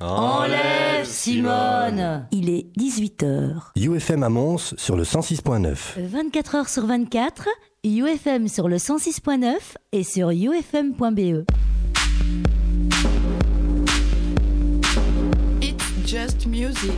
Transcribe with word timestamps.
Enlève 0.00 1.06
Simone 1.06 2.26
Il 2.30 2.50
est 2.50 2.66
18h. 2.78 3.70
UFM 3.76 4.22
à 4.24 4.28
Mons 4.28 4.74
sur 4.76 4.94
le 4.94 5.04
106.9. 5.04 5.98
24 5.98 6.56
h 6.56 6.70
sur 6.70 6.86
24, 6.86 7.48
UFM 7.82 8.48
sur 8.48 8.68
le 8.68 8.76
106.9 8.76 9.54
et 9.92 10.02
sur 10.02 10.30
ufm.be. 10.30 11.46
It's 15.62 16.06
just 16.06 16.46
music. 16.46 16.92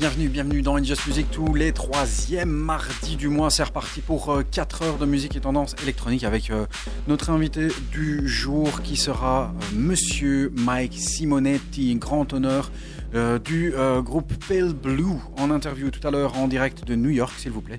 Bienvenue, 0.00 0.30
bienvenue 0.30 0.62
dans 0.62 0.82
Just 0.82 1.06
Music 1.08 1.26
tous 1.30 1.52
les 1.52 1.72
troisièmes 1.72 2.48
mardis 2.48 3.16
du 3.16 3.28
mois. 3.28 3.50
C'est 3.50 3.64
reparti 3.64 4.00
pour 4.00 4.34
4 4.50 4.82
heures 4.82 4.96
de 4.96 5.04
musique 5.04 5.36
et 5.36 5.40
tendance 5.40 5.76
électronique 5.82 6.24
avec 6.24 6.48
euh, 6.48 6.64
notre 7.06 7.28
invité 7.28 7.68
du 7.92 8.26
jour 8.26 8.80
qui 8.80 8.96
sera 8.96 9.52
euh, 9.54 9.76
Monsieur 9.76 10.54
Mike 10.56 10.94
Simonetti, 10.94 11.94
grand 11.96 12.32
honneur 12.32 12.70
euh, 13.14 13.38
du 13.38 13.74
euh, 13.74 14.02
groupe 14.02 14.32
Pale 14.48 14.72
Blue 14.72 15.04
en 15.38 15.50
interview 15.50 15.90
tout 15.90 16.06
à 16.06 16.10
l'heure 16.10 16.36
en 16.38 16.46
direct 16.48 16.84
de 16.86 16.94
New 16.94 17.10
York, 17.10 17.32
s'il 17.38 17.50
vous 17.50 17.60
plaît, 17.60 17.78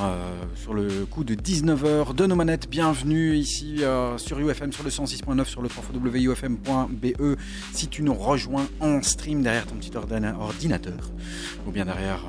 euh, 0.00 0.16
sur 0.54 0.74
le 0.74 0.88
coup 1.06 1.24
de 1.24 1.34
19h 1.34 2.14
de 2.14 2.26
nos 2.26 2.36
manettes. 2.36 2.68
Bienvenue 2.70 3.34
ici 3.34 3.82
sur 4.18 4.38
UFM 4.38 4.72
sur 4.72 4.84
le 4.84 4.90
106.9 4.90 5.44
sur 5.46 5.62
le 5.62 5.68
3 5.68 5.84
wufm.be 6.04 7.36
si 7.72 7.88
tu 7.88 8.02
nous 8.02 8.14
rejoins 8.14 8.66
en 8.80 9.02
stream 9.02 9.42
derrière 9.42 9.66
ton 9.66 9.74
petit 9.76 9.90
ordina- 9.96 10.34
ordinateur 10.38 11.10
ou 11.66 11.70
bien 11.70 11.84
derrière 11.84 12.20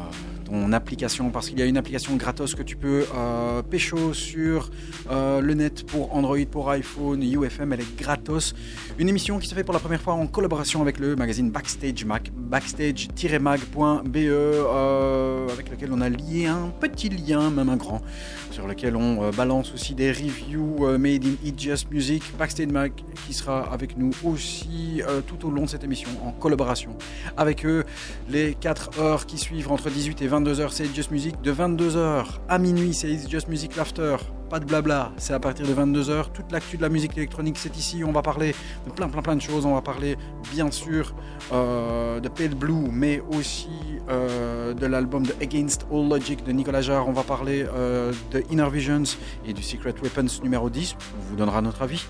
ton 0.49 0.73
application, 0.73 1.29
parce 1.29 1.49
qu'il 1.49 1.59
y 1.59 1.61
a 1.61 1.65
une 1.65 1.77
application 1.77 2.15
gratos 2.15 2.55
que 2.55 2.63
tu 2.63 2.75
peux 2.75 3.05
euh, 3.15 3.61
pécho 3.61 4.13
sur 4.13 4.69
euh, 5.11 5.41
le 5.41 5.53
net 5.53 5.85
pour 5.85 6.15
Android, 6.15 6.37
pour 6.49 6.69
iPhone, 6.69 7.21
UFM, 7.21 7.73
elle 7.73 7.81
est 7.81 7.97
gratos. 7.97 8.53
Une 8.97 9.09
émission 9.09 9.39
qui 9.39 9.47
se 9.47 9.55
fait 9.55 9.63
pour 9.63 9.73
la 9.73 9.79
première 9.79 10.01
fois 10.01 10.13
en 10.13 10.27
collaboration 10.27 10.81
avec 10.81 10.99
le 10.99 11.15
magazine 11.15 11.51
Backstage 11.51 12.03
Mac, 12.05 12.31
backstage-mag.be, 12.35 14.17
euh, 14.17 15.47
avec 15.49 15.69
lequel 15.69 15.91
on 15.93 16.01
a 16.01 16.09
lié 16.09 16.47
un 16.47 16.71
petit 16.79 17.09
lien, 17.09 17.49
même 17.51 17.69
un 17.69 17.77
grand, 17.77 18.01
sur 18.51 18.67
lequel 18.67 18.95
on 18.95 19.23
euh, 19.23 19.31
balance 19.31 19.73
aussi 19.73 19.93
des 19.93 20.11
reviews 20.11 20.97
made 20.97 21.25
in 21.25 21.35
It 21.45 21.59
Just 21.59 21.91
Music. 21.91 22.23
Backstage 22.37 22.67
Mac 22.67 22.91
qui 23.27 23.33
sera 23.33 23.71
avec 23.71 23.97
nous 23.97 24.11
aussi 24.23 25.01
tout 25.27 25.45
au 25.45 25.51
long 25.51 25.63
de 25.63 25.69
cette 25.69 25.83
émission 25.83 26.09
en 26.23 26.31
collaboration 26.31 26.95
avec 27.37 27.65
eux 27.65 27.83
les 28.29 28.55
4 28.55 28.99
heures 28.99 29.25
qui 29.25 29.37
suivent 29.37 29.71
entre 29.71 29.89
18 29.89 30.21
et 30.21 30.27
20 30.27 30.38
22h, 30.39 30.69
c'est 30.71 30.95
Just 30.95 31.11
Music. 31.11 31.41
De 31.41 31.51
22h 31.51 32.23
à 32.47 32.59
minuit, 32.59 32.93
c'est 32.93 33.09
It's 33.09 33.29
Just 33.29 33.49
Music 33.49 33.75
Laughter, 33.75 34.15
Pas 34.49 34.61
de 34.61 34.65
blabla, 34.65 35.11
c'est 35.17 35.33
à 35.33 35.39
partir 35.39 35.67
de 35.67 35.73
22h. 35.73 36.31
Toute 36.31 36.49
l'actu 36.53 36.77
de 36.77 36.81
la 36.81 36.87
musique 36.87 37.17
électronique, 37.17 37.57
c'est 37.57 37.75
ici. 37.75 38.05
On 38.05 38.13
va 38.13 38.21
parler 38.21 38.55
de 38.87 38.91
plein, 38.91 39.09
plein, 39.09 39.21
plein 39.21 39.35
de 39.35 39.41
choses. 39.41 39.65
On 39.65 39.73
va 39.73 39.81
parler, 39.81 40.15
bien 40.53 40.71
sûr, 40.71 41.13
euh, 41.51 42.21
de 42.21 42.29
Pale 42.29 42.55
Blue, 42.55 42.89
mais 42.89 43.21
aussi 43.37 43.67
euh, 44.09 44.73
de 44.73 44.85
l'album 44.85 45.25
de 45.25 45.33
Against 45.41 45.85
All 45.91 46.07
Logic 46.07 46.41
de 46.45 46.53
Nicolas 46.53 46.81
Jarre. 46.81 47.09
On 47.09 47.13
va 47.13 47.23
parler 47.23 47.65
euh, 47.75 48.13
de 48.31 48.41
Inner 48.49 48.69
Visions 48.71 49.03
et 49.45 49.51
du 49.51 49.61
Secret 49.61 49.93
Weapons 50.01 50.41
numéro 50.41 50.69
10. 50.69 50.95
On 51.17 51.29
vous 51.29 51.35
donnera 51.35 51.61
notre 51.61 51.81
avis. 51.81 52.05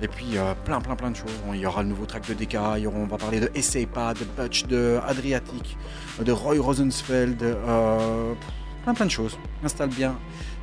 Et 0.00 0.08
puis 0.08 0.36
euh, 0.36 0.54
plein, 0.64 0.80
plein, 0.80 0.94
plein 0.94 1.10
de 1.10 1.16
choses. 1.16 1.30
Il 1.52 1.60
y 1.60 1.66
aura 1.66 1.82
le 1.82 1.88
nouveau 1.88 2.06
track 2.06 2.28
de 2.28 2.34
DK. 2.34 2.56
On 2.92 3.06
va 3.06 3.16
parler 3.16 3.40
de 3.40 3.50
Essaypa, 3.54 4.14
de 4.14 4.24
Butch, 4.36 4.66
de 4.66 5.00
Adriatic, 5.06 5.76
de 6.24 6.32
Roy 6.32 6.60
Rosensfeld. 6.60 7.42
euh, 7.42 8.32
plein, 8.84 8.94
plein 8.94 9.06
de 9.06 9.10
choses. 9.10 9.38
Installe 9.64 9.90
bien, 9.90 10.16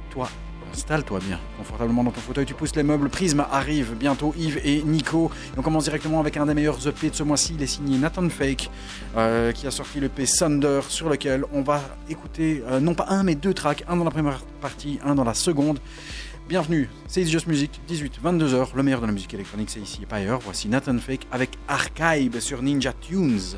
toi. 0.09 0.29
Installe-toi 0.73 1.19
bien, 1.25 1.39
confortablement 1.57 2.03
dans 2.03 2.11
ton 2.11 2.19
fauteuil. 2.19 2.45
Tu 2.45 2.53
pousses 2.53 2.75
les 2.75 2.83
meubles. 2.83 3.07
Prisme 3.07 3.45
arrive 3.49 3.93
bientôt. 3.95 4.33
Yves 4.37 4.59
et 4.61 4.83
Nico. 4.83 5.31
Et 5.55 5.59
on 5.59 5.61
commence 5.61 5.85
directement 5.85 6.19
avec 6.19 6.35
un 6.35 6.45
des 6.47 6.53
meilleurs 6.53 6.85
EP 6.85 7.09
de 7.11 7.15
ce 7.15 7.23
mois-ci. 7.23 7.53
Il 7.55 7.63
est 7.63 7.67
signé 7.67 7.97
Nathan 7.97 8.27
Fake, 8.27 8.69
euh, 9.15 9.53
qui 9.53 9.67
a 9.67 9.71
sorti 9.71 10.01
l'EP 10.01 10.25
Thunder, 10.25 10.81
sur 10.89 11.07
lequel 11.07 11.45
on 11.53 11.61
va 11.61 11.81
écouter 12.09 12.61
non 12.81 12.93
pas 12.93 13.05
un 13.07 13.23
mais 13.23 13.35
deux 13.35 13.53
tracks, 13.53 13.85
un 13.87 13.95
dans 13.95 14.03
la 14.03 14.11
première 14.11 14.41
partie, 14.59 14.99
un 15.05 15.15
dans 15.15 15.23
la 15.23 15.33
seconde. 15.33 15.79
Bienvenue, 16.47 16.87
c'est 17.07 17.25
Just 17.25 17.47
Music, 17.47 17.81
18-22h, 17.89 18.75
le 18.75 18.83
meilleur 18.83 19.01
de 19.01 19.07
la 19.07 19.11
musique 19.11 19.33
électronique, 19.33 19.71
c'est 19.71 19.79
ici 19.79 20.01
et 20.03 20.05
pas 20.05 20.17
ailleurs. 20.17 20.39
Voici 20.41 20.67
Nathan 20.67 20.95
Fake 20.99 21.25
avec 21.31 21.57
Archive 21.67 22.39
sur 22.39 22.61
Ninja 22.61 22.93
Tunes. 22.93 23.57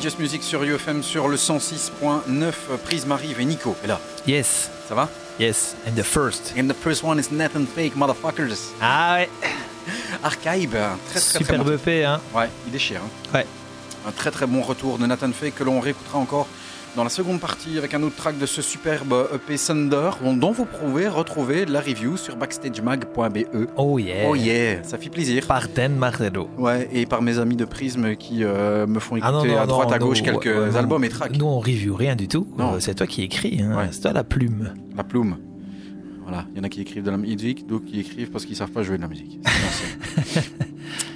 Just 0.00 0.18
Music 0.18 0.42
sur 0.42 0.62
UFM 0.62 1.02
sur 1.02 1.28
le 1.28 1.36
106.9. 1.36 2.52
Prisme 2.84 3.12
arrive 3.12 3.40
et 3.40 3.44
Nico 3.44 3.76
est 3.84 3.86
là. 3.86 4.00
Yes, 4.26 4.70
Ça 4.88 4.94
va? 4.94 5.08
Yes, 5.38 5.74
and 5.86 5.92
the 5.94 6.02
first. 6.02 6.54
And 6.58 6.68
the 6.68 6.74
first 6.74 7.02
one 7.02 7.18
is 7.18 7.30
Nathan 7.30 7.64
Fake, 7.66 7.96
motherfuckers. 7.96 8.72
Ah 8.80 9.16
ouais, 9.16 9.28
Archive, 10.22 10.76
un 10.76 10.98
très 11.10 11.20
très 11.20 11.30
très 11.30 11.38
superbe 11.38 11.66
bon. 11.66 11.72
EP, 11.74 12.04
hein. 12.04 12.20
Ouais, 12.34 12.48
il 12.66 12.72
déchire. 12.72 13.00
hein. 13.04 13.28
Ouais. 13.38 13.46
Un 14.06 14.12
très 14.12 14.30
très 14.30 14.46
bon 14.46 14.62
retour 14.62 14.98
de 14.98 15.06
Nathan 15.06 15.30
Fake 15.32 15.54
que 15.54 15.64
l'on 15.64 15.80
réécoutera 15.80 16.18
encore 16.18 16.46
dans 16.96 17.04
la 17.04 17.10
seconde 17.10 17.40
partie 17.40 17.78
avec 17.78 17.94
un 17.94 18.02
autre 18.02 18.16
track 18.16 18.38
de 18.38 18.46
ce 18.46 18.62
superbe 18.62 19.28
EP 19.34 19.56
Thunder 19.56 20.10
dont 20.36 20.52
vous 20.52 20.64
pouvez 20.64 21.08
retrouver 21.08 21.64
la 21.64 21.80
review 21.80 22.16
sur 22.16 22.36
backstagemag.be. 22.36 23.46
Oh 23.76 23.98
yeah. 23.98 24.28
Oh 24.28 24.34
yeah, 24.34 24.82
ça 24.82 24.98
fait 24.98 25.10
plaisir. 25.10 25.46
Par 25.46 25.68
Dan 25.68 25.96
Marrero. 25.96 26.48
Ouais, 26.58 26.88
et 26.92 27.06
par 27.06 27.22
mes 27.22 27.38
amis 27.38 27.56
de 27.56 27.64
Prisme 27.64 28.16
qui 28.16 28.44
euh, 28.44 28.86
me 28.86 28.98
font 28.98 29.16
écouter 29.16 29.32
Ah 29.32 29.32
non, 29.32 29.44
non, 29.44 29.58
à 29.58 29.66
droite 29.66 29.88
non, 29.88 29.94
à 29.94 29.98
gauche 29.98 30.22
quelques 30.22 30.46
ouais, 30.46 30.76
albums 30.76 31.04
et 31.04 31.08
tracks. 31.08 31.36
Nous, 31.36 31.46
on 31.46 31.60
review 31.60 31.94
rien 31.94 32.16
du 32.16 32.28
tout. 32.28 32.46
Euh, 32.58 32.80
C'est 32.80 32.94
toi 32.94 33.06
qui 33.06 33.22
écris, 33.22 33.60
hein. 33.62 33.76
Ouais. 33.76 33.88
c'est 33.90 34.00
toi 34.00 34.12
la 34.12 34.24
plume. 34.24 34.74
La 34.96 35.04
plume. 35.04 35.36
Voilà, 36.22 36.46
il 36.52 36.58
y 36.58 36.60
en 36.60 36.64
a 36.64 36.68
qui 36.68 36.80
écrivent 36.80 37.02
de 37.02 37.10
la 37.10 37.16
musique, 37.16 37.66
d'autres 37.66 37.86
qui 37.86 38.00
écrivent 38.00 38.30
parce 38.30 38.44
qu'ils 38.44 38.56
savent 38.56 38.70
pas 38.70 38.82
jouer 38.82 38.96
de 38.96 39.02
la 39.02 39.08
musique. 39.08 39.40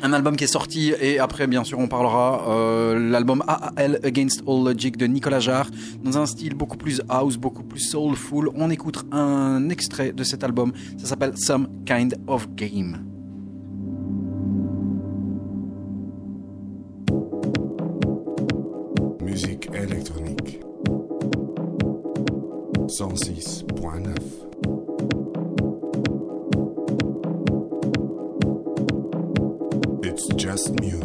Un 0.05 0.12
album 0.12 0.37
qui 0.37 0.45
est 0.45 0.49
sorti 0.49 0.93
et 1.01 1.19
après 1.19 1.47
bien 1.47 1.65
sûr 1.65 1.79
on 1.79 1.89
parlera 1.89 2.45
euh, 2.51 3.11
l'album 3.11 3.43
AAL 3.49 4.01
Against 4.05 4.43
All 4.47 4.62
Logic 4.62 4.99
de 4.99 5.06
Nicolas 5.06 5.41
Jarre 5.41 5.71
dans 6.03 6.19
un 6.19 6.27
style 6.27 6.53
beaucoup 6.53 6.77
plus 6.77 7.01
house, 7.09 7.39
beaucoup 7.39 7.62
plus 7.62 7.81
soulful. 7.81 8.51
On 8.55 8.69
écoute 8.69 9.03
un 9.12 9.71
extrait 9.71 10.12
de 10.12 10.23
cet 10.23 10.45
album, 10.45 10.75
ça 10.99 11.06
s'appelle 11.06 11.39
Some 11.39 11.69
Kind 11.87 12.17
of 12.27 12.47
Game. 12.55 13.13
Music. 30.70 31.04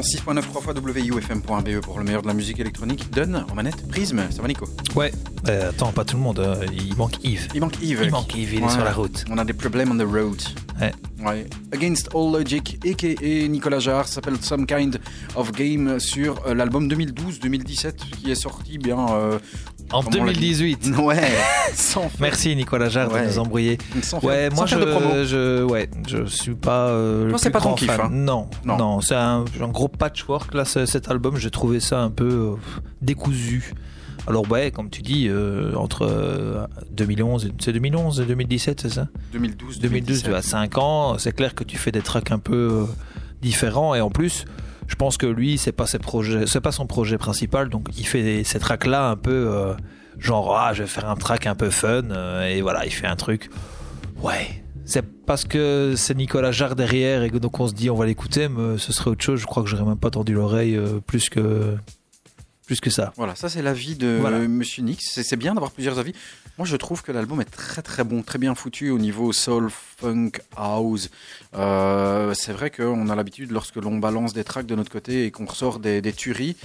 106.9 0.00 0.42
3 0.42 0.62
fois 0.62 0.72
wufm.be 0.74 1.80
pour 1.82 1.98
le 1.98 2.04
meilleur 2.04 2.22
de 2.22 2.26
la 2.28 2.32
musique 2.34 2.58
électronique. 2.58 3.10
Donne 3.10 3.44
en 3.50 3.54
manette 3.54 3.86
Prisme, 3.88 4.22
ça 4.30 4.40
va 4.40 4.48
Nico? 4.48 4.66
Ouais. 4.94 5.12
Euh, 5.48 5.70
attends, 5.70 5.92
pas 5.92 6.04
tout 6.04 6.16
le 6.16 6.22
monde. 6.22 6.38
euh, 6.38 6.64
il 6.72 6.94
manque 6.96 7.22
Yves. 7.22 7.48
Il 7.54 7.60
manque 7.60 7.80
Yves. 7.82 8.00
Il 8.04 8.10
manque 8.10 8.34
Yves, 8.34 8.54
il 8.54 8.64
est 8.64 8.68
sur 8.70 8.84
la 8.84 8.92
route. 8.92 9.24
On 9.30 9.36
a 9.38 9.44
des 9.44 9.52
problèmes 9.52 9.90
on 9.92 9.96
the 9.98 10.08
road. 10.10 10.40
Ouais. 10.80 10.92
Ouais. 11.24 11.46
Against 11.74 12.08
All 12.14 12.32
Logic, 12.32 12.78
a.k.a. 12.86 13.48
Nicolas 13.48 13.78
Jarre, 13.80 14.08
s'appelle 14.08 14.36
Some 14.40 14.64
Kind 14.66 14.98
of 15.36 15.52
Game 15.52 16.00
sur 16.00 16.40
euh, 16.46 16.54
l'album 16.54 16.88
2012-2017 16.88 17.92
qui 18.22 18.30
est 18.30 18.34
sorti 18.34 18.78
bien... 18.78 18.98
euh, 19.10 19.38
En 19.92 20.02
Comme 20.02 20.20
on 20.20 20.24
l'a 20.24 20.32
dit. 20.32 20.40
2018. 20.54 20.96
ouais, 21.02 21.20
sans 21.74 22.10
Merci 22.20 22.56
Nicolas 22.56 22.88
Jarre 22.88 23.12
Ouais. 23.12 23.22
de 23.22 23.26
nous 23.26 23.38
embrouiller. 23.38 23.76
sans 24.02 24.20
Ouais, 24.24 24.48
sans 24.50 24.56
moi 24.56 24.66
je, 24.66 24.76
de 24.76 24.84
promo. 24.84 25.24
je, 25.24 25.62
ouais, 25.64 25.90
je 26.10 26.24
suis 26.24 26.54
pas. 26.54 26.88
euh, 26.88 27.28
Toi, 27.30 27.38
c'est 27.38 27.50
pas 27.50 27.60
ton 27.60 27.74
kiff, 27.74 27.90
fan. 27.90 28.00
hein 28.06 28.08
Non, 28.10 28.48
Non. 28.64 28.76
non, 28.76 29.00
c'est 29.00 29.14
un, 29.14 29.44
un 29.60 29.68
gros 29.68 29.88
patchwork 29.88 30.54
là. 30.54 30.64
ce- 30.64 30.86
Cet 30.86 31.10
album, 31.10 31.36
j'ai 31.36 31.50
trouvé 31.50 31.80
ça 31.80 32.00
un 32.00 32.10
peu 32.10 32.28
euh, 32.54 32.54
décousu. 33.02 33.72
Alors 34.26 34.48
ouais, 34.50 34.70
comme 34.70 34.90
tu 34.90 35.00
dis, 35.02 35.28
euh, 35.28 35.74
entre 35.76 36.02
euh, 36.06 36.66
2011, 36.92 37.46
et- 37.46 37.52
c'est 37.58 37.72
2011 37.72 38.20
et 38.20 38.26
2017, 38.26 38.80
c'est 38.82 38.90
ça? 38.90 39.08
2012, 39.32 39.78
2012, 39.80 40.22
tu 40.24 40.34
as 40.34 40.42
5 40.42 40.76
ans, 40.78 41.16
c'est 41.18 41.32
clair 41.34 41.54
que 41.54 41.64
tu 41.64 41.78
fais 41.78 41.90
des 41.90 42.02
tracks 42.02 42.30
un 42.30 42.38
peu 42.38 42.54
euh, 42.82 42.84
différents 43.40 43.94
et 43.94 44.00
en 44.02 44.10
plus, 44.10 44.44
je 44.88 44.94
pense 44.94 45.16
que 45.16 45.26
lui, 45.26 45.56
c'est 45.56 45.72
pas 45.72 45.86
ses 45.86 45.98
projets, 45.98 46.46
c'est 46.46 46.60
pas 46.60 46.72
son 46.72 46.86
projet 46.86 47.16
principal, 47.16 47.70
donc 47.70 47.88
il 47.96 48.06
fait 48.06 48.44
ces 48.44 48.58
tracks 48.58 48.86
là 48.86 49.08
un 49.08 49.16
peu 49.16 49.30
euh, 49.32 49.74
genre 50.18 50.54
ah, 50.58 50.74
je 50.74 50.82
vais 50.82 50.88
faire 50.88 51.08
un 51.08 51.16
track 51.16 51.46
un 51.46 51.54
peu 51.54 51.70
fun 51.70 52.02
euh, 52.10 52.46
et 52.46 52.60
voilà, 52.60 52.84
il 52.84 52.92
fait 52.92 53.06
un 53.06 53.16
truc. 53.16 53.50
Ouais, 54.22 54.59
parce 55.30 55.44
que 55.44 55.94
c'est 55.96 56.16
Nicolas 56.16 56.50
Jarre 56.50 56.74
derrière 56.74 57.22
et 57.22 57.30
que 57.30 57.38
donc 57.38 57.60
on 57.60 57.68
se 57.68 57.72
dit 57.72 57.88
on 57.88 57.94
va 57.94 58.04
l'écouter, 58.04 58.48
mais 58.48 58.78
ce 58.78 58.92
serait 58.92 59.10
autre 59.10 59.22
chose. 59.22 59.38
Je 59.38 59.46
crois 59.46 59.62
que 59.62 59.68
j'aurais 59.68 59.84
même 59.84 59.96
pas 59.96 60.10
tendu 60.10 60.34
l'oreille 60.34 60.74
euh, 60.74 60.98
plus 61.06 61.28
que 61.28 61.76
plus 62.66 62.80
que 62.80 62.90
ça. 62.90 63.12
Voilà, 63.16 63.36
ça 63.36 63.48
c'est 63.48 63.62
l'avis 63.62 63.94
de 63.94 64.18
Voilà. 64.20 64.40
Monsieur 64.40 64.82
Nix. 64.82 65.08
C'est 65.08 65.22
c'est 65.22 65.36
bien 65.36 65.54
d'avoir 65.54 65.70
plusieurs 65.70 66.00
avis. 66.00 66.14
Moi, 66.58 66.66
je 66.66 66.74
trouve 66.74 67.02
que 67.02 67.12
l'album 67.12 67.40
est 67.40 67.44
très 67.44 67.80
très 67.80 68.02
bon, 68.02 68.22
très 68.22 68.40
bien 68.40 68.56
foutu 68.56 68.90
au 68.90 68.98
niveau 68.98 69.32
soul, 69.32 69.70
funk, 69.70 70.32
house. 70.56 71.10
Euh, 71.54 72.34
c'est 72.34 72.52
vrai 72.52 72.70
qu'on 72.70 73.08
a 73.08 73.14
l'habitude, 73.14 73.52
lorsque 73.52 73.76
l'on 73.76 73.98
balance 73.98 74.32
des 74.32 74.42
tracks 74.42 74.66
de 74.66 74.74
notre 74.74 74.90
côté 74.90 75.26
et 75.26 75.30
qu'on 75.30 75.46
ressort 75.46 75.78
des, 75.78 76.02
des 76.02 76.12
tueries, 76.12 76.56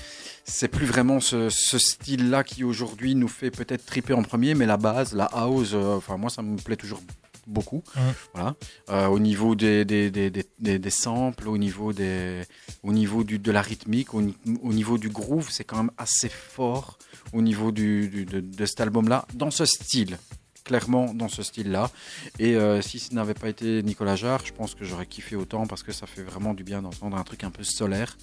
c'est 0.43 0.69
plus 0.69 0.87
vraiment 0.87 1.19
ce, 1.19 1.49
ce 1.49 1.77
style-là 1.77 2.43
qui 2.43 2.63
aujourd'hui 2.63 3.13
nous 3.13 3.27
fait 3.27 3.51
peut-être 3.51 3.85
triper 3.85 4.13
en 4.13 4.23
premier, 4.23 4.55
mais 4.55 4.65
la 4.65 4.77
base, 4.77 5.13
la 5.13 5.25
house, 5.25 5.73
euh, 5.75 5.97
enfin 5.97 6.17
moi 6.17 6.31
ça 6.31 6.41
me 6.41 6.57
plaît 6.57 6.77
toujours 6.77 7.01
beaucoup. 7.47 7.83
Mhm. 7.95 8.13
Voilà. 8.33 8.55
Euh, 8.89 9.07
au 9.07 9.19
niveau 9.19 9.55
des, 9.55 9.85
des, 9.85 10.11
des, 10.11 10.29
des, 10.29 10.79
des- 10.79 10.89
samples, 10.89 11.47
au 11.47 11.57
niveau, 11.57 11.93
des, 11.93 12.41
au 12.83 12.91
niveau 12.93 13.23
du, 13.23 13.39
de 13.39 13.51
la 13.51 13.61
rythmique, 13.61 14.13
au, 14.13 14.21
ni- 14.21 14.37
au 14.61 14.73
niveau 14.73 14.97
du 14.97 15.09
groove, 15.09 15.49
c'est 15.51 15.63
quand 15.63 15.77
même 15.77 15.91
assez 15.97 16.29
fort 16.29 16.97
au 17.33 17.41
niveau 17.41 17.71
du, 17.71 18.07
du- 18.09 18.25
de, 18.25 18.39
de 18.39 18.65
cet 18.65 18.81
album-là, 18.81 19.25
dans 19.33 19.51
ce 19.51 19.65
style. 19.65 20.17
Clairement 20.65 21.13
dans 21.13 21.29
ce 21.29 21.43
style-là. 21.43 21.91
Et 22.39 22.55
euh, 22.55 22.81
si 22.81 22.97
ce 22.97 23.13
n'avait 23.13 23.35
pas 23.35 23.49
été 23.49 23.83
Nicolas 23.83 24.15
Jarre, 24.15 24.41
je 24.43 24.51
pense 24.51 24.73
que 24.73 24.83
j'aurais 24.83 25.05
kiffé 25.05 25.35
autant 25.35 25.67
parce 25.67 25.83
que 25.83 25.91
ça 25.91 26.07
fait 26.07 26.23
vraiment 26.23 26.55
du 26.55 26.63
bien 26.63 26.81
d'entendre 26.81 27.15
un 27.17 27.23
truc 27.23 27.43
un 27.43 27.51
peu 27.51 27.63
solaire. 27.63 28.17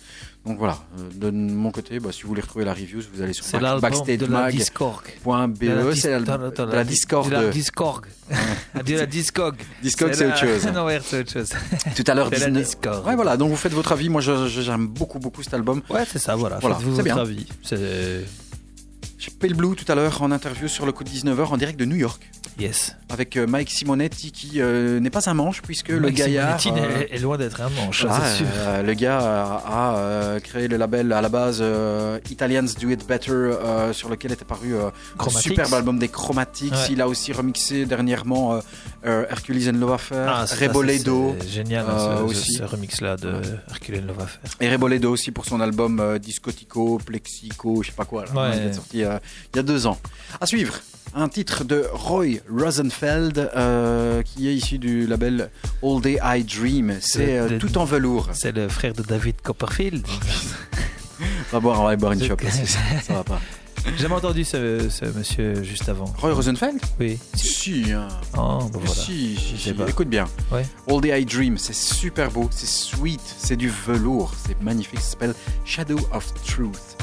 Donc 0.44 0.58
voilà, 0.58 0.80
euh, 0.98 1.08
de 1.14 1.30
mon 1.30 1.70
côté, 1.70 2.00
bah, 2.00 2.10
si 2.10 2.22
vous 2.22 2.28
voulez 2.28 2.40
retrouver 2.40 2.64
la 2.64 2.74
review, 2.74 3.00
vous 3.14 3.22
allez 3.22 3.32
sur 3.32 3.44
backstagemag.be. 3.80 5.94
C'est 5.94 6.10
la, 6.10 6.16
attends, 6.34 6.66
de 6.66 6.72
la 6.72 6.82
Discord. 6.82 7.28
De 7.28 7.32
la 7.32 7.48
Discord. 7.48 8.04
de 8.84 8.94
la 8.96 9.06
Discog. 9.06 9.54
Discog, 9.80 10.12
c'est 10.12 10.26
autre 10.26 10.38
chose. 10.38 10.66
non, 10.74 10.86
ouais, 10.86 10.98
c'est 11.04 11.20
autre 11.20 11.32
chose. 11.32 11.50
Tout 11.94 12.04
à 12.08 12.14
l'heure, 12.14 12.28
C'est 12.32 12.40
la 12.40 12.46
19 12.46 12.64
Discord. 12.64 13.06
Ouais, 13.06 13.14
voilà, 13.14 13.36
donc 13.36 13.50
vous 13.50 13.56
faites 13.56 13.72
votre 13.72 13.92
avis. 13.92 14.08
Moi, 14.08 14.20
j'aime 14.20 14.88
beaucoup, 14.88 15.20
beaucoup 15.20 15.44
cet 15.44 15.54
album. 15.54 15.80
Ouais, 15.88 16.02
c'est 16.10 16.18
ça, 16.18 16.34
voilà. 16.34 16.58
Voilà, 16.58 16.78
c'est 16.80 16.86
votre 16.86 17.04
bien. 17.04 17.18
avis. 17.18 17.46
C'est. 17.62 18.24
J'ai 19.22 19.54
Blue 19.54 19.76
tout 19.76 19.84
à 19.86 19.94
l'heure 19.94 20.20
en 20.22 20.32
interview 20.32 20.66
sur 20.66 20.84
le 20.84 20.90
coup 20.90 21.04
de 21.04 21.08
19h 21.08 21.46
en 21.46 21.56
direct 21.56 21.78
de 21.78 21.84
New 21.84 21.94
York 21.94 22.28
Yes. 22.60 22.94
avec 23.08 23.36
euh, 23.36 23.46
Mike 23.46 23.70
Simonetti 23.70 24.30
qui 24.30 24.60
euh, 24.60 25.00
n'est 25.00 25.10
pas 25.10 25.28
un 25.28 25.34
manche 25.34 25.62
puisque 25.62 25.88
le 25.88 26.00
Mike 26.00 26.14
gaillard. 26.16 26.60
Simonetti 26.60 26.86
euh, 27.10 27.16
est- 27.16 27.18
loin 27.18 27.38
d'être 27.38 27.60
un 27.60 27.68
manche, 27.70 28.00
sûr. 28.00 28.10
euh, 28.56 28.82
le 28.82 28.94
gars 28.94 29.18
a, 29.18 30.34
a, 30.34 30.40
créé 30.40 30.68
le 30.68 30.76
label 30.76 31.12
à 31.12 31.20
la 31.20 31.28
base 31.28 31.62
Italians 32.30 32.64
Do 32.80 32.90
It 32.90 33.06
Better 33.06 33.50
sur 33.92 34.08
lequel 34.08 34.32
était 34.32 34.44
paru 34.44 34.74
un 34.76 35.28
superbe 35.30 35.72
album 35.74 35.98
des 35.98 36.08
Chromatics. 36.08 36.72
Ouais. 36.72 36.78
Il 36.90 37.00
a 37.00 37.08
aussi 37.08 37.32
remixé 37.32 37.86
dernièrement 37.86 38.60
Hercules 39.04 39.68
and 39.70 39.78
Love 39.78 39.92
Affair, 39.94 40.28
Ah, 40.28 40.44
Reboledo. 40.60 41.34
génial 41.48 41.86
hein, 41.88 42.16
ce, 42.18 42.22
aussi. 42.22 42.52
ce, 42.52 42.58
ce 42.58 42.62
remix-là 42.64 43.16
de 43.16 43.34
Hercule 43.70 44.04
Love 44.06 44.20
Affair. 44.20 44.40
Et 44.60 44.70
Reboledo 44.70 45.10
aussi 45.10 45.30
pour 45.32 45.44
son 45.46 45.60
album 45.60 46.18
Discotico, 46.18 46.98
Plexico, 47.04 47.82
je 47.82 47.88
sais 47.88 47.96
pas 47.96 48.04
quoi. 48.04 48.24
Là, 48.26 48.32
Ouais. 48.50 48.56
Il 48.56 48.62
est 48.68 48.72
sorti 48.74 48.98
il 48.98 49.00
y 49.56 49.58
a 49.58 49.62
deux 49.62 49.86
ans. 49.86 49.98
À 50.40 50.46
suivre, 50.46 50.74
un 51.14 51.28
titre 51.28 51.64
de 51.64 51.84
Roy 51.92 52.38
Rosenfeld 52.50 53.50
euh, 53.54 54.22
qui 54.22 54.48
est 54.48 54.54
issu 54.54 54.78
du 54.78 55.06
label 55.06 55.50
All 55.82 56.00
Day 56.00 56.18
I 56.22 56.44
Dream. 56.44 56.96
C'est 57.00 57.38
euh, 57.38 57.58
tout 57.58 57.76
en 57.78 57.84
velours. 57.84 58.30
C'est 58.32 58.52
le 58.52 58.68
frère 58.68 58.94
de 58.94 59.02
David 59.02 59.40
Copperfield. 59.42 60.06
On 61.20 61.24
va 61.52 61.60
boire, 61.60 61.80
on 61.80 61.84
va 61.84 61.96
boire 61.96 62.12
une 62.12 62.22
chope. 62.22 62.40
là, 62.40 62.50
ça, 63.02 63.12
va 63.14 63.24
pas. 63.24 63.40
J'ai 63.84 64.02
jamais 64.02 64.14
entendu 64.14 64.44
ce, 64.44 64.88
ce 64.88 65.04
monsieur 65.06 65.62
juste 65.62 65.88
avant. 65.88 66.06
Roy 66.18 66.32
Rosenfeld 66.32 66.80
Oui. 67.00 67.18
Si, 67.34 67.92
hein. 67.92 68.08
Oh, 68.34 68.60
bah 68.72 68.78
voilà. 68.80 68.88
si. 68.88 69.36
Écoute 69.88 70.08
bien. 70.08 70.26
Ouais. 70.50 70.64
All 70.88 71.00
Day 71.00 71.20
I 71.20 71.24
Dream, 71.24 71.58
c'est 71.58 71.74
super 71.74 72.30
beau, 72.30 72.48
c'est 72.52 72.68
sweet, 72.68 73.20
c'est 73.38 73.56
du 73.56 73.68
velours, 73.68 74.32
c'est 74.46 74.60
magnifique. 74.62 75.00
Ça 75.00 75.10
s'appelle 75.10 75.34
Shadow 75.64 75.98
of 76.12 76.32
Truth. 76.44 76.96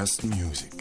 Just 0.00 0.22
music. 0.22 0.72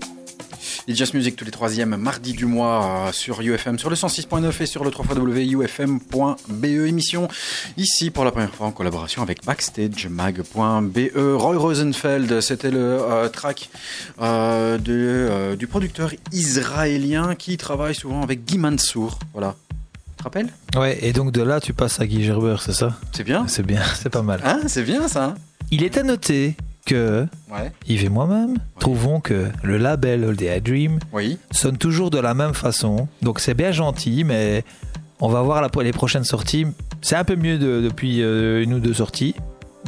It's 0.87 0.95
Just 0.97 1.15
Music 1.15 1.35
tous 1.35 1.43
les 1.43 1.51
troisièmes 1.51 1.97
mardis 1.97 2.33
du 2.33 2.45
mois 2.45 3.09
sur 3.11 3.41
UFM, 3.41 3.79
sur 3.79 3.89
le 3.89 3.95
106.9 3.95 4.61
et 4.61 4.65
sur 4.67 4.83
le 4.83 4.91
3 4.91 5.15
www.ufm.be 5.15 6.65
émission. 6.65 7.27
Ici 7.77 8.11
pour 8.11 8.25
la 8.25 8.31
première 8.31 8.53
fois 8.53 8.67
en 8.67 8.71
collaboration 8.71 9.23
avec 9.23 9.43
BackstageMag.be. 9.43 10.99
Roy 11.15 11.57
Rosenfeld, 11.57 12.41
c'était 12.41 12.69
le 12.69 13.01
euh, 13.01 13.27
track 13.29 13.71
euh, 14.21 14.77
de, 14.77 14.93
euh, 14.93 15.55
du 15.55 15.65
producteur 15.65 16.11
israélien 16.31 17.33
qui 17.33 17.57
travaille 17.57 17.95
souvent 17.95 18.21
avec 18.21 18.45
Guy 18.45 18.59
Mansour. 18.59 19.17
Voilà. 19.33 19.55
Tu 20.11 20.17
te 20.17 20.23
rappelles? 20.23 20.53
Ouais, 20.75 20.99
et 21.01 21.11
donc 21.11 21.31
de 21.31 21.41
là, 21.41 21.59
tu 21.59 21.73
passes 21.73 21.99
à 21.99 22.05
Guy 22.05 22.23
Gerber, 22.23 22.57
c'est 22.59 22.73
ça? 22.73 22.95
C'est 23.13 23.23
bien? 23.23 23.47
C'est 23.47 23.65
bien, 23.65 23.81
c'est 23.95 24.11
pas 24.11 24.21
mal. 24.21 24.41
Hein 24.43 24.59
C'est 24.67 24.83
bien 24.83 25.07
ça 25.07 25.33
Il 25.71 25.83
est 25.83 25.97
à 25.97 26.03
noter 26.03 26.55
que 26.87 27.27
Ouais. 27.51 27.71
Yves 27.87 28.05
et 28.05 28.09
moi-même 28.09 28.57
trouvons 28.79 29.19
que 29.19 29.47
le 29.63 29.77
label 29.77 30.23
All 30.23 30.35
Day 30.35 30.57
I 30.57 30.61
Dream 30.61 30.99
Oui. 31.13 31.37
sonne 31.51 31.77
toujours 31.77 32.09
de 32.09 32.17
la 32.19 32.33
même 32.33 32.53
façon. 32.53 33.07
Donc 33.21 33.39
c'est 33.39 33.53
bien 33.53 33.71
gentil, 33.71 34.23
mais 34.23 34.63
on 35.19 35.29
va 35.29 35.41
voir 35.41 35.61
la, 35.61 35.69
les 35.83 35.91
prochaines 35.91 36.23
sorties. 36.23 36.65
C'est 37.01 37.15
un 37.15 37.23
peu 37.23 37.35
mieux 37.35 37.57
de- 37.59 37.81
depuis 37.81 38.21
euh, 38.21 38.63
une 38.63 38.73
ou 38.73 38.79
deux 38.79 38.93
sorties, 38.95 39.35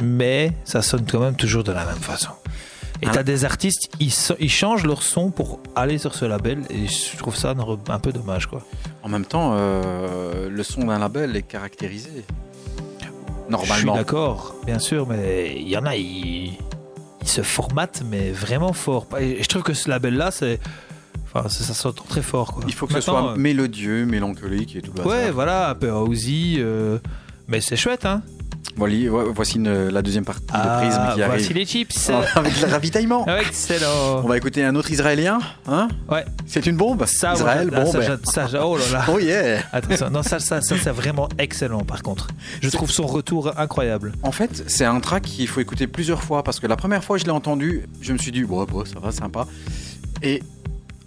mais 0.02 0.52
ça 0.64 0.80
sonne 0.82 1.04
quand 1.10 1.20
même 1.20 1.34
toujours 1.36 1.64
de 1.64 1.72
la 1.72 1.84
même 1.84 1.96
façon. 2.00 2.30
Et 3.02 3.06
Hein? 3.06 3.10
t'as 3.14 3.22
des 3.22 3.44
artistes, 3.46 3.90
ils, 3.98 4.10
so- 4.12 4.34
ils 4.40 4.50
changent 4.50 4.84
leur 4.86 5.02
son 5.02 5.30
pour 5.30 5.60
aller 5.74 5.96
sur 5.98 6.14
ce 6.14 6.24
label, 6.26 6.58
et 6.70 6.86
je 6.86 7.16
trouve 7.16 7.34
ça 7.36 7.54
un 7.88 7.98
peu 7.98 8.12
dommage, 8.12 8.46
quoi. 8.46 8.62
En 9.02 9.08
même 9.08 9.24
temps, 9.24 9.52
euh, 9.54 10.48
le 10.50 10.62
son 10.62 10.84
d'un 10.84 10.98
label 10.98 11.34
est 11.36 11.42
caractérisé. 11.42 12.10
Je 12.12 13.04
suis 13.04 13.50
Normalement. 13.50 13.94
d'accord, 13.96 14.54
bien 14.66 14.78
sûr, 14.78 15.06
mais 15.08 15.54
il 15.56 15.68
y 15.68 15.76
en 15.76 15.84
a, 15.86 15.96
ils, 15.96 16.52
ils 17.22 17.28
se 17.28 17.42
formatent, 17.42 18.02
mais 18.08 18.30
vraiment 18.30 18.72
fort. 18.72 19.06
Et 19.18 19.42
je 19.42 19.48
trouve 19.48 19.62
que 19.62 19.74
ce 19.74 19.88
label-là, 19.88 20.30
c'est, 20.30 20.60
enfin, 21.32 21.48
ça, 21.48 21.74
s'entend 21.74 22.04
très 22.08 22.22
fort, 22.22 22.54
quoi. 22.54 22.64
Il 22.66 22.74
faut 22.74 22.86
que 22.86 22.94
ce 22.94 23.00
soit 23.00 23.36
mélodieux, 23.36 24.06
mélancolique 24.06 24.76
et 24.76 24.82
tout 24.82 24.92
euh, 24.98 25.04
Ouais, 25.04 25.30
voilà, 25.30 25.70
un 25.70 25.74
peu 25.74 25.90
Ozzy, 25.90 26.56
euh, 26.58 26.98
mais 27.48 27.60
c'est 27.60 27.76
chouette, 27.76 28.06
hein. 28.06 28.22
Voici 28.76 29.56
une- 29.56 29.88
la 29.88 30.02
deuxième 30.02 30.24
partie 30.24 30.46
de 30.46 30.78
Prisme 30.78 31.00
qui 31.14 31.20
voici 31.20 31.22
arrive. 31.22 31.52
les 31.56 31.66
chips. 31.66 32.10
Ah, 32.12 32.22
Avec 32.38 32.60
le 32.60 32.66
ravitaillement. 32.68 33.26
Excellent. 33.26 34.20
On 34.24 34.28
va 34.28 34.36
écouter 34.36 34.64
un 34.64 34.74
autre 34.74 34.90
israélien. 34.90 35.38
Hein? 35.66 35.88
Ouais. 36.08 36.24
C'est 36.46 36.66
une 36.66 36.76
bombe 36.76 37.04
Ça, 37.06 37.34
Israël, 37.34 37.68
voilà, 37.70 37.84
bon, 37.84 37.92
ça, 38.24 38.46
ça, 38.48 38.66
oh 38.66 38.76
là 38.76 38.84
là. 38.92 39.04
Oh 39.12 39.18
yeah 39.18 39.60
Attention, 39.72 40.10
non, 40.10 40.22
ça, 40.22 40.38
ça, 40.38 40.60
ça, 40.60 40.76
c'est 40.82 40.90
vraiment 40.90 41.28
excellent 41.38 41.80
par 41.84 42.02
contre. 42.02 42.28
Je 42.62 42.68
trouve 42.70 42.90
son 42.90 43.06
retour 43.06 43.52
incroyable. 43.58 44.12
En 44.22 44.32
fait, 44.32 44.64
c'est 44.66 44.84
un 44.84 45.00
track 45.00 45.24
qu'il 45.24 45.48
faut 45.48 45.60
écouter 45.60 45.86
plusieurs 45.86 46.22
fois 46.22 46.42
parce 46.42 46.60
que 46.60 46.66
la 46.66 46.76
première 46.76 47.04
fois 47.04 47.16
que 47.16 47.20
je 47.20 47.26
l'ai 47.26 47.32
entendu, 47.32 47.86
je 48.00 48.12
me 48.12 48.18
suis 48.18 48.32
dit, 48.32 48.42
bon, 48.44 48.64
bon, 48.64 48.84
ça 48.84 48.98
va, 49.00 49.12
sympa. 49.12 49.46
Et 50.22 50.42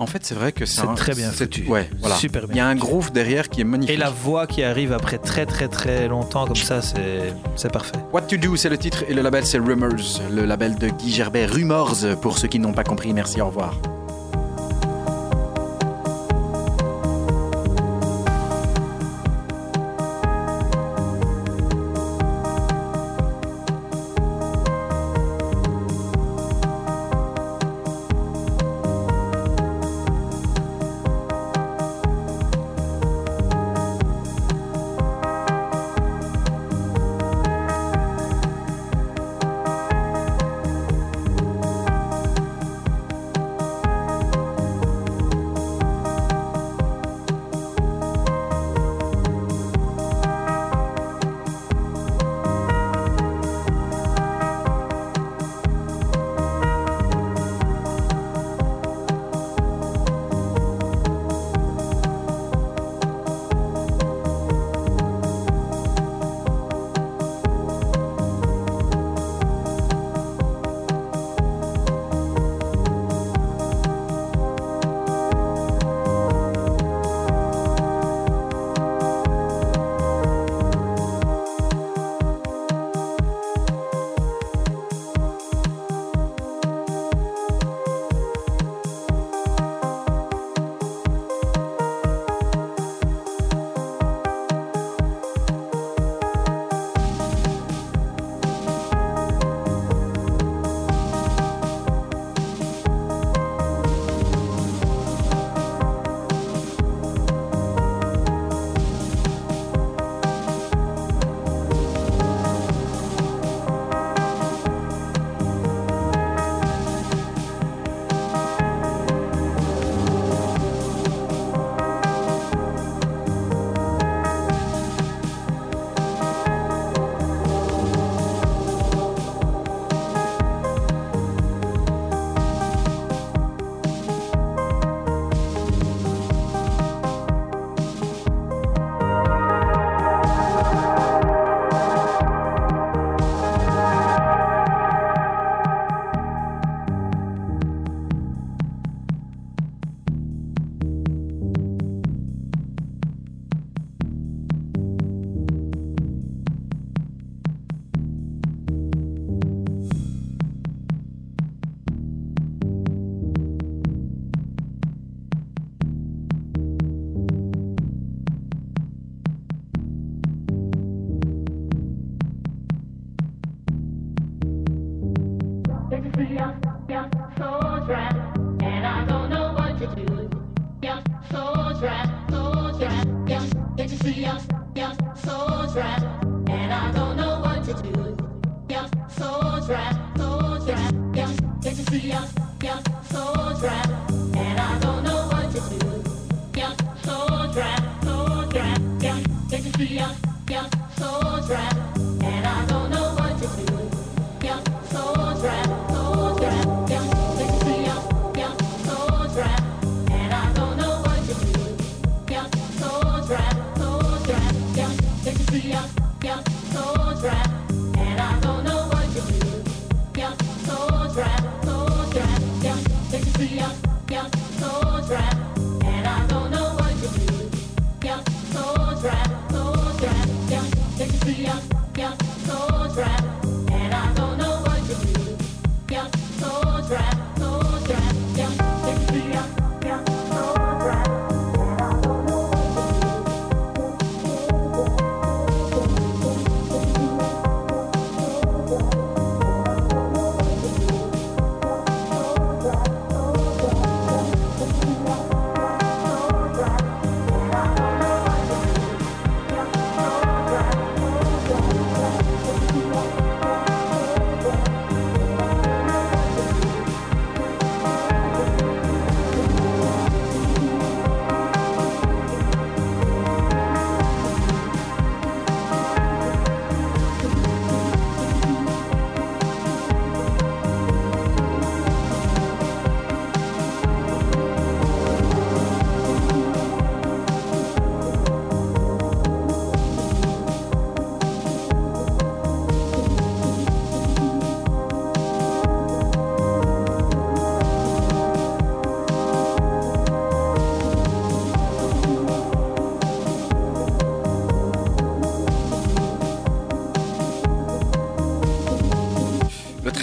en 0.04 0.08
fait, 0.08 0.20
c'est 0.26 0.36
vrai 0.36 0.52
que 0.52 0.66
c'est 0.66 0.82
un- 0.82 0.94
très 0.94 1.14
bien 1.16 1.32
foutu. 1.32 1.66
Ouais, 1.68 1.90
voilà. 2.00 2.16
Super 2.16 2.44
bien 2.48 2.54
Il 2.54 2.58
y 2.58 2.62
a 2.62 2.68
un 2.68 2.76
groove 2.76 3.12
derrière 3.12 3.50
qui 3.50 3.62
est 3.62 3.64
magnifique. 3.64 3.96
Et 3.96 3.98
la 3.98 4.10
voix 4.10 4.46
qui 4.48 4.62
arrive 4.64 4.92
après 4.94 5.18
très 5.18 5.46
très 5.46 5.68
très 5.68 6.08
longtemps 6.08 6.46
comme 6.46 6.56
ça, 6.56 6.82
c'est 6.82 7.34
c'est 7.56 7.72
parfait. 7.72 7.94
What 8.14 8.22
to 8.22 8.38
Do, 8.38 8.56
c'est 8.56 8.70
le 8.70 8.78
titre 8.78 9.04
et 9.10 9.14
le 9.14 9.22
label, 9.22 9.46
c'est 9.46 9.58
Rumors, 9.58 10.22
le 10.32 10.46
label 10.46 10.76
de 10.76 10.90
Guy 10.90 11.12
Gerbet. 11.12 11.46
Rumors, 11.46 11.96
pour 12.22 12.38
ceux 12.38 12.48
qui 12.48 12.60
n'ont 12.60 12.74
pas 12.74 12.84
compris. 12.84 13.14
Merci, 13.14 13.42
au 13.42 13.48
revoir. 13.48 13.74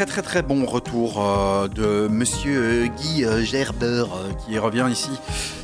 Très 0.01 0.07
très 0.07 0.23
très 0.23 0.43
bon 0.43 0.65
retour 0.65 1.23
euh, 1.23 1.69
de 1.69 2.09
Monsieur 2.09 2.87
Guy 2.87 3.23
euh, 3.27 3.43
Gerber 3.43 3.85
euh, 3.85 4.33
qui 4.47 4.59
revient 4.59 4.87
ici 4.91 5.11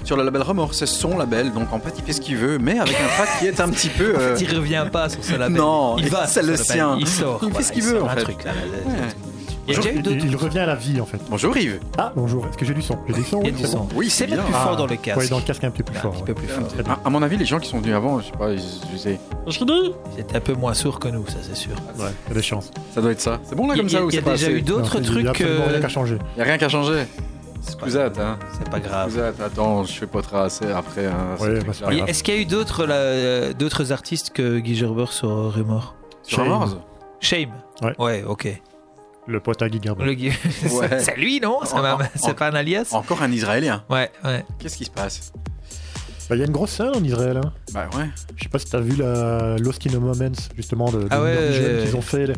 sur 0.04 0.14
le 0.14 0.24
label 0.24 0.42
Remords. 0.42 0.74
C'est 0.74 0.84
son 0.84 1.16
label, 1.16 1.54
donc 1.54 1.72
en 1.72 1.80
fait 1.80 1.94
il 1.96 2.04
fait 2.04 2.12
ce 2.12 2.20
qu'il 2.20 2.36
veut, 2.36 2.58
mais 2.58 2.78
avec 2.78 2.96
un 3.00 3.08
track 3.16 3.38
qui 3.38 3.46
est 3.46 3.60
un 3.60 3.70
petit 3.70 3.88
peu. 3.88 4.14
En 4.14 4.18
fait, 4.36 4.42
il 4.42 4.54
revient 4.54 4.84
pas 4.92 5.08
sur 5.08 5.24
ce 5.24 5.36
label. 5.36 5.56
Non, 5.56 5.96
il 5.96 6.10
va. 6.10 6.26
c'est 6.26 6.42
le 6.42 6.54
sien. 6.58 6.98
Il 7.00 7.08
sort. 7.08 7.38
Il 7.40 7.46
fait 7.46 7.50
Voilà, 7.52 7.66
ce 7.66 7.72
qu'il 7.72 7.82
veut, 7.82 8.02
en 8.02 8.08
un 8.08 8.14
fait. 8.14 8.22
truc, 8.24 8.44
là. 8.44 8.50
Ouais. 8.84 8.92
Il 9.68 9.74
eu 9.74 10.02
il, 10.04 10.24
il 10.26 10.36
revient 10.36 10.60
à 10.60 10.66
la 10.66 10.74
vie 10.76 11.00
en 11.00 11.06
fait. 11.06 11.18
Bonjour 11.28 11.56
Yves. 11.56 11.80
Ah 11.98 12.12
bonjour, 12.14 12.46
est-ce 12.46 12.56
que 12.56 12.64
j'ai 12.64 12.74
du 12.74 12.82
son? 12.82 12.96
J'ai 13.08 13.14
du 13.14 13.22
son 13.24 13.40
Il 13.42 13.46
y 13.46 13.50
a 13.50 13.52
oui, 13.52 13.56
du 13.60 13.66
c'est 13.66 13.76
bon. 13.76 13.88
Oui, 13.96 14.08
c'est 14.10 14.24
c'est 14.24 14.26
bien. 14.34 14.42
plus 14.44 14.52
fort 14.52 14.70
Ah, 14.72 14.76
dans 14.76 14.86
le 14.86 14.96
casque. 14.96 15.18
Ouais, 15.18 15.28
dans 15.28 15.38
le 15.38 15.42
casque 15.42 15.64
un 15.64 15.70
petit 15.70 15.82
peu 15.82 15.90
plus 15.92 15.98
Un 15.98 16.02
fort. 16.02 16.12
petit 16.12 16.20
ouais. 16.20 16.26
peu 16.26 16.34
plus 16.34 16.46
fort. 16.48 16.68
Très 16.68 16.82
bien. 16.84 16.98
À, 17.04 17.10
mon 17.10 17.22
avis, 17.22 17.36
les 17.36 17.44
gens 17.44 17.58
qui 17.58 17.68
sont 17.68 17.78
venus 17.80 17.94
avant, 17.94 18.20
je 18.20 18.26
sais 18.26 18.32
pas, 18.32 18.52
ils 18.52 18.60
ils 18.60 18.90
disaient. 18.96 19.20
C'était 20.16 20.36
un 20.36 20.40
peu 20.40 20.52
moins 20.54 20.74
sourd 20.74 21.00
que 21.00 21.08
nous, 21.08 21.26
ça 21.26 21.38
c'est 21.42 21.56
sûr. 21.56 21.72
Ouais, 21.98 22.06
il 22.26 22.28
y 22.28 22.32
a 22.32 22.34
des 22.34 22.42
chances. 22.42 22.70
Ça 22.94 23.00
doit 23.00 23.10
être 23.10 23.20
ça. 23.20 23.40
C'est 23.44 23.54
bon 23.56 23.66
là 23.66 23.74
Il 23.74 23.80
comme 23.80 23.88
ça 23.88 24.04
ou 24.04 24.08
il 24.10 24.14
y 24.14 24.18
a 24.18 24.20
c'est 24.20 24.24
pas 24.24 24.32
déjà 24.32 24.46
assez 24.46 24.54
eu 24.56 24.62
d'autres 24.62 25.00
Non, 25.00 25.06
il 25.18 25.24
y 25.24 25.28
a 25.28 25.32
trucs. 25.32 25.40
euh, 25.42 25.66
rien 25.68 25.80
qu'à 25.80 25.88
changer. 25.88 26.18
Y 26.36 26.40
a 26.40 26.44
rien 26.44 26.58
qu'à 26.58 26.68
changer. 26.68 27.04
c'est 27.60 27.76
pas- 27.78 27.86
Excusate, 27.86 28.18
hein. 28.20 28.38
C'est 28.58 28.70
pas 28.70 28.78
grave. 28.80 29.06
Excusate, 29.08 29.40
attends, 29.40 29.84
je 29.84 29.92
fais 29.92 30.06
pas 30.06 30.42
assez 30.44 30.66
après. 30.70 31.06
Hein, 31.06 31.36
Ouais, 31.40 31.58
bah, 31.60 31.72
c'est 31.72 31.84
pas. 31.84 31.92
Est-ce 31.92 32.22
qu'il 32.22 32.34
y 32.34 32.38
a 32.38 32.40
eu 32.40 32.46
d'autres 32.46 32.86
là, 32.86 32.94
euh, 32.94 33.52
d'autres 33.52 33.90
artistes 33.92 34.30
que 34.30 34.58
Guy 34.58 34.76
Gerber 34.76 35.06
sur 35.10 35.28
euh, 35.30 35.48
Rumor? 35.48 35.94
Sur 36.22 36.44
Shame. 37.20 37.50
Ouais. 37.82 37.94
Ouais, 37.98 38.24
ok. 38.26 38.60
Le 39.26 39.40
pote 39.40 39.60
à 39.62 39.68
Guy 39.68 39.80
Ouais. 39.90 40.98
c'est 41.00 41.16
lui, 41.16 41.40
non? 41.40 41.58
C'est 41.64 41.74
En- 41.74 42.34
pas 42.34 42.48
un 42.48 42.54
alias? 42.54 42.88
Encore 42.92 43.22
un 43.22 43.32
Israélien. 43.32 43.84
Ouais, 43.90 44.10
ouais. 44.24 44.44
Qu'est-ce 44.58 44.76
qui 44.76 44.84
se 44.84 44.90
passe? 44.90 45.32
Bah, 46.28 46.34
Il 46.36 46.38
y 46.40 46.42
a 46.42 46.46
une 46.46 46.52
grosse 46.52 46.70
scène 46.72 46.90
en 46.94 47.02
Israël. 47.04 47.40
hein. 47.44 47.52
Bah 47.72 47.88
ouais. 47.96 48.08
Je 48.36 48.42
sais 48.44 48.48
pas 48.48 48.58
si 48.58 48.66
t'as 48.66 48.80
vu 48.80 48.96
la 48.96 49.56
Lost 49.58 49.86
in 49.86 49.94
a 49.94 49.98
Moments 50.00 50.32
justement 50.56 50.90
de, 50.90 51.02
de 51.02 51.08
Ah 51.10 51.22
ouais, 51.22 51.34
Eurovision 51.34 51.64
ouais, 51.64 51.74
ouais. 51.78 51.84
qu'ils 51.86 51.96
ont 51.96 52.02
fait 52.02 52.32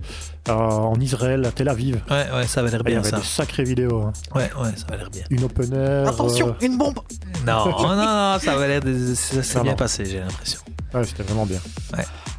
euh, 0.49 0.53
en 0.53 0.99
Israël, 1.01 1.45
à 1.45 1.51
Tel 1.53 1.69
Aviv. 1.69 2.01
Ouais, 2.11 2.27
ouais, 2.35 2.47
ça 2.47 2.63
va 2.63 2.71
l'air 2.71 2.81
Et 2.81 2.83
Il 2.85 2.89
y 2.89 2.93
bien 2.93 3.01
avait 3.01 3.11
ça. 3.11 3.17
des 3.19 3.23
sacrées 3.25 3.65
vidéos. 3.65 4.03
hein. 4.03 4.13
Ouais, 4.35 4.51
ouais, 4.61 4.71
ça 4.77 4.87
va 4.91 4.97
l'air 4.97 5.11
bien. 5.11 5.23
Une 5.31 5.45
open 5.45 5.73
air. 5.73 6.09
Attention, 6.09 6.49
euh, 6.49 6.67
une 6.67 6.79
bombe 6.79 6.99
Non, 7.47 7.67
non, 7.83 7.97
non, 7.97 8.39
ça 8.41 8.57
va 8.57 8.67
l'air. 8.67 8.81
de- 8.81 9.15
Ça 9.15 9.43
s'est 9.43 9.57
Non, 9.59 9.63
bien 9.65 9.73
non. 9.73 9.77
passé, 9.79 10.05
j'ai 10.05 10.21
l'impression. 10.21 10.61
ouais, 10.95 11.05
c'était 11.05 11.23
vraiment 11.23 11.47
bien. 11.47 11.59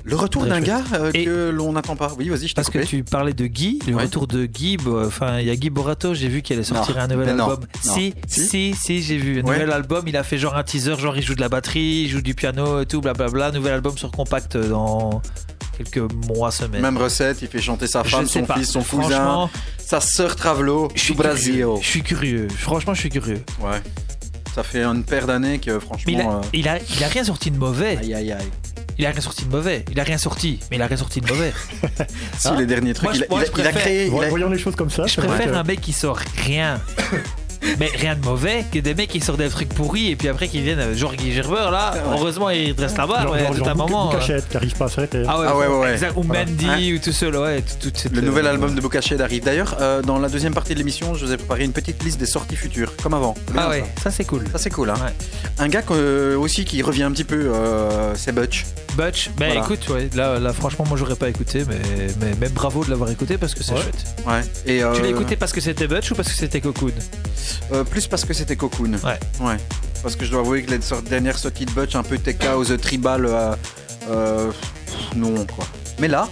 Le 0.06 0.16
retour 0.16 0.44
Très 0.44 0.52
d'un 0.52 0.62
gars 0.62 0.82
euh, 0.94 1.12
Et- 1.14 1.26
que 1.26 1.50
l'on 1.50 1.74
n'attend 1.74 1.96
pas. 1.96 2.14
Oui, 2.18 2.30
vas-y, 2.30 2.44
je 2.48 2.48
t'ai 2.48 2.54
Parce 2.56 2.70
que 2.70 2.80
coupé. 2.80 2.88
tu 2.90 3.04
parlais 3.04 3.34
de 3.34 3.46
Guy, 3.46 3.80
le 3.86 3.94
Ouais. 3.96 4.04
retour 4.04 4.26
de 4.28 4.46
Guy, 4.46 4.78
enfin, 5.06 5.40
il 5.40 5.46
y 5.46 5.50
a 5.52 5.56
Guy 5.56 5.70
Borato, 5.70 6.14
j'ai 6.16 6.30
vu 6.30 6.42
qu'il 6.42 6.56
allait 6.56 6.64
sortir 6.64 6.96
Non, 6.96 7.02
un 7.02 7.08
nouvel 7.08 7.26
mais 7.28 7.34
non, 7.34 7.50
album. 7.52 7.66
non. 7.86 7.94
Si, 7.94 8.14
Si 8.26 8.48
si, 8.48 8.74
si, 8.74 9.02
j'ai 9.04 9.18
vu. 9.18 9.42
Un 9.42 9.44
Ouais. 9.44 9.56
nouvel 9.60 9.72
album, 9.72 10.08
il 10.08 10.16
a 10.18 10.24
fait 10.24 10.38
genre 10.38 10.56
un 10.56 10.64
teaser, 10.64 10.96
genre 10.98 11.16
il 11.18 11.22
joue 11.22 11.36
de 11.36 11.42
la 11.42 11.50
batterie, 11.50 12.04
il 12.06 12.10
joue 12.10 12.22
du 12.22 12.34
piano 12.34 12.82
et 12.82 12.86
tout, 12.86 13.02
blablabla. 13.02 13.52
Nouvel 13.52 13.74
album 13.74 13.98
sur 13.98 14.10
compact 14.10 14.56
dans 14.58 15.22
quelques 15.84 16.12
mois, 16.28 16.52
semaines. 16.52 16.82
Même 16.82 16.98
recette, 16.98 17.42
il 17.42 17.48
fait 17.48 17.62
chanter 17.62 17.88
sa 17.88 18.04
femme, 18.04 18.28
son 18.28 18.44
pas. 18.44 18.56
fils, 18.56 18.70
son 18.70 18.84
cousin, 18.84 19.50
sa 19.78 20.02
sœur 20.02 20.36
Travelo, 20.36 20.90
je 20.96 21.00
suis 21.02 21.14
du 21.14 21.18
Brésil. 21.18 21.66
Je 21.82 21.88
suis 21.88 22.04
curieux. 22.04 22.48
Franchement, 22.58 22.94
je 22.94 23.00
suis 23.00 23.10
curieux. 23.10 23.44
Ouais. 23.60 23.82
Ça 24.56 24.64
fait 24.64 24.84
une 24.84 25.04
paire 25.04 25.26
d'années 25.28 25.60
que 25.60 25.80
franchement. 25.80 26.04
Mais 26.08 26.14
il 26.14 26.22
a, 26.22 26.30
euh, 26.30 26.42
il 26.54 26.68
a, 26.68 26.78
il 26.98 27.04
a 27.04 27.08
rien 27.08 27.24
sorti 27.24 27.52
de 27.52 27.58
mauvais. 27.58 27.98
Aïe 27.98 28.14
aïe 28.14 28.32
aïe. 28.32 28.46
Il 28.98 29.06
a 29.06 29.12
rien 29.12 29.22
sorti 29.22 29.46
de 29.46 29.50
mauvais. 29.52 29.86
Il 29.92 30.00
a 30.00 30.04
rien 30.04 30.18
sorti, 30.18 30.60
mais 30.70 30.76
il 30.76 30.82
a 30.82 30.88
rien 30.88 30.98
sorti 30.98 31.22
de 31.22 31.28
mauvais. 31.28 31.54
Si 32.38 32.48
Ah. 32.50 32.56
les 32.58 32.66
derniers 32.66 32.94
trucs, 32.94 33.10
Moi, 33.10 33.16
il, 33.16 33.24
a, 33.24 33.28
moi, 33.30 33.40
il 33.40 33.44
a- 33.44 33.46
je 33.46 33.52
il 33.52 33.60
a 33.62 33.64
préfère- 33.64 33.82
créé. 33.82 34.08
il 34.08 34.24
a- 34.24 34.30
Voyons 34.30 34.50
les 34.50 34.58
choses 34.60 34.76
comme 34.76 34.90
ça. 34.90 35.06
Je 35.08 35.16
préfère 35.16 35.52
que- 35.52 35.56
un 35.56 35.64
mec 35.64 35.80
qui 35.80 35.94
sort 35.94 36.20
rien. 36.46 36.82
Mais 37.80 37.90
rien 37.96 38.16
de 38.16 38.24
mauvais 38.26 38.66
que 38.72 38.80
des 38.80 38.94
mecs 38.96 39.10
qui 39.10 39.20
sortent 39.20 39.40
des 39.40 39.50
trucs 39.50 39.70
pourris 39.70 40.12
et 40.12 40.16
puis 40.16 40.28
après 40.30 40.48
qui 40.48 40.62
viennent, 40.62 40.80
euh, 40.80 40.96
genre 40.96 41.14
Guy 41.16 41.32
Gerber 41.34 41.70
là, 41.72 41.94
heureusement 42.14 42.50
il 42.50 42.74
reste 42.80 42.98
là-bas, 42.98 43.24
Genre, 43.24 43.32
ouais, 43.34 43.40
genre, 43.46 43.56
tout 43.56 43.66
un 43.70 43.74
moment. 43.74 44.14
euh. 44.16 44.40
Qui 44.50 44.58
arrive 44.58 44.76
pas 44.76 44.86
à 44.86 44.90
s'arrêter. 44.90 45.24
Ah 45.28 45.40
ouais, 45.40 45.46
Ah 45.50 45.58
ouais, 45.58 45.68
ouais, 45.68 45.78
ouais. 45.80 45.92
exact, 45.94 46.14
ou 46.16 46.24
Voilà. 46.24 46.46
Mandy 46.46 46.94
ou 46.94 47.00
tout 47.00 47.12
seul, 47.12 47.36
ouais, 47.36 47.62
tout- 47.62 47.76
toute 47.90 47.98
cette, 47.98 48.14
Le 48.14 48.22
nouvel 48.22 48.46
euh, 48.46 48.52
album 48.52 48.74
de 48.76 48.82
Bocached 48.82 49.20
arrive. 49.22 49.44
D'ailleurs, 49.44 49.76
euh, 49.82 50.02
dans 50.02 50.20
la 50.20 50.30
deuxième 50.30 50.54
partie 50.54 50.74
de 50.74 50.80
l'émission, 50.80 51.16
je 51.16 51.26
vous 51.26 51.32
ai 51.34 51.38
préparé 51.38 51.64
une 51.66 51.74
petite 51.74 52.02
liste 52.04 52.20
des 52.20 52.26
sorties 52.26 52.56
futures, 52.56 52.96
comme 53.04 53.14
avant. 53.14 53.36
Ah 53.58 53.70
ouais, 53.70 53.84
ça. 53.98 54.04
ça 54.04 54.12
c'est 54.12 54.26
cool. 54.26 54.44
Ça 54.52 54.58
c'est 54.58 54.70
cool. 54.70 54.90
Hein. 54.90 54.96
Ouais. 55.04 55.14
Un 55.60 55.68
gars 55.68 55.84
euh, 55.92 56.38
aussi 56.38 56.66
qui 56.66 56.82
revient 56.82 57.04
un 57.04 57.12
petit 57.12 57.24
peu, 57.26 57.52
euh, 57.54 58.14
c'est 58.16 58.32
Butch. 58.34 58.66
Butch, 58.98 59.30
ben 59.38 59.46
Voilà. 59.48 59.62
écoute, 59.62 59.88
ouais, 59.90 60.10
là, 60.16 60.40
là 60.40 60.52
franchement 60.52 60.84
moi 60.88 60.98
j'aurais 60.98 61.16
pas 61.16 61.30
écouté, 61.30 61.64
mais, 61.70 61.78
mais 62.20 62.34
même 62.40 62.52
bravo 62.52 62.84
de 62.84 62.90
l'avoir 62.90 63.10
écouté 63.12 63.38
parce 63.38 63.54
que 63.54 63.64
c'est 63.64 63.74
Ouais. 63.74 63.82
chouette. 63.82 64.06
Ouais. 64.28 64.42
Et, 64.66 64.84
euh, 64.84 64.94
Tu 64.94 65.02
l'as 65.02 65.10
écouté 65.10 65.36
parce 65.36 65.52
que 65.54 65.62
c'était 65.62 65.88
Butch 65.88 66.12
ou 66.12 66.16
parce 66.16 66.28
que 66.30 66.36
c'était 66.36 66.60
Cocoon? 66.60 66.92
Euh, 67.72 67.84
Plus 67.84 68.08
parce 68.08 68.26
que 68.26 68.34
c'était 68.34 68.56
Cocoon. 68.56 68.94
Ouais. 69.04 69.20
Ouais. 69.40 69.58
Parce 70.02 70.16
que 70.16 70.26
je 70.26 70.32
dois 70.32 70.42
avouer 70.42 70.64
que 70.64 70.72
les 70.72 70.80
dernières 71.10 71.38
sorties 71.38 71.66
de 71.66 71.72
Butch, 71.72 71.96
un 71.96 72.04
peu 72.04 72.18
TK 72.18 72.56
aux 72.56 72.78
tribal, 72.78 73.26
euh, 73.26 73.56
euh, 74.10 74.52
non 75.16 75.46
quoi. 75.46 75.66
Mais 76.00 76.08
là, 76.08 76.30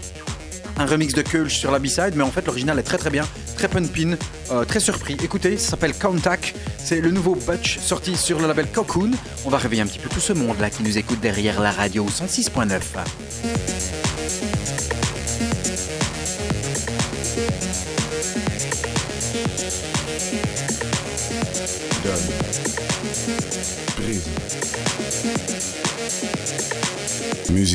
un 0.78 0.86
remix 0.86 1.14
de 1.14 1.22
Kulch 1.22 1.58
sur 1.58 1.72
la 1.72 1.80
B-side, 1.80 2.14
mais 2.16 2.24
en 2.24 2.32
fait 2.32 2.46
l'original 2.46 2.80
est 2.80 2.84
très 2.84 2.98
très 2.98 3.10
bien, 3.10 3.26
très 3.58 3.68
pun-pin, 3.68 4.16
euh, 4.52 4.64
très 4.64 4.80
surpris. 4.80 5.18
Écoutez, 5.22 5.58
ça 5.58 5.72
s'appelle 5.72 5.94
Contact, 5.94 6.56
c'est 6.78 7.02
le 7.02 7.12
nouveau 7.12 7.36
Butch 7.36 7.80
sorti 7.80 8.16
sur 8.16 8.40
le 8.40 8.48
label 8.48 8.68
Cocoon. 8.68 9.12
On 9.46 9.50
va 9.50 9.58
réveiller 9.58 9.82
un 9.82 9.88
petit 9.88 10.00
peu 10.00 10.10
tout 10.10 10.20
ce 10.20 10.34
monde 10.34 10.60
là 10.60 10.70
qui 10.70 10.84
nous 10.84 10.98
écoute 10.98 11.20
derrière 11.20 11.60
la 11.60 11.72
radio 11.72 12.06
106.9. 12.06 12.80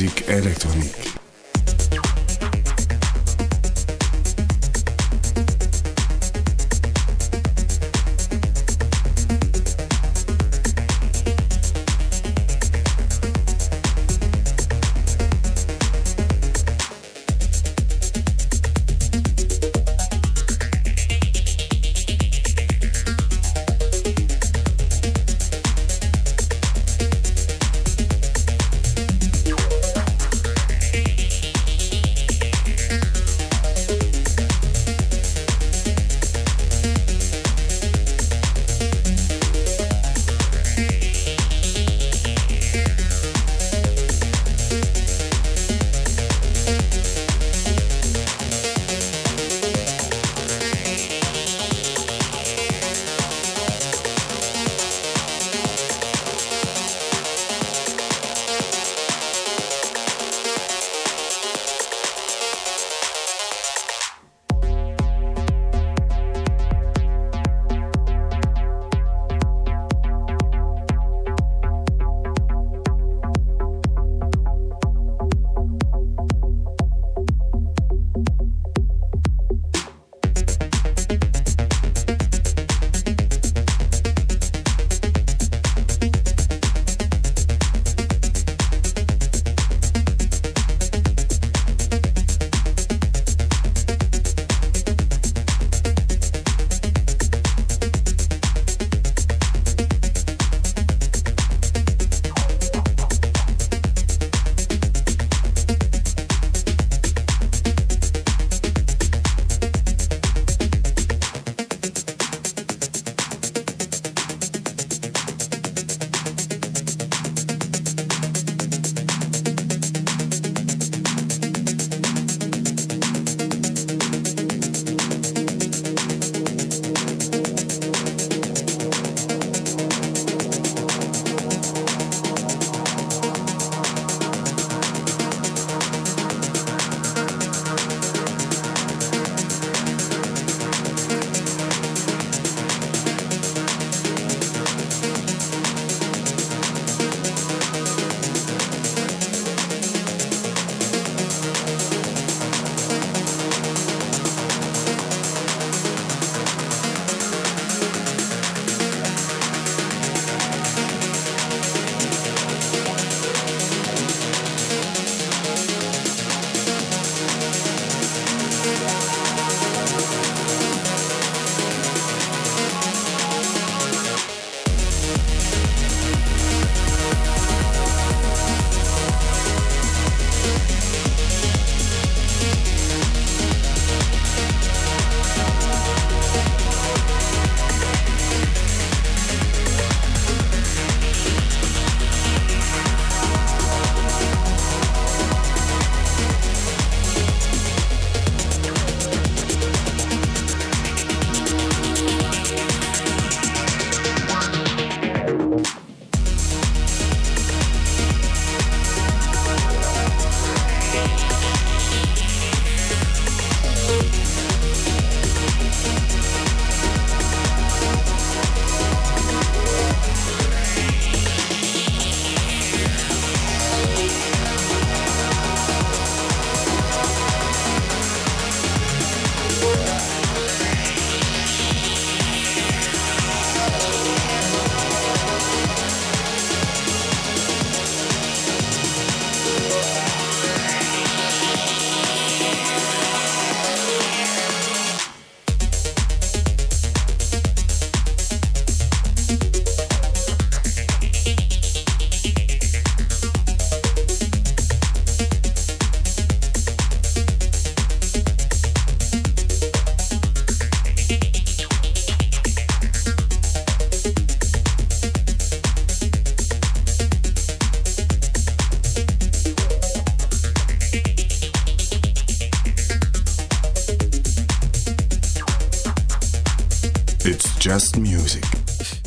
Musique 0.03 0.27
électronique. 0.27 1.12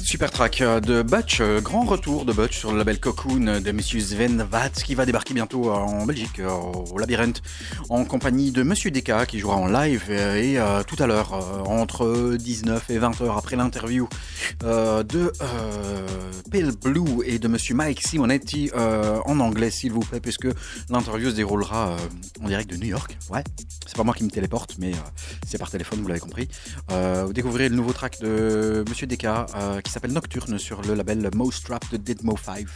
Super 0.02 0.32
track 0.32 0.60
euh, 0.60 0.80
de 0.80 1.02
Butch, 1.02 1.38
euh, 1.40 1.60
grand 1.60 1.84
retour 1.84 2.24
de 2.24 2.32
Butch 2.32 2.58
sur 2.58 2.72
le 2.72 2.78
label 2.78 2.98
Cocoon 2.98 3.60
de 3.60 3.72
Monsieur 3.72 4.00
Sven 4.00 4.42
Vatz 4.42 4.82
qui 4.82 4.96
va 4.96 5.06
débarquer 5.06 5.34
bientôt 5.34 5.70
euh, 5.70 5.74
en 5.74 6.04
Belgique 6.04 6.40
au 6.40 6.98
Labyrinthe 6.98 7.42
en 7.90 8.04
compagnie 8.04 8.50
de 8.50 8.64
Monsieur 8.64 8.90
Deka 8.90 9.26
qui 9.26 9.38
jouera 9.38 9.56
en 9.56 9.68
live 9.68 10.10
et 10.10 10.58
tout 10.86 10.96
à 11.00 11.06
l'heure 11.06 11.68
entre 11.68 12.36
19 12.36 12.90
et 12.90 12.98
20 12.98 13.20
heures 13.20 13.36
après 13.36 13.54
l'interview 13.56 14.08
euh, 14.62 15.02
de 15.02 15.32
euh, 15.42 16.06
Pale 16.50 16.72
Blue 16.82 17.24
et 17.24 17.38
de 17.38 17.48
Monsieur 17.48 17.74
Mike 17.74 18.06
Simonetti 18.06 18.70
euh, 18.74 19.20
en 19.24 19.40
anglais 19.40 19.70
s'il 19.70 19.92
vous 19.92 20.00
plaît 20.00 20.20
puisque 20.20 20.48
l'interview 20.88 21.30
se 21.30 21.36
déroulera 21.36 21.90
euh, 21.90 21.98
en 22.42 22.48
direct 22.48 22.70
de 22.70 22.76
New 22.76 22.88
York. 22.88 23.16
Ouais, 23.30 23.42
c'est 23.86 23.96
pas 23.96 24.04
moi 24.04 24.14
qui 24.14 24.24
me 24.24 24.30
téléporte 24.30 24.76
mais 24.78 24.92
c'est 25.46 25.58
par 25.58 25.70
téléphone 25.70 26.00
vous 26.00 26.08
l'avez 26.08 26.20
compris. 26.20 26.48
Vous 26.88 27.32
découvrirez 27.32 27.68
le 27.68 27.76
nouveau 27.76 27.92
track 27.92 28.20
de 28.20 28.84
Monsieur 28.88 29.06
Deka 29.06 29.46
qui 29.84 29.90
s'appelle 29.90 30.12
Nocturne 30.12 30.58
sur 30.58 30.82
le 30.82 30.94
label 30.94 31.28
Trap 31.64 31.90
de 31.90 31.96
Deadmo 31.96 32.36
5. 32.36 32.66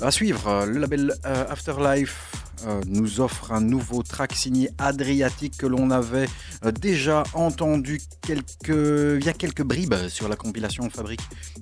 À 0.00 0.10
suivre, 0.10 0.64
le 0.66 0.78
label 0.78 1.14
Afterlife 1.24 2.44
euh, 2.66 2.80
nous 2.86 3.20
offre 3.20 3.52
un 3.52 3.60
nouveau 3.60 4.02
track 4.02 4.34
signé 4.34 4.70
Adriatic 4.78 5.56
que 5.56 5.66
l'on 5.66 5.90
avait 5.90 6.28
euh, 6.64 6.72
déjà 6.72 7.22
entendu 7.34 8.00
quelques, 8.22 9.18
il 9.20 9.24
y 9.24 9.28
a 9.28 9.32
quelques 9.32 9.62
bribes 9.62 10.08
sur 10.08 10.28
la 10.28 10.36
compilation 10.36 10.88
Fabrique 10.90 11.20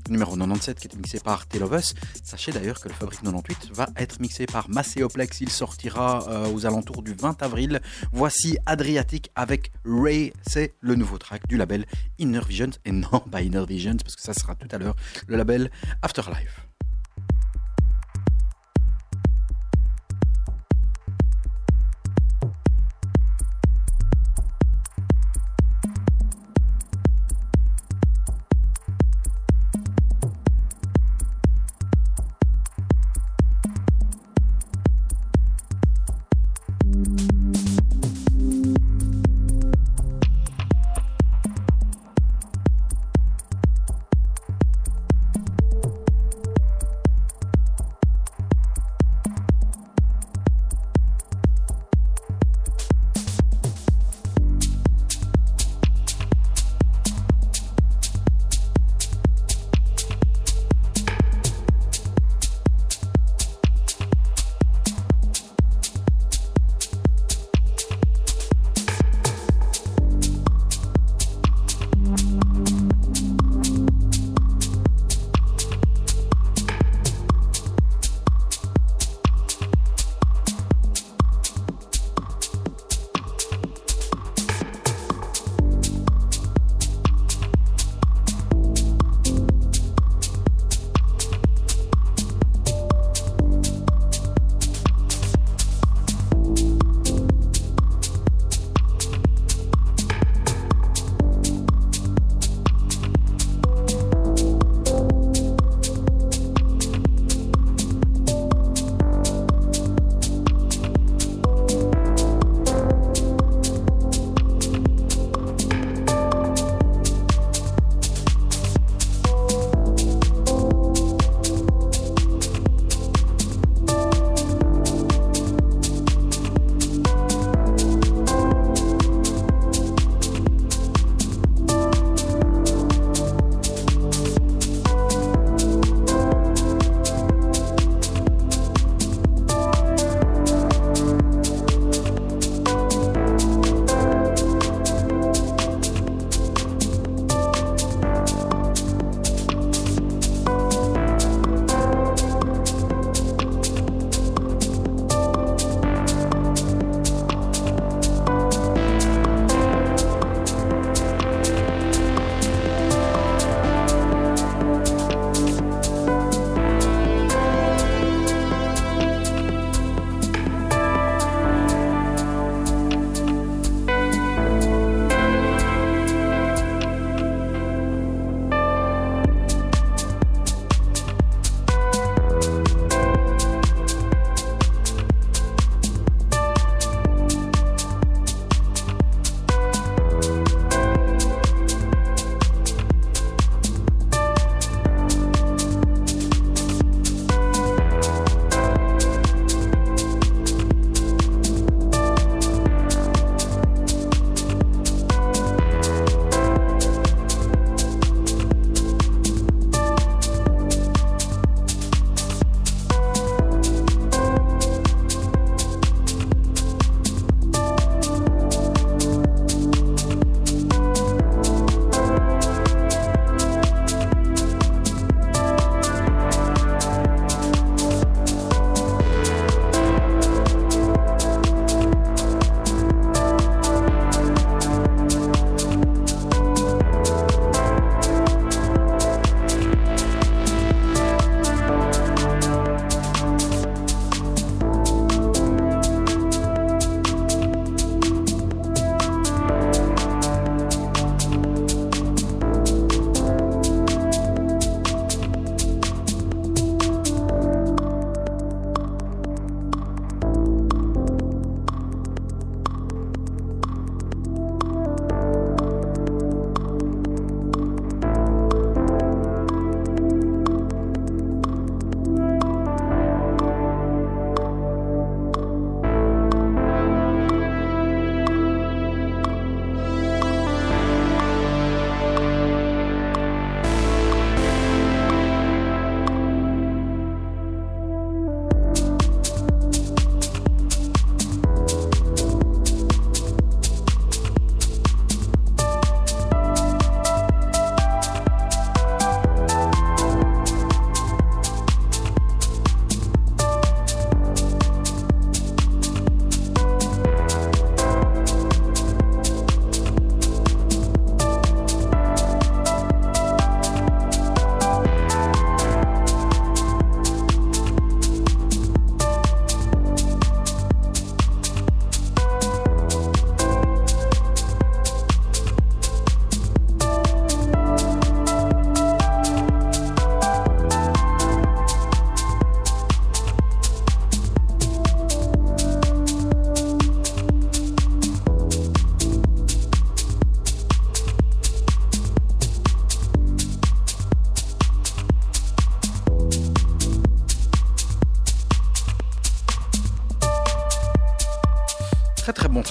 numéro 0.09 0.37
97 0.37 0.79
qui 0.79 0.87
était 0.87 0.97
mixé 0.97 1.21
par 1.21 1.47
Tale 1.47 1.65
of 1.65 1.73
Us. 1.73 1.95
Sachez 2.23 2.53
d'ailleurs 2.53 2.81
que 2.81 2.89
le 2.89 2.95
Fabrique 2.95 3.21
98 3.23 3.71
va 3.75 3.89
être 3.97 4.21
mixé 4.21 4.47
par 4.47 4.69
Macéoplex. 4.69 5.41
Il 5.41 5.51
sortira 5.51 6.25
euh, 6.29 6.53
aux 6.53 6.67
alentours 6.67 7.03
du 7.03 7.15
20 7.15 7.43
avril. 7.43 7.81
Voici 8.13 8.59
Adriatic 8.67 9.31
avec 9.35 9.73
Ray. 9.85 10.33
C'est 10.47 10.75
le 10.81 10.95
nouveau 10.95 11.19
track 11.19 11.47
du 11.49 11.57
label 11.57 11.87
Inner 12.19 12.41
Visions. 12.47 12.71
Et 12.85 12.93
non, 12.93 13.21
pas 13.31 13.43
Inner 13.43 13.65
Visions, 13.67 13.97
parce 13.97 14.17
que 14.17 14.23
ça 14.23 14.35
sera 14.35 14.55
tout 14.55 14.69
à 14.71 14.79
l'heure 14.79 14.97
le 15.27 15.37
label 15.37 15.71
Afterlife. 16.03 16.72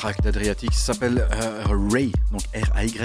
Track 0.01 0.21
d'Adriatic. 0.23 0.73
S'appelle 0.73 1.27
euh, 1.31 1.63
Ray, 1.91 2.11
donc 2.31 2.41
R-A-Y, 2.55 2.97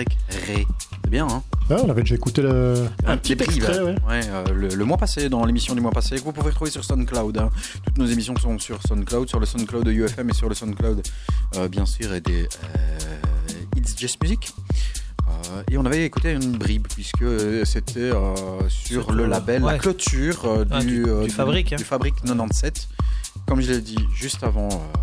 Ray. 0.47 0.67
C'est 1.03 1.11
bien, 1.11 1.27
hein? 1.29 1.43
Ouais, 1.69 1.77
on 1.85 1.91
avait 1.91 2.01
déjà 2.03 2.15
écouté 2.15 2.41
le... 2.43 2.87
un 3.07 3.17
petit 3.19 3.37
des 3.37 3.45
bribes, 3.45 3.57
extrait, 3.63 3.79
hein. 3.79 3.85
ouais. 3.85 3.97
Ouais, 4.09 4.21
euh, 4.29 4.45
le, 4.55 4.69
le 4.69 4.85
mois 4.87 4.97
passé, 4.97 5.29
dans 5.29 5.45
l'émission 5.45 5.75
du 5.75 5.81
mois 5.83 5.91
passé, 5.91 6.17
que 6.17 6.23
vous 6.23 6.33
pouvez 6.33 6.49
retrouver 6.51 6.71
sur 6.71 6.83
SoundCloud. 6.85 7.37
hein. 7.37 7.51
Toutes 7.85 7.99
nos 7.99 8.07
émissions 8.07 8.35
sont 8.37 8.59
sur 8.59 8.81
SoundCloud, 8.89 9.29
sur 9.29 9.39
le 9.41 9.45
SoundCloud 9.47 9.85
de 9.85 9.93
UFM 9.93 10.31
et 10.31 10.33
sur 10.35 10.49
le 10.49 10.55
SoundCloud, 10.55 11.03
euh, 11.57 11.69
bien 11.69 11.85
sûr, 11.85 12.15
et 12.15 12.21
des 12.23 12.45
euh, 12.45 12.99
It's 13.77 13.95
Just 13.99 14.23
Music. 14.23 14.51
Euh, 15.29 15.63
et 15.71 15.77
on 15.77 15.85
avait 15.85 16.05
écouté 16.05 16.33
une 16.33 16.57
bribe, 16.57 16.87
puisque 16.89 17.25
c'était 17.67 18.01
euh, 18.01 18.35
sur 18.69 19.13
le 19.13 19.27
label, 19.27 19.63
la 19.63 19.77
clôture 19.79 20.45
euh, 20.47 20.65
Ah, 20.71 20.81
du, 20.81 20.87
du- 21.03 21.05
euh, 21.11 21.25
du 21.25 21.31
Fabrique, 21.31 21.73
hein. 21.73 21.77
du 21.77 21.85
Fabrique 21.85 22.15
97. 22.25 22.89
Comme 23.47 23.61
je 23.61 23.71
l'ai 23.73 23.81
dit 23.81 23.99
juste 24.15 24.43
avant 24.45 24.69
euh, 24.69 24.96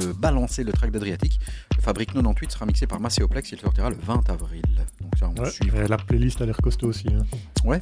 de 0.00 0.12
balancer 0.12 0.64
le 0.64 0.72
track 0.72 0.90
d'Adriatic, 0.90 1.38
le 1.76 1.82
Fabrique 1.82 2.08
98 2.12 2.50
sera 2.52 2.66
mixé 2.66 2.86
par 2.86 3.00
Macéoplex, 3.00 3.52
il 3.52 3.60
sortira 3.60 3.90
le 3.90 3.96
20 4.02 4.28
avril. 4.30 4.62
Donc 5.00 5.12
ça, 5.18 5.30
on 5.36 5.40
Ouais, 5.42 5.50
suit. 5.50 5.70
la 5.88 5.96
playlist 5.96 6.40
a 6.42 6.46
l'air 6.46 6.56
costaud 6.58 6.88
aussi. 6.88 7.06
hein. 7.08 7.78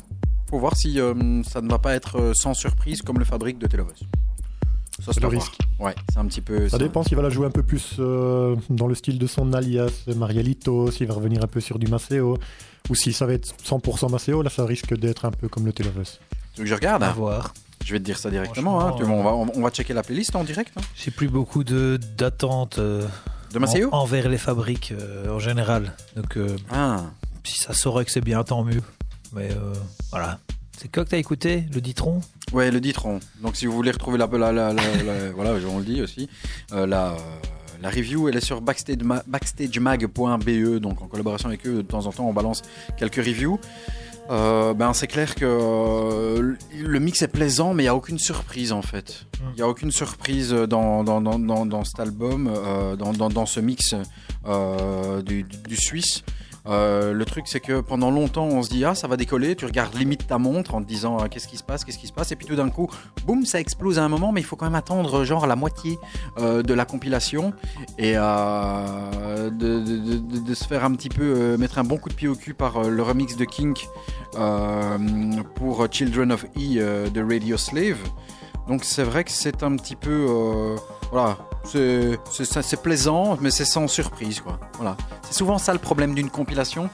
Faut 0.50 0.58
voir 0.58 0.76
si 0.76 0.98
euh, 1.00 1.42
ça 1.42 1.60
ne 1.60 1.68
va 1.68 1.78
pas 1.78 1.94
être 1.94 2.16
euh, 2.18 2.32
sans 2.34 2.54
surprise 2.54 3.02
comme 3.02 3.18
le 3.18 3.24
fabrique 3.24 3.58
de 3.58 3.66
Telovos. 3.66 3.92
Ça, 5.00 5.12
C'est 5.12 5.18
à 5.18 5.28
le 5.28 5.28
voir. 5.28 5.42
risque. 5.42 5.58
Ouais, 5.78 5.94
c'est 6.12 6.18
un 6.18 6.24
petit 6.26 6.40
peu. 6.40 6.68
Ça 6.68 6.78
dépend 6.78 7.02
s'il 7.02 7.16
va 7.16 7.22
la 7.22 7.28
jouer 7.30 7.46
un 7.46 7.50
peu 7.50 7.62
plus 7.62 7.96
euh, 7.98 8.56
dans 8.70 8.86
le 8.88 8.94
style 8.94 9.18
de 9.18 9.26
son 9.26 9.52
alias 9.52 10.04
Marielito, 10.16 10.90
s'il 10.90 11.06
va 11.06 11.14
revenir 11.14 11.44
un 11.44 11.46
peu 11.46 11.60
sur 11.60 11.78
du 11.78 11.86
Maceo, 11.86 12.36
ou 12.90 12.94
si 12.94 13.12
ça 13.12 13.26
va 13.26 13.34
être 13.34 13.54
100% 13.64 14.10
Maceo, 14.10 14.42
là 14.42 14.50
ça 14.50 14.64
risque 14.64 14.98
d'être 14.98 15.24
un 15.26 15.30
peu 15.30 15.48
comme 15.48 15.66
le 15.66 15.72
Telovus. 15.72 16.18
Tu 16.54 16.60
veux 16.60 16.64
que 16.64 16.70
je 16.70 16.74
regarde 16.74 17.02
À 17.02 17.10
hein 17.10 17.12
voir. 17.12 17.54
Je 17.84 17.92
vais 17.92 17.98
te 18.00 18.04
dire 18.04 18.18
ça 18.18 18.30
directement. 18.30 18.80
Hein. 18.80 18.94
Tu 18.98 19.04
on, 19.04 19.22
va, 19.22 19.32
on, 19.34 19.50
on 19.54 19.60
va 19.62 19.70
checker 19.70 19.94
la 19.94 20.02
playlist 20.02 20.34
en 20.36 20.44
direct. 20.44 20.72
hein. 20.76 20.82
J'ai 20.94 21.10
plus 21.10 21.28
beaucoup 21.28 21.64
de 21.64 21.98
d'attentes 22.18 22.78
euh, 22.78 23.06
De 23.54 23.58
en- 23.58 23.88
envers 23.92 24.28
les 24.28 24.36
fabriques 24.38 24.92
euh, 24.92 25.34
en 25.34 25.38
général. 25.38 25.94
Donc 26.16 26.36
euh, 26.36 26.56
Ah, 26.70 27.02
si 27.44 27.58
ça 27.58 27.72
saurait 27.72 28.04
que 28.04 28.10
c'est 28.10 28.20
bien, 28.20 28.42
tant 28.44 28.62
mieux. 28.64 28.82
Mais 29.32 29.50
euh, 29.52 29.72
voilà. 30.10 30.38
C'est 30.80 30.92
quoi 30.92 31.04
que 31.04 31.10
t'as 31.10 31.18
écouté 31.18 31.64
Le 31.74 31.80
Ditron? 31.80 32.20
Ouais, 32.52 32.70
le 32.70 32.80
Ditron. 32.80 33.20
Donc 33.42 33.56
si 33.56 33.66
vous 33.66 33.72
voulez 33.72 33.90
retrouver 33.90 34.18
la. 34.18 34.26
la, 34.26 34.52
la, 34.52 34.72
voilà, 35.34 35.52
on 35.72 35.78
le 35.78 35.84
dit 35.84 36.02
aussi. 36.02 36.28
Euh, 36.72 36.86
la, 36.86 37.12
euh, 37.12 37.16
la 37.82 37.90
review, 37.90 38.28
elle 38.28 38.36
est 38.36 38.44
sur 38.44 38.60
backstagema- 38.60 39.22
backstagemag.be. 39.26 40.78
Donc 40.80 41.00
en 41.02 41.06
collaboration 41.06 41.48
avec 41.48 41.66
eux, 41.66 41.76
de 41.76 41.82
temps 41.82 42.06
en 42.06 42.12
temps, 42.12 42.28
on 42.28 42.32
balance 42.32 42.62
quelques 42.96 43.16
reviews. 43.16 43.58
Euh, 44.30 44.74
ben 44.74 44.92
c'est 44.92 45.06
clair 45.06 45.34
que 45.34 45.46
euh, 45.46 46.54
le 46.74 47.00
mix 47.00 47.22
est 47.22 47.28
plaisant, 47.28 47.72
mais 47.72 47.84
il 47.84 47.86
n'y 47.86 47.90
a 47.90 47.94
aucune 47.94 48.18
surprise 48.18 48.72
en 48.72 48.82
fait. 48.82 49.26
Mm. 49.40 49.44
Il 49.52 49.56
n'y 49.56 49.62
a 49.62 49.68
aucune 49.68 49.90
surprise 49.90 50.50
dans, 50.52 51.02
dans, 51.02 51.20
dans, 51.20 51.38
dans, 51.38 51.64
dans 51.64 51.84
cet 51.84 52.00
album, 52.00 52.50
euh, 52.54 52.96
dans, 52.96 53.46
ce 53.46 53.60
mix 53.60 53.94
du 55.24 55.76
Suisse. 55.76 56.22
Euh, 56.68 57.12
le 57.14 57.24
truc, 57.24 57.48
c'est 57.48 57.60
que 57.60 57.80
pendant 57.80 58.10
longtemps, 58.10 58.44
on 58.46 58.62
se 58.62 58.68
dit 58.68 58.84
ah 58.84 58.94
ça 58.94 59.08
va 59.08 59.16
décoller. 59.16 59.56
Tu 59.56 59.64
regardes 59.64 59.94
limite 59.94 60.26
ta 60.26 60.38
montre 60.38 60.74
en 60.74 60.82
te 60.82 60.86
disant 60.86 61.16
ah, 61.18 61.28
qu'est-ce 61.28 61.48
qui 61.48 61.56
se 61.56 61.62
passe, 61.62 61.84
qu'est-ce 61.84 61.98
qui 61.98 62.06
se 62.06 62.12
passe, 62.12 62.30
et 62.32 62.36
puis 62.36 62.46
tout 62.46 62.56
d'un 62.56 62.68
coup, 62.68 62.88
boum, 63.26 63.46
ça 63.46 63.58
explose 63.60 63.98
à 63.98 64.04
un 64.04 64.08
moment. 64.08 64.32
Mais 64.32 64.40
il 64.40 64.44
faut 64.44 64.56
quand 64.56 64.66
même 64.66 64.74
attendre 64.74 65.24
genre 65.24 65.46
la 65.46 65.56
moitié 65.56 65.98
euh, 66.38 66.62
de 66.62 66.74
la 66.74 66.84
compilation 66.84 67.52
et 67.98 68.12
euh, 68.16 69.50
de, 69.50 69.80
de- 69.80 70.54
se 70.54 70.64
faire 70.64 70.84
un 70.84 70.92
petit 70.92 71.08
peu 71.08 71.56
mettre 71.56 71.78
un 71.78 71.84
bon 71.84 71.96
coup 71.98 72.08
de 72.08 72.14
pied 72.14 72.28
au 72.28 72.34
cul 72.34 72.52
par 72.54 72.82
le 72.82 73.02
remix 73.02 73.36
de 73.36 73.44
Kink 73.44 73.86
pour 75.54 75.86
Children 75.90 76.32
of 76.32 76.44
E 76.56 77.08
de 77.10 77.22
Radio 77.22 77.56
Slave. 77.56 77.98
Donc 78.68 78.84
c'est 78.84 79.02
vrai 79.04 79.24
que 79.24 79.30
c'est 79.30 79.62
un 79.62 79.76
petit 79.76 79.96
peu 79.96 80.26
voilà, 81.10 81.38
c'est 81.64 82.82
plaisant, 82.82 83.38
mais 83.40 83.50
c'est 83.50 83.64
sans 83.64 83.88
surprise 83.88 84.40
quoi. 84.40 84.58
Voilà, 84.76 84.96
c'est 85.22 85.34
souvent 85.34 85.58
ça 85.58 85.72
le 85.72 85.78
problème 85.78 86.14
d'une 86.14 86.30
compilation. 86.30 86.90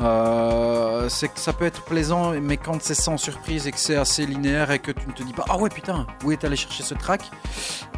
Euh, 0.00 1.08
c'est 1.08 1.28
que 1.28 1.38
ça 1.38 1.52
peut 1.52 1.66
être 1.66 1.82
plaisant, 1.82 2.32
mais 2.40 2.56
quand 2.56 2.82
c'est 2.82 2.94
sans 2.94 3.16
surprise 3.16 3.66
et 3.66 3.72
que 3.72 3.78
c'est 3.78 3.96
assez 3.96 4.24
linéaire 4.24 4.70
et 4.70 4.78
que 4.78 4.90
tu 4.90 5.06
ne 5.06 5.12
te 5.12 5.22
dis 5.22 5.32
pas 5.32 5.44
ah 5.48 5.58
ouais 5.58 5.68
putain 5.68 6.06
où 6.24 6.32
est 6.32 6.44
allé 6.44 6.56
chercher 6.56 6.82
ce 6.82 6.94
track, 6.94 7.30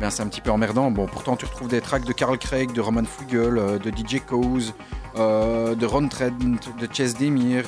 ben 0.00 0.10
c'est 0.10 0.22
un 0.22 0.26
petit 0.26 0.40
peu 0.40 0.50
emmerdant. 0.50 0.90
Bon 0.90 1.06
pourtant 1.06 1.36
tu 1.36 1.44
retrouves 1.44 1.68
des 1.68 1.80
tracks 1.80 2.04
de 2.04 2.12
Carl 2.12 2.36
Craig, 2.36 2.72
de 2.72 2.80
Roman 2.80 3.04
Flugel, 3.04 3.58
euh, 3.58 3.78
de 3.78 3.90
DJ 3.90 4.20
Cause, 4.26 4.74
euh, 5.16 5.74
de 5.74 5.86
Ron 5.86 6.08
Trent, 6.08 6.32
de 6.40 6.88
Chess 6.92 7.16
Demir, 7.16 7.64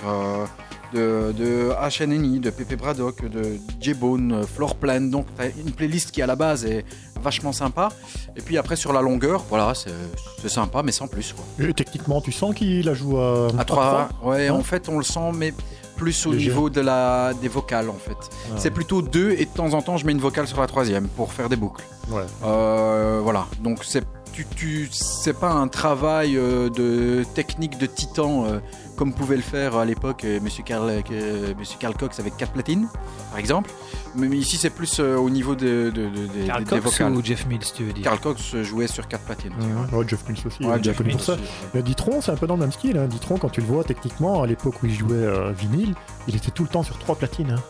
de, 0.96 1.32
de 1.32 1.70
HNNI, 2.04 2.40
de 2.40 2.50
Pepe 2.50 2.76
Braddock, 2.78 3.28
de 3.28 3.58
J-Bone, 3.80 4.32
euh, 4.32 4.42
Floorplan. 4.44 5.02
Donc, 5.02 5.26
tu 5.36 5.42
as 5.42 5.46
une 5.46 5.72
playlist 5.72 6.10
qui, 6.10 6.22
à 6.22 6.26
la 6.26 6.36
base, 6.36 6.64
est 6.64 6.84
vachement 7.22 7.52
sympa. 7.52 7.90
Et 8.36 8.40
puis 8.40 8.56
après, 8.58 8.76
sur 8.76 8.92
la 8.92 9.00
longueur, 9.02 9.44
voilà, 9.48 9.72
c'est 9.74 10.48
sympa, 10.48 10.82
mais 10.82 10.92
sans 10.92 11.06
plus. 11.08 11.32
Quoi. 11.34 11.44
Et 11.68 11.72
techniquement, 11.72 12.20
tu 12.20 12.32
sens 12.32 12.54
qu'il 12.54 12.84
la 12.86 12.94
joue 12.94 13.18
à, 13.18 13.48
À 13.58 13.64
3, 13.64 14.08
ouais, 14.24 14.48
en 14.50 14.62
fait, 14.62 14.88
on 14.88 14.98
le 14.98 15.04
sent, 15.04 15.32
mais 15.34 15.52
plus 15.96 16.26
au 16.26 16.32
Léger. 16.32 16.48
niveau 16.50 16.68
de 16.70 16.80
la, 16.82 17.32
des 17.40 17.48
vocales, 17.48 17.88
en 17.88 17.94
fait. 17.94 18.16
Ah, 18.20 18.56
C'est 18.58 18.70
plutôt 18.70 19.00
deux, 19.02 19.30
et 19.32 19.44
de 19.46 19.50
temps 19.50 19.72
en 19.72 19.80
temps, 19.82 19.96
je 19.96 20.04
mets 20.06 20.12
une 20.12 20.20
vocale 20.20 20.46
sur 20.46 20.60
la 20.60 20.66
troisième 20.66 21.08
pour 21.08 21.32
faire 21.32 21.48
des 21.48 21.56
boucles. 21.56 21.84
Ouais. 22.10 22.22
Euh, 22.44 23.20
voilà, 23.22 23.46
donc 23.62 23.82
c'est 23.82 24.04
tu, 24.36 24.44
tu, 24.56 24.88
c'est 24.92 25.38
pas 25.38 25.50
un 25.52 25.68
travail 25.68 26.36
euh, 26.36 26.68
de 26.68 27.24
technique 27.34 27.78
de 27.78 27.86
titan 27.86 28.44
euh, 28.46 28.58
comme 28.96 29.12
pouvait 29.12 29.36
le 29.36 29.42
faire 29.42 29.76
à 29.76 29.84
l'époque 29.84 30.24
euh, 30.24 30.40
Monsieur 30.40 30.62
Carl, 30.62 30.88
euh, 31.10 31.54
Monsieur 31.58 31.76
Carl 31.78 31.94
Cox 31.94 32.18
avec 32.20 32.36
quatre 32.36 32.52
platines, 32.52 32.88
par 33.30 33.38
exemple. 33.38 33.70
Mais, 34.14 34.28
mais 34.28 34.36
ici, 34.36 34.56
c'est 34.56 34.70
plus 34.70 34.98
euh, 35.00 35.16
au 35.16 35.28
niveau 35.30 35.54
de, 35.54 35.90
de- 35.94 36.08
de- 36.08 36.26
des- 36.40 36.46
Carl 36.46 36.64
des 36.64 36.70
Cox 36.70 36.82
vocales. 36.84 37.12
ou 37.14 37.22
Jeff 37.24 37.46
Mills, 37.46 37.60
tu 37.74 37.84
veux 37.84 37.92
dire? 37.92 38.04
Carl 38.04 38.18
Cox 38.20 38.56
jouait 38.62 38.86
sur 38.86 39.06
quatre 39.08 39.24
platines. 39.24 39.52
aussi, 39.58 39.66
ouais. 39.92 39.98
Ouais, 39.98 40.04
Jeff 40.08 40.28
Mills 40.28 40.42
aussi, 40.46 40.64
Ouais, 40.64 40.82
Jeff 40.82 41.00
Mills 41.00 41.12
pour 41.16 41.24
ça. 41.24 41.32
aussi, 41.34 41.42
ouais. 41.74 41.82
Ditron, 41.82 42.20
c'est 42.20 42.32
un 42.32 42.36
peu 42.36 42.46
dans 42.46 42.54
le 42.56 42.60
même 42.60 42.72
style. 42.72 42.96
Hein. 42.96 43.06
Ditron, 43.08 43.36
quand 43.38 43.50
tu 43.50 43.60
le 43.60 43.66
vois 43.66 43.84
techniquement, 43.84 44.42
à 44.42 44.46
l'époque 44.46 44.82
où 44.82 44.86
il 44.86 44.94
jouait 44.94 45.12
euh, 45.14 45.52
vinyle, 45.52 45.94
il 46.28 46.36
était 46.36 46.50
tout 46.50 46.62
le 46.62 46.68
temps 46.68 46.82
sur 46.82 46.98
trois 46.98 47.16
platines. 47.16 47.50
hein. 47.52 47.62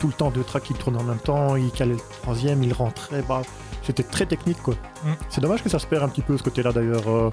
Tout 0.00 0.08
le 0.08 0.12
temps 0.14 0.30
deux 0.30 0.42
tracks 0.42 0.62
qui 0.64 0.74
tournent 0.74 0.96
en 0.96 1.02
même 1.04 1.18
temps, 1.18 1.54
il 1.56 1.70
calait 1.70 1.92
le 1.92 2.00
troisième, 2.22 2.62
il 2.64 2.72
rentrait. 2.72 3.22
Bah, 3.28 3.42
C'était 3.82 4.02
très 4.02 4.26
technique 4.26 4.60
quoi. 4.62 4.74
Mm. 5.04 5.08
C'est 5.28 5.40
dommage 5.40 5.62
que 5.62 5.68
ça 5.68 5.78
se 5.78 5.86
perd 5.86 6.02
un 6.02 6.08
petit 6.08 6.22
peu 6.22 6.36
ce 6.36 6.42
côté-là 6.42 6.72
d'ailleurs 6.72 7.08
euh, 7.08 7.30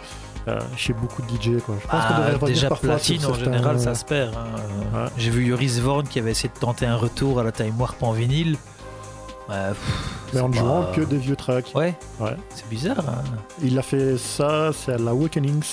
euh, 0.48 0.60
chez 0.76 0.94
beaucoup 0.94 1.22
de 1.22 1.28
DJ 1.30 1.60
quoi. 1.62 1.76
Je 1.82 1.88
pense 1.88 2.06
qu'on 2.06 2.14
Ah, 2.16 2.32
devrait 2.32 2.52
déjà 2.52 2.70
parfois 2.70 2.90
platine 2.96 3.18
en 3.26 3.34
certains- 3.34 3.44
général 3.46 3.80
ça 3.80 3.96
se 3.96 4.06
perd. 4.06 4.34
hein. 4.36 4.46
Ouais. 4.98 5.10
J'ai 5.18 5.30
vu 5.30 5.46
Yoris 5.46 5.80
Vorn 5.80 6.08
qui 6.08 6.20
avait 6.20 6.32
essayé 6.32 6.50
de 6.54 6.60
tenter 6.60 6.86
un 6.86 6.96
retour 6.96 7.40
à 7.40 7.44
la 7.44 7.52
Time 7.52 7.74
Warp 7.80 8.02
en 8.04 8.12
vinyle. 8.14 8.58
Pff, 9.48 9.78
Mais 10.34 10.42
en 10.42 10.50
ne 10.50 10.54
jouant 10.54 10.86
que 10.94 11.02
des 11.02 11.18
vieux 11.18 11.36
tracks. 11.38 11.72
Ouais, 11.74 11.96
Ouais. 12.20 12.36
c'est 12.54 12.68
bizarre. 12.68 13.00
hein. 13.08 13.24
Il 13.64 13.80
a 13.80 13.82
fait 13.82 14.18
ça, 14.18 14.72
c'est 14.74 14.94
à 14.94 14.98
l'Awakenings 14.98 15.64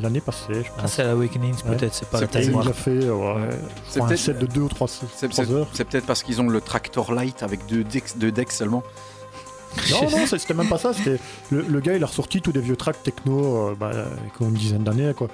l'année 0.00 0.20
passée, 0.22 0.54
je 0.54 0.68
Ah, 0.78 0.82
pense. 0.82 0.92
c'est 0.92 1.02
à 1.02 1.06
l'Awakenings 1.08 1.54
Ouais. 1.66 1.76
peut-être, 1.76 1.94
c'est 1.94 2.08
pas 2.08 2.26
Time 2.26 2.60
il 2.62 2.68
a 2.68 2.72
fait 2.72 3.10
ouais, 3.10 3.34
C'est 3.88 4.00
un 4.00 4.06
peut-être- 4.06 4.18
set 4.18 4.38
de 4.38 4.46
2 4.46 4.62
ou 4.62 4.68
3, 4.68 4.88
C'est 4.88 5.06
c'est- 5.32 5.50
heures. 5.52 5.66
c'est 5.74 5.84
peut-être 5.84 6.06
parce 6.06 6.22
qu'ils 6.22 6.40
ont 6.40 6.48
le 6.48 6.60
Tractor 6.62 7.12
Light 7.12 7.42
avec 7.42 7.66
deux 7.66 7.84
decks, 7.84 8.16
deux 8.16 8.32
decks 8.32 8.52
seulement. 8.52 8.82
Non, 9.90 10.08
non, 10.08 10.26
c'était 10.26 10.54
même 10.54 10.68
pas 10.68 10.78
ça. 10.78 10.92
C'était 10.94 11.18
le, 11.50 11.62
le 11.62 11.80
gars, 11.80 11.94
il 11.96 12.02
a 12.04 12.06
ressorti 12.06 12.40
tous 12.40 12.52
des 12.52 12.60
vieux 12.60 12.76
tracks 12.76 13.02
techno, 13.02 13.70
euh, 13.70 13.74
bah, 13.78 13.90
une 14.40 14.52
dizaine 14.52 14.84
d'années, 14.84 15.12
quoi. 15.14 15.28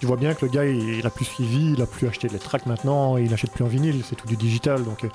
Tu 0.00 0.06
vois 0.06 0.16
bien 0.16 0.34
que 0.34 0.44
le 0.44 0.50
gars, 0.52 0.66
il, 0.66 0.98
il 0.98 1.06
a 1.06 1.10
plus 1.10 1.24
suivi, 1.24 1.72
il 1.72 1.80
a 1.80 1.86
plus 1.86 2.06
acheté 2.06 2.28
les 2.28 2.38
tracks 2.38 2.66
maintenant, 2.66 3.16
il 3.16 3.32
achète 3.32 3.50
plus 3.52 3.64
en 3.64 3.68
vinyle, 3.68 4.02
c'est 4.06 4.16
tout 4.16 4.26
du 4.26 4.36
digital, 4.36 4.84
donc 4.84 5.04
euh, 5.04 5.08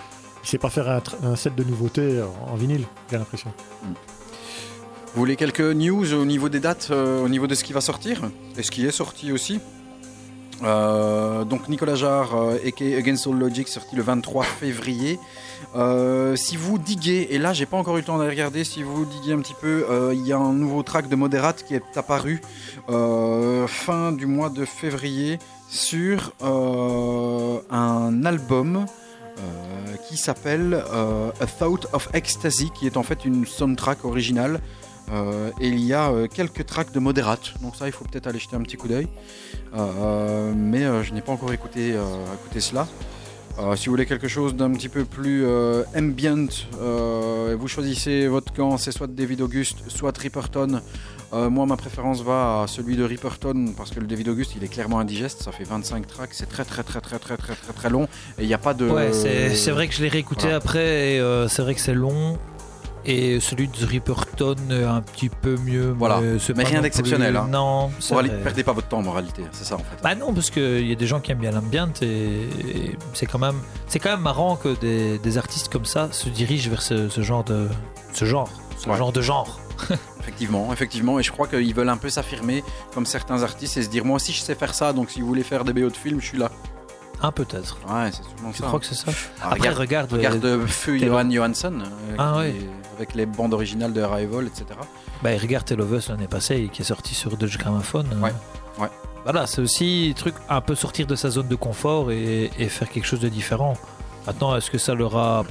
il 0.43 0.49
sait 0.49 0.57
pas 0.57 0.69
faire 0.69 1.01
un, 1.23 1.35
set 1.35 1.55
de 1.55 1.63
nouveautés 1.63 2.21
en, 2.47 2.55
vinyle, 2.55 2.85
j'ai 3.09 3.17
l'impression. 3.17 3.51
Vous 3.83 5.19
voulez 5.19 5.35
quelques 5.35 5.61
news 5.61 6.13
au 6.13 6.25
niveau 6.25 6.49
des 6.49 6.59
dates, 6.59 6.89
euh, 6.91 7.23
au 7.23 7.29
niveau 7.29 7.47
de 7.47 7.55
ce 7.55 7.63
qui 7.63 7.73
va 7.73 7.81
sortir 7.81 8.29
et 8.57 8.63
ce 8.63 8.71
qui 8.71 8.85
est 8.85 8.91
sorti 8.91 9.31
aussi? 9.31 9.59
Euh, 10.63 11.45
donc 11.45 11.69
Nicolas 11.69 11.95
Jarre, 11.95 12.35
euh, 12.35 12.97
Against 12.97 13.27
All 13.27 13.37
Logic, 13.37 13.67
sorti 13.67 13.95
le 13.95 14.01
23 14.01 14.43
février. 14.43 15.19
Euh, 15.75 16.35
si 16.35 16.57
vous 16.57 16.77
diguez, 16.77 17.27
et 17.31 17.37
là 17.37 17.53
j'ai 17.53 17.65
pas 17.65 17.77
encore 17.77 17.95
eu 17.97 17.99
le 17.99 18.05
temps 18.05 18.17
d'aller 18.17 18.31
regarder, 18.31 18.63
si 18.63 18.83
vous 18.83 19.05
diguez 19.05 19.33
un 19.33 19.39
petit 19.39 19.55
peu, 19.59 19.85
il 20.13 20.25
y 20.25 20.33
a 20.33 20.37
un 20.37 20.53
nouveau 20.53 20.83
track 20.83 21.07
de 21.09 21.15
Moderate 21.15 21.63
qui 21.63 21.75
est 21.75 21.97
apparu 21.97 22.41
fin 22.87 24.11
du 24.11 24.25
mois 24.25 24.49
de 24.49 24.65
février 24.65 25.39
sur 25.69 26.33
un 26.41 28.25
album 28.25 28.85
qui 30.07 30.17
s'appelle 30.17 30.83
euh, 30.91 31.31
A 31.39 31.45
Thought 31.45 31.87
of 31.93 32.09
Ecstasy, 32.13 32.71
qui 32.71 32.87
est 32.87 32.97
en 32.97 33.03
fait 33.03 33.25
une 33.25 33.45
soundtrack 33.45 34.05
originale. 34.05 34.59
Euh, 35.11 35.49
et 35.59 35.69
il 35.69 35.79
y 35.79 35.93
a 35.93 36.11
euh, 36.11 36.27
quelques 36.27 36.65
tracks 36.65 36.91
de 36.91 36.99
Moderate, 36.99 37.53
donc 37.61 37.75
ça 37.75 37.87
il 37.87 37.91
faut 37.91 38.05
peut-être 38.05 38.27
aller 38.27 38.37
jeter 38.37 38.55
un 38.55 38.61
petit 38.61 38.77
coup 38.77 38.87
d'œil. 38.87 39.07
Euh, 39.75 40.53
mais 40.55 40.83
euh, 40.83 41.03
je 41.03 41.13
n'ai 41.13 41.21
pas 41.21 41.31
encore 41.31 41.51
écouté, 41.51 41.93
euh, 41.93 42.03
écouté 42.35 42.59
cela. 42.59 42.87
Euh, 43.57 43.75
si 43.75 43.87
vous 43.87 43.93
voulez 43.93 44.05
quelque 44.05 44.27
chose 44.27 44.55
d'un 44.55 44.71
petit 44.71 44.87
peu 44.87 45.05
plus 45.05 45.45
euh, 45.45 45.83
ambient, 45.95 46.47
euh, 46.79 47.57
vous 47.59 47.67
choisissez 47.67 48.27
votre 48.27 48.53
camp, 48.53 48.77
c'est 48.77 48.91
soit 48.91 49.07
David 49.07 49.41
Auguste, 49.41 49.77
soit 49.87 50.15
Ripperton. 50.15 50.81
Euh, 51.31 51.49
moi, 51.49 51.65
ma 51.67 51.77
préférence 51.77 52.21
va 52.23 52.63
à 52.63 52.67
celui 52.67 52.95
de 52.95 53.03
Ripperton 53.03 53.73
parce 53.77 53.91
que 53.91 53.99
le 53.99 54.07
David 54.07 54.29
Auguste, 54.29 54.53
il 54.55 54.63
est 54.63 54.67
clairement 54.67 54.99
indigeste. 54.99 55.43
Ça 55.43 55.51
fait 55.51 55.63
25 55.63 56.07
tracks, 56.07 56.29
c'est 56.33 56.49
très 56.49 56.65
très 56.65 56.81
très 56.83 57.01
très 57.01 57.19
très 57.19 57.37
très 57.37 57.53
très 57.55 57.73
très 57.73 57.89
long 57.89 58.03
et 58.39 58.43
il 58.43 58.47
n'y 58.47 58.53
a 58.53 58.57
pas 58.57 58.73
de. 58.73 58.89
Ouais, 58.89 59.11
c'est 59.13 59.71
vrai 59.71 59.87
que 59.87 59.93
je 59.93 60.01
l'ai 60.01 60.09
réécouté 60.09 60.43
voilà. 60.43 60.57
après 60.57 61.13
et 61.13 61.19
euh, 61.19 61.47
c'est 61.47 61.61
vrai 61.61 61.75
que 61.75 61.81
c'est 61.81 61.93
long. 61.93 62.37
Et 63.05 63.39
celui 63.39 63.69
de 63.69 63.85
Ripperton 63.85 64.55
un 64.71 65.01
petit 65.01 65.29
peu 65.29 65.55
mieux. 65.57 65.95
Voilà. 65.97 66.19
Mais 66.19 66.63
pas 66.63 66.69
rien 66.69 66.81
d'exceptionnel, 66.81 67.37
hein. 67.37 67.47
Non, 67.49 67.91
c'est 67.99 68.13
Morali-. 68.13 68.29
Perdez 68.43 68.63
pas 68.63 68.73
votre 68.73 68.87
temps 68.89 68.97
en 68.99 69.03
moralité, 69.03 69.41
c'est 69.53 69.63
ça 69.63 69.75
en 69.75 69.79
fait. 69.79 70.03
Bah 70.03 70.15
non, 70.15 70.33
parce 70.33 70.49
qu'il 70.51 70.85
y 70.87 70.91
a 70.91 70.95
des 70.95 71.07
gens 71.07 71.21
qui 71.21 71.31
aiment 71.31 71.39
bien 71.39 71.51
l'ambient 71.51 71.89
et, 72.01 72.05
et 72.05 72.97
c'est 73.13 73.25
quand 73.25 73.39
même, 73.39 73.55
c'est 73.87 73.99
quand 73.99 74.09
même 74.11 74.19
marrant 74.19 74.57
que 74.57 74.77
des, 74.79 75.17
des 75.17 75.37
artistes 75.37 75.69
comme 75.69 75.85
ça 75.85 76.09
se 76.11 76.27
dirigent 76.27 76.69
vers 76.69 76.81
ce, 76.81 77.07
ce 77.07 77.21
genre 77.21 77.45
de, 77.45 77.67
ce 78.13 78.25
genre, 78.25 78.49
ce 78.77 78.89
Ouais. 78.89 78.97
genre 78.97 79.13
de 79.13 79.21
genre. 79.21 79.59
Effectivement, 80.19 80.71
effectivement, 80.73 81.19
et 81.19 81.23
je 81.23 81.31
crois 81.31 81.47
qu'ils 81.47 81.73
veulent 81.73 81.89
un 81.89 81.97
peu 81.97 82.09
s'affirmer 82.09 82.63
comme 82.93 83.05
certains 83.05 83.41
artistes 83.43 83.77
et 83.77 83.83
se 83.83 83.89
dire 83.89 84.05
moi 84.05 84.17
aussi 84.17 84.31
je 84.33 84.41
sais 84.41 84.55
faire 84.55 84.73
ça, 84.73 84.93
donc 84.93 85.09
si 85.11 85.21
vous 85.21 85.27
voulez 85.27 85.43
faire 85.43 85.63
des 85.63 85.73
BO 85.73 85.89
de 85.89 85.95
films, 85.97 86.19
je 86.21 86.25
suis 86.27 86.37
là. 86.37 86.51
Un 87.21 87.31
peut-être. 87.33 87.77
Ouais, 87.89 88.09
c'est 88.11 88.23
sûrement 88.23 88.51
Tu 88.53 88.59
ça. 88.61 88.67
crois 88.67 88.79
que 88.79 88.85
c'est 88.85 88.95
ça 88.95 89.11
Ah, 89.41 89.49
Après, 89.51 89.69
regarde, 89.69 90.11
regarde 90.13 90.45
euh, 90.45 90.59
euh, 90.63 90.67
Feu 90.67 90.97
Johan 90.97 91.29
Johansson, 91.29 91.73
euh, 91.81 92.15
Ah, 92.17 92.31
qui 92.35 92.39
ouais. 92.39 92.49
est- 92.51 92.69
avec 92.95 93.13
les 93.15 93.25
bandes 93.25 93.53
originales 93.53 93.91
de 93.93 94.01
Arrival, 94.01 94.47
etc. 94.47 94.65
bah, 95.23 95.29
regarde 95.41 95.69
of 95.73 95.91
Us 95.91 96.09
l'année 96.09 96.27
passée, 96.27 96.69
qui 96.71 96.81
est 96.81 96.85
sorti 96.85 97.15
sur 97.15 97.35
Dutch 97.35 97.57
Gramophone. 97.57 98.07
euh, 98.13 98.19
Ouais, 98.21 98.33
ouais. 98.79 98.87
Voilà, 99.25 99.47
c'est 99.47 99.61
aussi 99.61 100.13
un 100.15 100.17
truc 100.19 100.35
un 100.47 100.61
peu 100.61 100.75
sortir 100.75 101.07
de 101.07 101.15
sa 101.15 101.29
zone 101.29 101.47
de 101.49 101.55
confort 101.55 102.09
et, 102.11 102.51
et 102.57 102.69
faire 102.69 102.89
quelque 102.89 103.05
chose 103.05 103.19
de 103.19 103.27
différent. 103.29 103.73
Maintenant, 104.25 104.55
est-ce 104.55 104.71
que 104.71 104.77
ça 104.77 104.93
leur 104.93 105.17
a, 105.17 105.43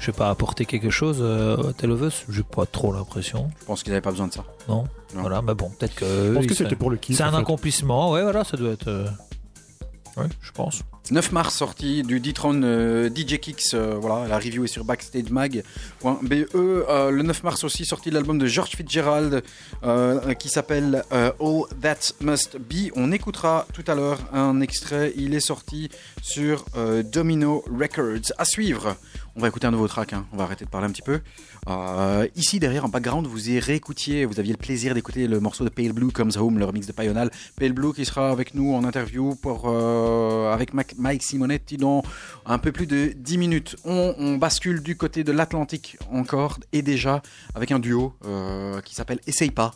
je 0.00 0.06
sais 0.06 0.12
pas, 0.12 0.30
apporté 0.30 0.64
quelque 0.64 0.90
chose 0.90 1.18
euh, 1.20 1.72
Tale 1.72 1.92
of 1.92 2.00
Us 2.02 2.24
J'ai 2.28 2.42
pas 2.42 2.66
trop 2.66 2.92
l'impression. 2.92 3.50
Je 3.60 3.64
pense 3.66 3.82
qu'ils 3.84 3.92
n'avaient 3.92 4.00
pas 4.02 4.10
besoin 4.10 4.26
de 4.26 4.32
ça. 4.32 4.44
Non? 4.68 4.84
Non. 5.14 5.20
Voilà, 5.20 5.42
mais 5.42 5.54
bon, 5.54 5.70
peut-être 5.70 5.94
que. 5.94 6.04
Je 6.06 6.32
pense 6.34 6.46
que 6.46 6.54
c'était 6.54 6.74
pour 6.76 6.90
le 6.90 6.96
kiff. 6.96 7.16
C'est 7.16 7.22
un 7.22 7.30
fait. 7.30 7.36
accomplissement, 7.36 8.10
ouais, 8.12 8.22
voilà, 8.22 8.42
ça 8.42 8.56
doit 8.56 8.72
être. 8.72 8.88
euh, 8.88 9.06
Ouais, 10.16 10.26
je 10.42 10.50
pense. 10.50 10.82
9 11.12 11.30
mars 11.32 11.54
sortie 11.56 12.02
du 12.02 12.18
D-Tron 12.18 12.62
euh, 12.64 13.08
DJ 13.08 13.38
Kicks, 13.38 13.74
euh, 13.74 13.96
voilà, 13.98 14.26
la 14.26 14.38
review 14.38 14.64
est 14.64 14.68
sur 14.68 14.84
backstagemag.be. 14.84 15.64
Euh, 16.54 17.10
le 17.10 17.22
9 17.22 17.42
mars 17.44 17.64
aussi 17.64 17.84
sorti 17.84 18.10
l'album 18.10 18.38
de 18.38 18.46
George 18.46 18.70
Fitzgerald 18.70 19.42
euh, 19.84 20.34
qui 20.34 20.48
s'appelle 20.48 21.04
euh, 21.12 21.30
All 21.40 21.62
That 21.80 22.14
Must 22.20 22.58
Be. 22.58 22.90
On 22.96 23.12
écoutera 23.12 23.66
tout 23.72 23.84
à 23.86 23.94
l'heure 23.94 24.18
un 24.32 24.60
extrait, 24.60 25.12
il 25.16 25.34
est 25.34 25.40
sorti 25.40 25.88
sur 26.22 26.64
euh, 26.76 27.02
Domino 27.04 27.64
Records. 27.70 28.32
À 28.36 28.44
suivre, 28.44 28.96
on 29.40 29.42
va 29.42 29.48
écouter 29.48 29.66
un 29.66 29.70
nouveau 29.70 29.88
track, 29.88 30.12
hein. 30.12 30.26
on 30.34 30.36
va 30.36 30.44
arrêter 30.44 30.66
de 30.66 30.70
parler 30.70 30.86
un 30.86 30.90
petit 30.90 31.00
peu. 31.00 31.22
Euh, 31.66 32.28
ici 32.36 32.60
derrière 32.60 32.84
en 32.84 32.90
background, 32.90 33.26
vous 33.26 33.48
y 33.48 33.58
réécoutiez, 33.58 34.26
vous 34.26 34.38
aviez 34.38 34.52
le 34.52 34.58
plaisir 34.58 34.92
d'écouter 34.92 35.26
le 35.26 35.40
morceau 35.40 35.64
de 35.64 35.70
Pale 35.70 35.94
Blue 35.94 36.12
Comes 36.12 36.32
Home, 36.36 36.58
le 36.58 36.66
remix 36.66 36.86
de 36.86 36.92
Payonal. 36.92 37.30
Pale 37.58 37.72
Blue 37.72 37.94
qui 37.94 38.04
sera 38.04 38.30
avec 38.30 38.54
nous 38.54 38.74
en 38.74 38.84
interview 38.84 39.34
pour, 39.36 39.62
euh, 39.64 40.52
avec 40.52 40.74
Mike 40.74 41.22
Simonetti 41.22 41.78
dans 41.78 42.02
un 42.44 42.58
peu 42.58 42.70
plus 42.70 42.86
de 42.86 43.14
10 43.16 43.38
minutes. 43.38 43.76
On, 43.86 44.14
on 44.18 44.36
bascule 44.36 44.82
du 44.82 44.94
côté 44.94 45.24
de 45.24 45.32
l'Atlantique 45.32 45.96
encore 46.12 46.58
et 46.74 46.82
déjà 46.82 47.22
avec 47.54 47.72
un 47.72 47.78
duo 47.78 48.12
euh, 48.26 48.82
qui 48.82 48.94
s'appelle 48.94 49.20
Essaye 49.26 49.52
pas. 49.52 49.74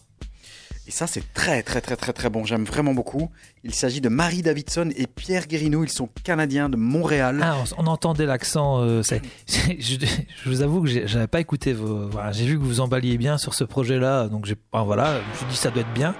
Et 0.86 0.90
ça, 0.90 1.06
c'est 1.06 1.32
très, 1.32 1.62
très, 1.62 1.80
très, 1.80 1.96
très, 1.96 2.12
très 2.12 2.28
bon. 2.28 2.44
J'aime 2.44 2.64
vraiment 2.64 2.92
beaucoup. 2.92 3.30
Il 3.62 3.74
s'agit 3.74 4.02
de 4.02 4.10
Marie 4.10 4.42
Davidson 4.42 4.90
et 4.96 5.06
Pierre 5.06 5.46
Guérineau. 5.46 5.82
Ils 5.82 5.90
sont 5.90 6.08
canadiens 6.24 6.68
de 6.68 6.76
Montréal. 6.76 7.40
Ah, 7.42 7.56
on, 7.78 7.84
on 7.84 7.86
entendait 7.86 8.26
l'accent. 8.26 8.82
euh, 8.82 9.02
je, 9.48 9.74
je 9.78 10.48
vous 10.48 10.60
avoue 10.60 10.82
que 10.82 10.88
j'avais 11.06 11.26
pas 11.26 11.40
écouté 11.40 11.72
vos. 11.72 12.08
Voilà, 12.08 12.32
j'ai 12.32 12.44
vu 12.44 12.58
que 12.58 12.64
vous 12.64 12.80
emballiez 12.80 13.16
bien 13.16 13.38
sur 13.38 13.54
ce 13.54 13.64
projet-là, 13.64 14.28
donc 14.28 14.44
j'ai. 14.44 14.56
voilà, 14.72 15.14
je 15.20 15.30
me 15.30 15.36
suis 15.36 15.46
dit 15.46 15.56
ça 15.56 15.70
doit 15.70 15.80
être 15.82 15.94
bien. 15.94 16.14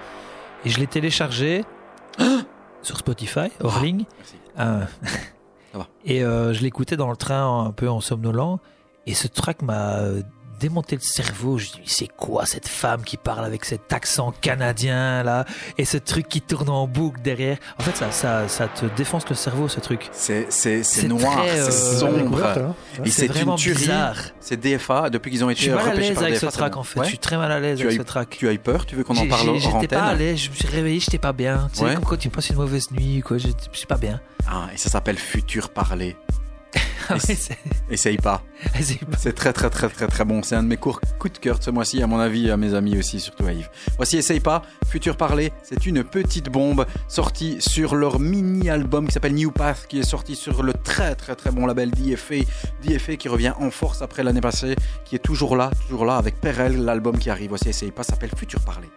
Et 0.65 0.71
je 0.71 0.81
l'ai 0.81 0.87
téléchargé 0.87 1.63
sur 2.83 2.97
Spotify, 2.97 3.51
hors 3.61 3.81
ligne. 3.83 4.05
Merci. 4.17 4.35
Euh, 4.61 4.85
Ça 5.73 5.79
va. 5.79 5.89
Et 6.07 6.23
euh, 6.25 6.55
je 6.55 6.63
l'écoutais 6.63 6.97
dans 6.97 7.11
le 7.11 7.17
train 7.17 7.67
un 7.67 7.73
peu 7.73 7.91
en 7.91 8.01
somnolent. 8.01 8.61
Et 9.07 9.13
ce 9.13 9.29
track 9.29 9.61
m'a 9.61 9.97
euh, 9.99 10.23
démonté 10.61 10.97
le 10.97 11.03
cerveau. 11.03 11.59
Je 11.59 11.65
me 11.65 11.69
suis 11.71 11.83
dit, 11.83 11.91
c'est 11.91 12.09
quoi 12.09 12.47
cette 12.47 12.69
femme 12.69 13.03
qui 13.05 13.17
parle 13.17 13.45
avec 13.45 13.65
cet 13.65 13.93
accent 13.93 14.33
canadien 14.41 15.23
là? 15.23 15.45
Et 15.79 15.85
ce 15.85 15.97
truc 15.97 16.29
qui 16.29 16.41
tourne 16.41 16.69
en 16.69 16.87
boucle 16.87 17.21
derrière. 17.23 17.59
En 17.79 17.83
fait, 17.83 17.97
ça, 17.97 18.11
ça, 18.13 18.49
ça 18.49 18.69
te 18.69 18.87
défonce 18.97 19.29
le 19.29 19.35
cerveau, 19.35 19.69
ce 19.69 19.81
truc. 19.81 20.09
C'est, 20.13 20.47
c'est, 20.51 20.83
c'est 20.83 21.03
C'est 21.03 21.09
noir, 21.09 21.45
euh, 21.47 21.65
c'est 21.67 21.71
C'est 21.73 22.13
découverte, 22.13 22.55
sombre. 22.55 22.69
hein. 22.71 22.75
C'est 23.05 23.11
c'est 23.11 23.27
vraiment 23.27 23.57
une 23.57 23.73
bizarre. 23.75 24.17
C'est 24.41 24.57
DFA 24.61 25.11
depuis 25.11 25.31
qu'ils 25.31 25.45
ont 25.45 25.49
Je 25.49 25.53
été 25.53 25.63
suis 25.63 25.71
mal 25.71 25.89
à 25.89 25.95
l'aise 25.95 26.19
avec 26.19 26.35
DFA. 26.35 26.51
ce 26.51 26.57
track 26.57 26.77
en 26.77 26.83
fait. 26.83 27.01
Ouais. 27.01 27.05
Je 27.07 27.11
suis 27.11 27.19
très 27.19 27.37
mal 27.37 27.51
à 27.53 27.61
l'aise 27.61 27.81
avec 27.81 27.93
ce 27.97 28.03
track. 28.03 28.31
Tu 28.39 28.49
as 28.49 28.53
eu 28.53 28.59
peur? 28.59 28.87
Tu 28.87 28.95
veux 28.97 29.05
qu'on 29.05 29.17
en 29.17 29.27
parle 29.29 29.59
J'étais 29.59 29.89
pas 29.89 30.05
à 30.05 30.15
l'aise, 30.15 30.39
je 30.41 30.51
me 30.51 30.55
suis 30.55 30.69
réveillé, 30.69 31.01
j'étais 31.01 31.19
pas 31.19 31.33
bien. 31.33 31.69
Tu 31.73 31.79
sais, 31.79 31.85
Ouais. 31.85 31.95
comme 31.95 32.05
quand 32.05 32.17
tu 32.19 32.29
passes 32.31 32.51
une 32.51 32.57
mauvaise 32.57 32.91
nuit, 32.91 33.21
quoi, 33.21 33.39
je 33.39 33.49
je 33.73 33.79
suis 33.79 33.87
pas 33.87 33.97
bien. 33.97 34.21
Ah, 34.49 34.69
et 34.73 34.77
ça 34.77 34.89
s'appelle 34.91 35.17
Futur 35.19 35.71
Parler. 35.71 36.17
Ah 37.11 37.17
ouais, 37.17 37.37
Essaye 37.91 38.17
pas. 38.17 38.43
c'est 38.81 38.99
pas- 39.05 39.19
C'est 39.19 39.35
très 39.35 39.53
très 39.53 39.69
très 39.69 39.91
très 39.91 40.07
très 40.07 40.25
bon. 40.25 40.43
C'est 40.43 40.55
un 40.55 40.63
de 40.63 40.69
mes 40.69 40.79
cours 40.79 41.03
coups 41.19 41.35
de 41.35 41.39
cœur 41.39 41.59
de 41.59 41.63
ce 41.65 41.71
mois-ci, 41.71 42.03
à 42.03 42.07
mon 42.07 42.19
avis, 42.19 42.51
à 42.51 42.57
mes 42.57 42.73
amis 42.73 42.97
aussi, 42.99 43.21
surtout 43.21 43.45
à 43.47 43.53
Yves. 43.53 43.69
Voici 43.97 44.17
Essaye 44.17 44.41
pas, 44.41 44.63
Futur 44.89 45.19
Parler. 45.19 45.53
C'est 45.63 45.85
une 45.85 46.03
petite 46.03 46.49
bombe 46.49 46.87
sortie 47.07 47.59
sur 47.61 47.95
leur 47.95 48.21
mini-album 48.21 49.07
qui 49.07 49.13
s'appelle 49.13 49.35
New 49.35 49.51
Path, 49.51 49.85
qui 49.87 49.99
est 49.99 50.03
sorti 50.09 50.35
sur 50.35 50.63
le 50.63 50.73
très 50.73 51.15
très 51.15 51.35
très 51.35 51.51
bon 51.51 51.67
label 51.67 51.91
DFA. 51.91 52.37
DFA 52.83 53.17
qui 53.17 53.29
revient 53.29 53.53
en 53.61 53.71
force 53.71 54.01
après 54.01 54.23
l'année 54.23 54.41
passée, 54.41 54.75
qui 55.05 55.15
est 55.15 55.19
toujours 55.19 55.57
là, 55.57 55.71
toujours 55.87 56.07
là 56.07 56.17
avec 56.17 56.41
Perel, 56.41 56.85
l'album 56.87 57.19
qui 57.19 57.29
arrive. 57.29 57.51
Voici 57.51 57.69
Essaye 57.69 57.91
pas, 57.91 58.03
s'appelle 58.03 58.31
Futur 58.35 58.61
Parler. 58.61 58.89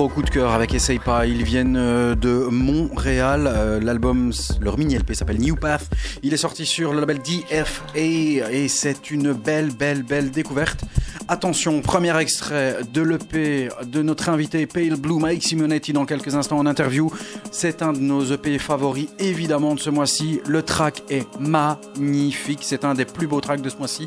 Gros, 0.00 0.08
coup 0.08 0.22
de 0.22 0.30
cœur 0.30 0.52
avec 0.52 0.72
Essaye 0.72 0.98
pas. 0.98 1.26
Ils 1.26 1.44
viennent 1.44 1.76
euh, 1.76 2.14
de 2.14 2.46
Montréal. 2.50 3.46
Euh, 3.46 3.80
L'album, 3.80 4.32
leur 4.58 4.78
mini 4.78 4.96
LP 4.96 5.12
s'appelle 5.12 5.38
New 5.38 5.56
Path. 5.56 5.90
Il 6.22 6.32
est 6.32 6.38
sorti 6.38 6.64
sur 6.64 6.94
le 6.94 7.00
label 7.00 7.18
DFA 7.18 7.98
et 7.98 8.68
c'est 8.68 9.10
une 9.10 9.34
belle, 9.34 9.72
belle, 9.72 10.02
belle 10.02 10.30
découverte. 10.30 10.86
Attention, 11.28 11.82
premier 11.82 12.18
extrait 12.18 12.78
de 12.90 13.02
l'EP 13.02 13.68
de 13.84 14.00
notre 14.00 14.30
invité 14.30 14.66
Pale 14.66 14.96
Blue 14.96 15.18
Mike 15.18 15.42
Simonetti 15.42 15.92
dans 15.92 16.06
quelques 16.06 16.34
instants 16.34 16.56
en 16.56 16.64
interview. 16.64 17.12
C'est 17.50 17.82
un 17.82 17.92
de 17.92 17.98
nos 17.98 18.24
EP 18.24 18.58
favoris 18.58 19.08
évidemment 19.18 19.74
de 19.74 19.80
ce 19.80 19.90
mois-ci. 19.90 20.40
Le 20.46 20.62
track 20.62 21.02
est 21.10 21.26
magnifique. 21.38 22.60
C'est 22.62 22.86
un 22.86 22.94
des 22.94 23.04
plus 23.04 23.26
beaux 23.26 23.42
tracks 23.42 23.60
de 23.60 23.68
ce 23.68 23.76
mois-ci. 23.76 24.06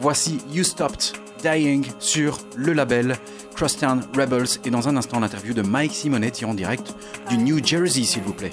Voici 0.00 0.38
You 0.54 0.64
Stopped 0.64 1.12
Dying 1.42 1.84
sur 1.98 2.38
le 2.56 2.72
label 2.72 3.16
Crosstown 3.54 4.02
Rebels 4.16 4.58
et 4.64 4.70
dans 4.70 4.88
un 4.88 4.96
instant 4.96 5.20
l'interview 5.20 5.54
de 5.54 5.62
Mike 5.62 5.92
Simonetti 5.92 6.44
en 6.44 6.54
direct 6.54 6.94
du 7.28 7.38
New 7.38 7.64
Jersey 7.64 8.02
s'il 8.02 8.22
vous 8.22 8.34
plaît. 8.34 8.52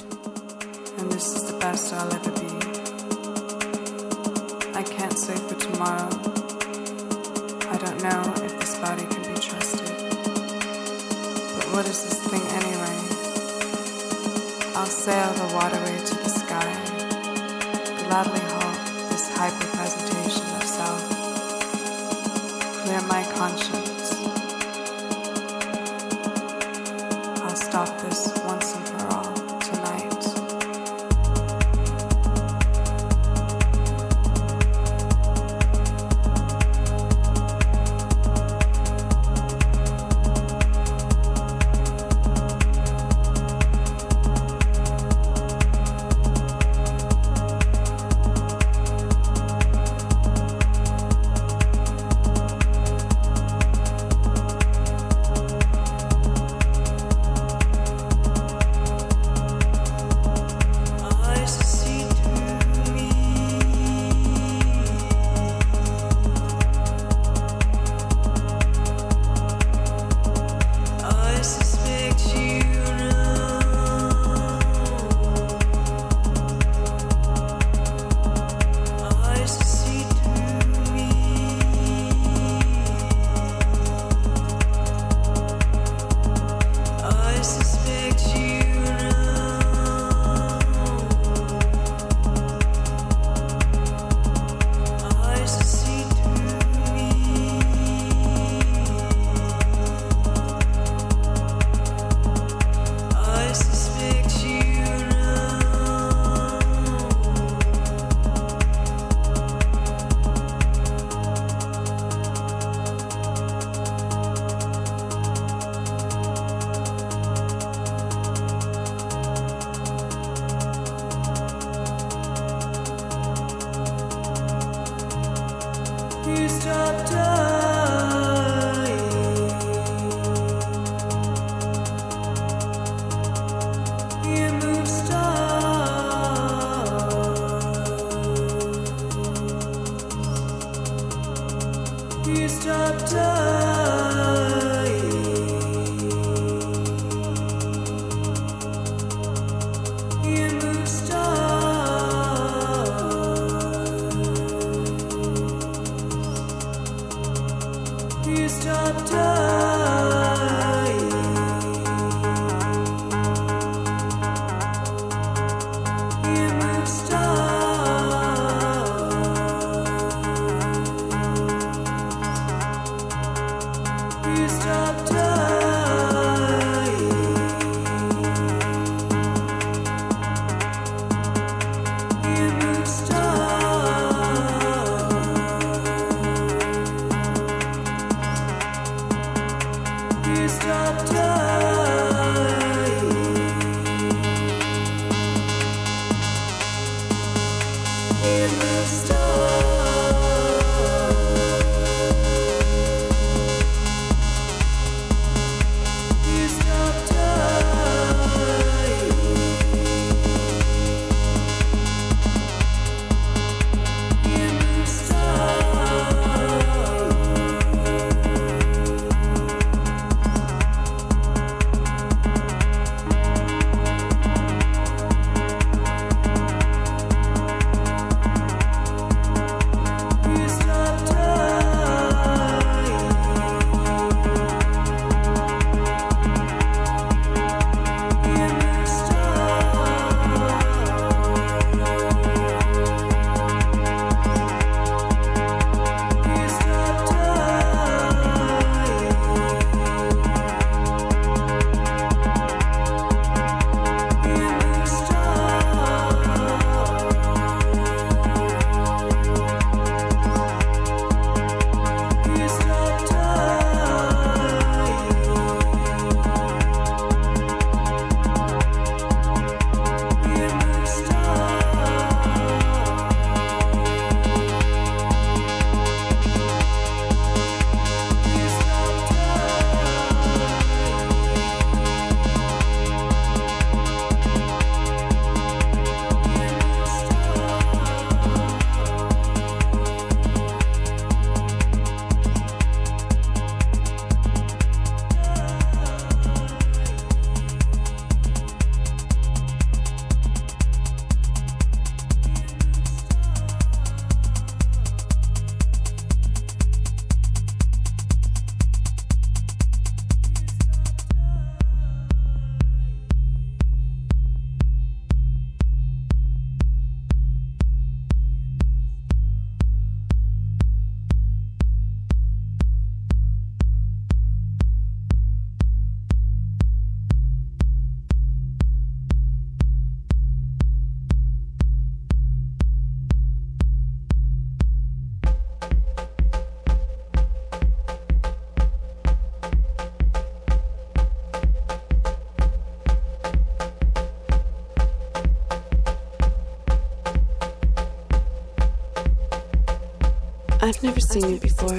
I've 350.74 350.84
never 350.84 351.02
seen 351.02 351.30
you 351.30 351.38
before. 351.38 351.76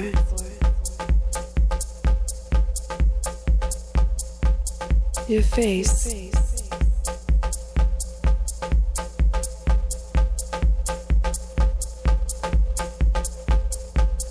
Your 5.27 5.41
face. 5.41 6.05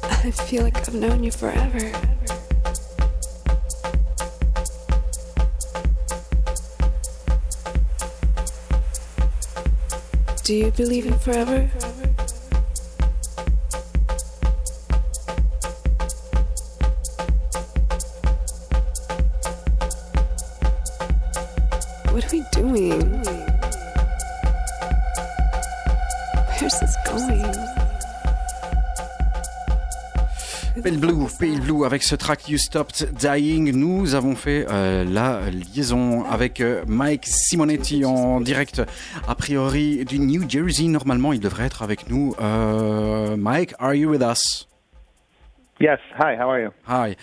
I 0.05 0.31
feel 0.31 0.63
like 0.63 0.77
I've 0.77 0.95
known 0.95 1.25
you 1.25 1.33
forever. 1.33 1.91
Do 10.45 10.55
you 10.55 10.71
believe 10.71 11.07
in 11.07 11.19
forever? 11.19 11.69
Pale 31.43 31.59
Blue, 31.59 31.85
avec 31.85 32.05
ce 32.05 32.15
track 32.15 32.49
You 32.49 32.57
Stopped 32.57 33.15
Dying, 33.19 33.77
nous 33.77 34.15
avons 34.15 34.37
fait 34.37 34.65
euh, 34.71 35.03
la 35.03 35.51
liaison 35.51 36.25
avec 36.25 36.61
euh, 36.61 36.85
Mike 36.87 37.27
Simonetti 37.27 38.05
en 38.05 38.41
direct, 38.41 38.81
a 39.27 39.35
priori 39.35 40.05
du 40.05 40.21
New 40.21 40.49
Jersey. 40.49 40.87
Normalement, 40.87 41.33
il 41.33 41.41
devrait 41.41 41.65
être 41.65 41.83
avec 41.83 42.09
nous. 42.09 42.37
Euh, 42.41 43.37
Mike, 43.37 43.75
are 43.81 43.93
you 43.93 44.09
with 44.09 44.23
us? 44.23 44.69
Yes. 45.81 45.99
Hi. 46.17 46.37
How 46.39 46.49
are 46.49 46.61
you? 46.61 46.71
Hi. 46.87 47.17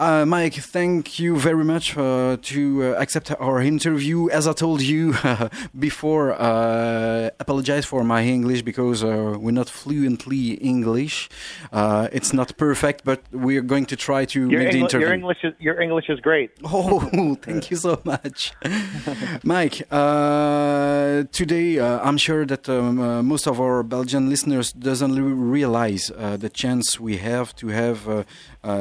Uh, 0.00 0.24
Mike, 0.24 0.54
thank 0.54 1.18
you 1.18 1.36
very 1.36 1.62
much 1.62 1.94
uh, 1.94 2.38
to 2.40 2.82
uh, 2.82 3.02
accept 3.02 3.30
our 3.38 3.60
interview. 3.60 4.30
As 4.30 4.48
I 4.48 4.54
told 4.54 4.80
you 4.80 5.14
before, 5.78 6.32
uh, 6.40 7.28
apologize 7.38 7.84
for 7.84 8.02
my 8.02 8.24
English 8.24 8.62
because 8.62 9.04
uh, 9.04 9.36
we're 9.38 9.50
not 9.50 9.68
fluently 9.68 10.52
English. 10.54 11.28
Uh, 11.70 12.08
it's 12.12 12.32
not 12.32 12.56
perfect, 12.56 13.04
but 13.04 13.20
we're 13.30 13.60
going 13.60 13.84
to 13.84 13.94
try 13.94 14.24
to 14.24 14.48
Your, 14.48 14.60
make 14.60 14.72
the 14.72 14.78
interview. 14.78 15.06
your 15.06 15.14
English 15.14 15.44
is 15.44 15.52
your 15.58 15.78
English 15.78 16.08
is 16.08 16.18
great. 16.20 16.50
Oh, 16.64 17.34
thank 17.34 17.70
you 17.70 17.76
so 17.76 18.00
much. 18.04 18.54
Mike, 19.44 19.82
uh, 19.90 21.24
today 21.30 21.78
uh, 21.78 22.00
I'm 22.02 22.16
sure 22.16 22.46
that 22.46 22.68
um, 22.70 23.00
uh, 23.00 23.22
most 23.22 23.46
of 23.46 23.60
our 23.60 23.82
Belgian 23.82 24.30
listeners 24.30 24.72
doesn't 24.72 25.14
realize 25.50 26.10
uh, 26.10 26.38
the 26.38 26.48
chance 26.48 26.98
we 26.98 27.18
have 27.18 27.54
to 27.56 27.66
have 27.68 28.24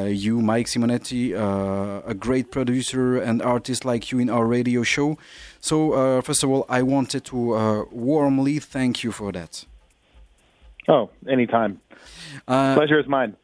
you, 0.07 0.41
Mike 0.41 0.67
Simonetti, 0.67 1.09
uh, 1.12 2.01
a 2.05 2.14
great 2.14 2.51
producer 2.51 3.18
and 3.18 3.41
artist 3.41 3.86
like 3.86 4.12
you 4.12 4.20
in 4.20 4.30
our 4.30 4.45
radio 4.45 4.84
show. 4.84 5.18
So, 5.60 5.93
uh, 5.93 6.22
first 6.22 6.43
of 6.43 6.49
all, 6.49 6.66
I 6.70 6.82
wanted 6.82 7.26
to 7.26 7.53
uh, 7.53 7.86
warmly 7.91 8.60
thank 8.60 9.03
you 9.03 9.12
for 9.12 9.32
that. 9.32 9.66
Oh, 10.88 11.10
anytime. 11.28 11.82
Uh, 12.47 12.76
Pleasure 12.76 12.99
is 12.99 13.07
mine. 13.07 13.36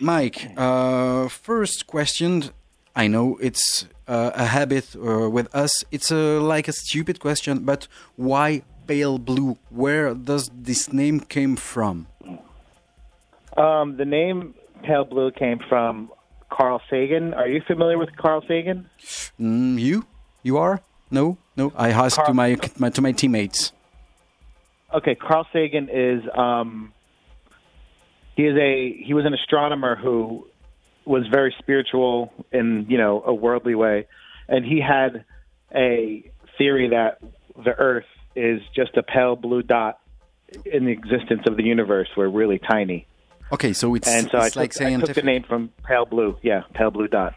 Mike, 0.00 0.48
uh, 0.56 1.28
first 1.28 1.86
question. 1.86 2.50
I 2.96 3.08
know 3.08 3.38
it's 3.40 3.86
uh, 4.06 4.30
a 4.34 4.46
habit 4.46 4.94
uh, 4.96 5.28
with 5.30 5.54
us. 5.54 5.84
It's 5.90 6.10
uh, 6.12 6.40
like 6.40 6.68
a 6.68 6.72
stupid 6.72 7.20
question, 7.20 7.64
but 7.64 7.88
why 8.16 8.62
pale 8.86 9.18
blue? 9.18 9.58
Where 9.70 10.14
does 10.14 10.50
this 10.54 10.92
name 10.92 11.20
came 11.20 11.56
from? 11.56 12.06
Um, 13.56 13.96
the 13.96 14.04
name 14.04 14.54
Pale 14.82 15.04
Blue 15.06 15.30
came 15.30 15.58
from 15.68 16.10
Carl 16.50 16.80
Sagan. 16.88 17.34
Are 17.34 17.48
you 17.48 17.60
familiar 17.66 17.98
with 17.98 18.14
Carl 18.16 18.42
Sagan? 18.46 18.88
Mm, 19.40 19.78
you? 19.78 20.06
You 20.42 20.58
are? 20.58 20.80
No, 21.10 21.38
no. 21.56 21.72
I 21.76 21.90
asked 21.90 22.20
to 22.26 22.34
my, 22.34 22.56
my 22.78 22.90
to 22.90 23.02
my 23.02 23.12
teammates. 23.12 23.72
Okay, 24.92 25.14
Carl 25.14 25.46
Sagan 25.52 25.88
is 25.88 26.22
um, 26.36 26.92
he 28.36 28.42
is 28.42 28.56
a 28.56 29.02
he 29.04 29.14
was 29.14 29.24
an 29.26 29.34
astronomer 29.34 29.96
who 29.96 30.46
was 31.04 31.26
very 31.28 31.54
spiritual 31.58 32.32
in 32.52 32.86
you 32.88 32.98
know 32.98 33.22
a 33.24 33.34
worldly 33.34 33.74
way, 33.74 34.06
and 34.48 34.64
he 34.64 34.80
had 34.80 35.24
a 35.74 36.30
theory 36.58 36.90
that 36.90 37.18
the 37.64 37.72
Earth 37.72 38.06
is 38.36 38.60
just 38.74 38.96
a 38.96 39.02
pale 39.02 39.36
blue 39.36 39.62
dot 39.62 40.00
in 40.64 40.84
the 40.84 40.92
existence 40.92 41.42
of 41.46 41.56
the 41.56 41.64
universe. 41.64 42.08
We're 42.16 42.28
really 42.28 42.58
tiny, 42.58 43.06
Okay, 43.54 43.72
so 43.72 43.94
it's, 43.94 44.08
and 44.08 44.28
so 44.30 44.38
I 44.38 44.46
it's 44.46 44.54
took, 44.54 44.60
like 44.60 44.82
I 44.82 44.96
took 44.96 45.14
the 45.14 45.22
name 45.22 45.44
from 45.44 45.70
pale 45.84 46.06
blue. 46.06 46.36
Yeah, 46.42 46.62
pale 46.74 46.90
blue 46.90 47.06
dot. 47.06 47.34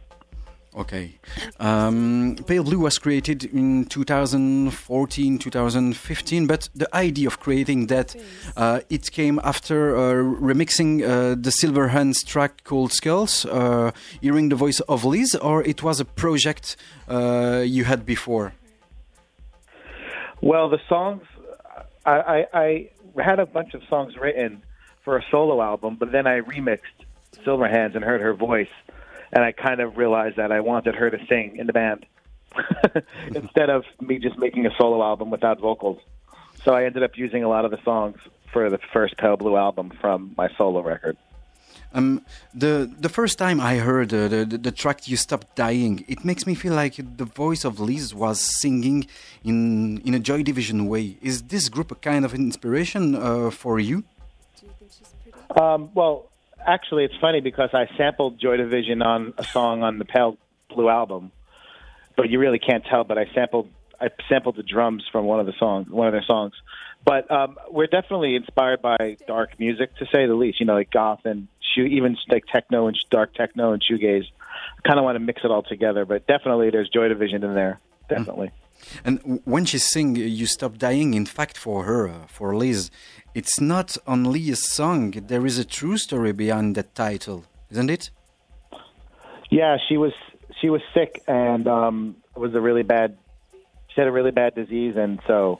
Okay. 0.75 1.17
Um, 1.59 2.35
Pale 2.45 2.63
Blue 2.63 2.79
was 2.79 2.99
created 2.99 3.45
in 3.45 3.85
2014, 3.85 5.39
2015, 5.39 6.45
but 6.45 6.69
the 6.75 6.95
idea 6.95 7.27
of 7.27 7.39
creating 7.39 7.87
that, 7.87 8.15
uh, 8.55 8.81
it 8.87 9.11
came 9.11 9.39
after 9.43 9.95
uh, 9.95 10.13
remixing 10.39 11.01
uh, 11.01 11.29
the 11.29 11.49
Silverhands 11.49 12.23
track 12.23 12.63
called 12.63 12.93
Skulls, 12.93 13.45
uh, 13.45 13.91
hearing 14.21 14.49
the 14.49 14.55
voice 14.55 14.79
of 14.81 15.03
Liz, 15.03 15.33
or 15.35 15.63
it 15.63 15.81
was 15.81 15.99
a 15.99 16.05
project 16.05 16.77
uh, 17.07 17.63
you 17.65 17.83
had 17.83 18.05
before? 18.05 18.53
Well, 20.41 20.69
the 20.69 20.79
songs, 20.87 21.23
I, 22.05 22.45
I, 22.53 22.89
I 23.17 23.23
had 23.23 23.39
a 23.39 23.47
bunch 23.47 23.73
of 23.73 23.81
songs 23.89 24.15
written 24.15 24.61
for 25.07 25.15
a 25.15 25.23
solo 25.31 25.61
album, 25.61 25.95
but 25.97 26.11
then 26.11 26.27
I 26.27 26.41
remixed 26.41 26.97
Silver 27.45 27.69
Hands 27.69 27.95
and 27.95 28.03
heard 28.03 28.19
her 28.19 28.33
voice, 28.33 28.73
and 29.31 29.41
I 29.41 29.53
kind 29.53 29.79
of 29.79 29.95
realized 29.95 30.35
that 30.35 30.51
I 30.51 30.59
wanted 30.59 30.95
her 30.95 31.09
to 31.09 31.17
sing 31.29 31.55
in 31.55 31.65
the 31.65 31.71
band 31.71 32.05
instead 33.33 33.69
of 33.69 33.85
me 34.01 34.19
just 34.19 34.37
making 34.37 34.65
a 34.65 34.71
solo 34.77 35.01
album 35.01 35.29
without 35.29 35.61
vocals. 35.61 35.99
So 36.65 36.73
I 36.73 36.83
ended 36.83 37.03
up 37.03 37.17
using 37.17 37.41
a 37.45 37.47
lot 37.47 37.63
of 37.63 37.71
the 37.71 37.81
songs 37.85 38.17
for 38.51 38.69
the 38.69 38.79
first 38.91 39.15
Pale 39.15 39.37
Blue 39.37 39.55
album 39.55 39.93
from 40.01 40.33
my 40.35 40.49
solo 40.57 40.81
record. 40.81 41.15
Um, 41.93 42.25
the 42.53 42.93
the 42.99 43.07
first 43.07 43.37
time 43.37 43.61
I 43.61 43.77
heard 43.77 44.13
uh, 44.13 44.27
the, 44.27 44.43
the 44.43 44.57
the 44.57 44.73
track 44.73 45.07
"You 45.07 45.15
Stopped 45.15 45.55
Dying," 45.55 46.03
it 46.09 46.25
makes 46.25 46.45
me 46.45 46.53
feel 46.53 46.73
like 46.73 46.95
the 47.21 47.29
voice 47.43 47.63
of 47.63 47.79
Liz 47.79 48.13
was 48.13 48.41
singing 48.41 49.07
in 49.45 49.99
in 49.99 50.13
a 50.13 50.19
Joy 50.19 50.43
Division 50.43 50.79
way. 50.89 51.15
Is 51.21 51.43
this 51.43 51.69
group 51.69 51.91
a 51.91 51.95
kind 51.95 52.25
of 52.25 52.33
inspiration 52.33 53.15
uh, 53.15 53.51
for 53.51 53.79
you? 53.79 54.03
Um, 55.55 55.89
well, 55.93 56.29
actually, 56.65 57.05
it's 57.05 57.15
funny 57.19 57.41
because 57.41 57.69
I 57.73 57.87
sampled 57.97 58.39
Joy 58.39 58.57
Division 58.57 59.01
on 59.01 59.33
a 59.37 59.43
song 59.43 59.83
on 59.83 59.99
the 59.99 60.05
Pale 60.05 60.37
Blue 60.69 60.89
album, 60.89 61.31
but 62.15 62.29
you 62.29 62.39
really 62.39 62.59
can't 62.59 62.83
tell. 62.85 63.03
But 63.03 63.17
I 63.17 63.25
sampled 63.33 63.69
I 63.99 64.09
sampled 64.29 64.57
the 64.57 64.63
drums 64.63 65.03
from 65.11 65.25
one 65.25 65.39
of 65.39 65.45
the 65.45 65.53
songs, 65.57 65.89
one 65.89 66.07
of 66.07 66.13
their 66.13 66.23
songs. 66.23 66.53
But 67.03 67.31
um, 67.31 67.57
we're 67.69 67.87
definitely 67.87 68.35
inspired 68.35 68.81
by 68.81 69.17
dark 69.27 69.59
music, 69.59 69.95
to 69.97 70.05
say 70.07 70.25
the 70.25 70.35
least. 70.35 70.59
You 70.59 70.65
know, 70.65 70.75
like 70.75 70.91
goth 70.91 71.21
and 71.25 71.47
shoe, 71.73 71.85
even 71.85 72.17
like 72.29 72.45
techno 72.45 72.87
and 72.87 72.97
dark 73.09 73.33
techno 73.33 73.71
and 73.71 73.81
shoegaze. 73.81 74.25
I 74.77 74.87
kind 74.87 74.99
of 74.99 75.05
want 75.05 75.15
to 75.15 75.19
mix 75.19 75.41
it 75.43 75.51
all 75.51 75.63
together, 75.63 76.05
but 76.05 76.27
definitely 76.27 76.69
there's 76.69 76.89
Joy 76.89 77.07
Division 77.07 77.43
in 77.43 77.55
there. 77.55 77.79
Definitely. 78.09 78.51
And 79.03 79.41
when 79.45 79.65
she 79.65 79.77
sing 79.77 80.15
"You 80.15 80.45
Stop 80.45 80.77
Dying," 80.77 81.13
in 81.13 81.25
fact, 81.25 81.57
for 81.57 81.83
her, 81.83 82.25
for 82.27 82.55
Liz, 82.55 82.89
it's 83.33 83.59
not 83.59 83.97
only 84.07 84.49
a 84.51 84.55
song. 84.55 85.11
There 85.11 85.45
is 85.45 85.57
a 85.57 85.65
true 85.65 85.97
story 85.97 86.31
behind 86.31 86.75
that 86.75 86.95
title, 86.95 87.45
isn't 87.69 87.89
it? 87.89 88.09
Yeah, 89.49 89.77
she 89.87 89.97
was 89.97 90.13
she 90.59 90.69
was 90.69 90.81
sick 90.93 91.21
and 91.27 91.67
um, 91.67 92.15
it 92.35 92.39
was 92.39 92.55
a 92.55 92.61
really 92.61 92.83
bad. 92.83 93.17
She 93.89 94.01
had 94.01 94.07
a 94.07 94.11
really 94.11 94.31
bad 94.31 94.55
disease, 94.55 94.95
and 94.97 95.19
so 95.27 95.59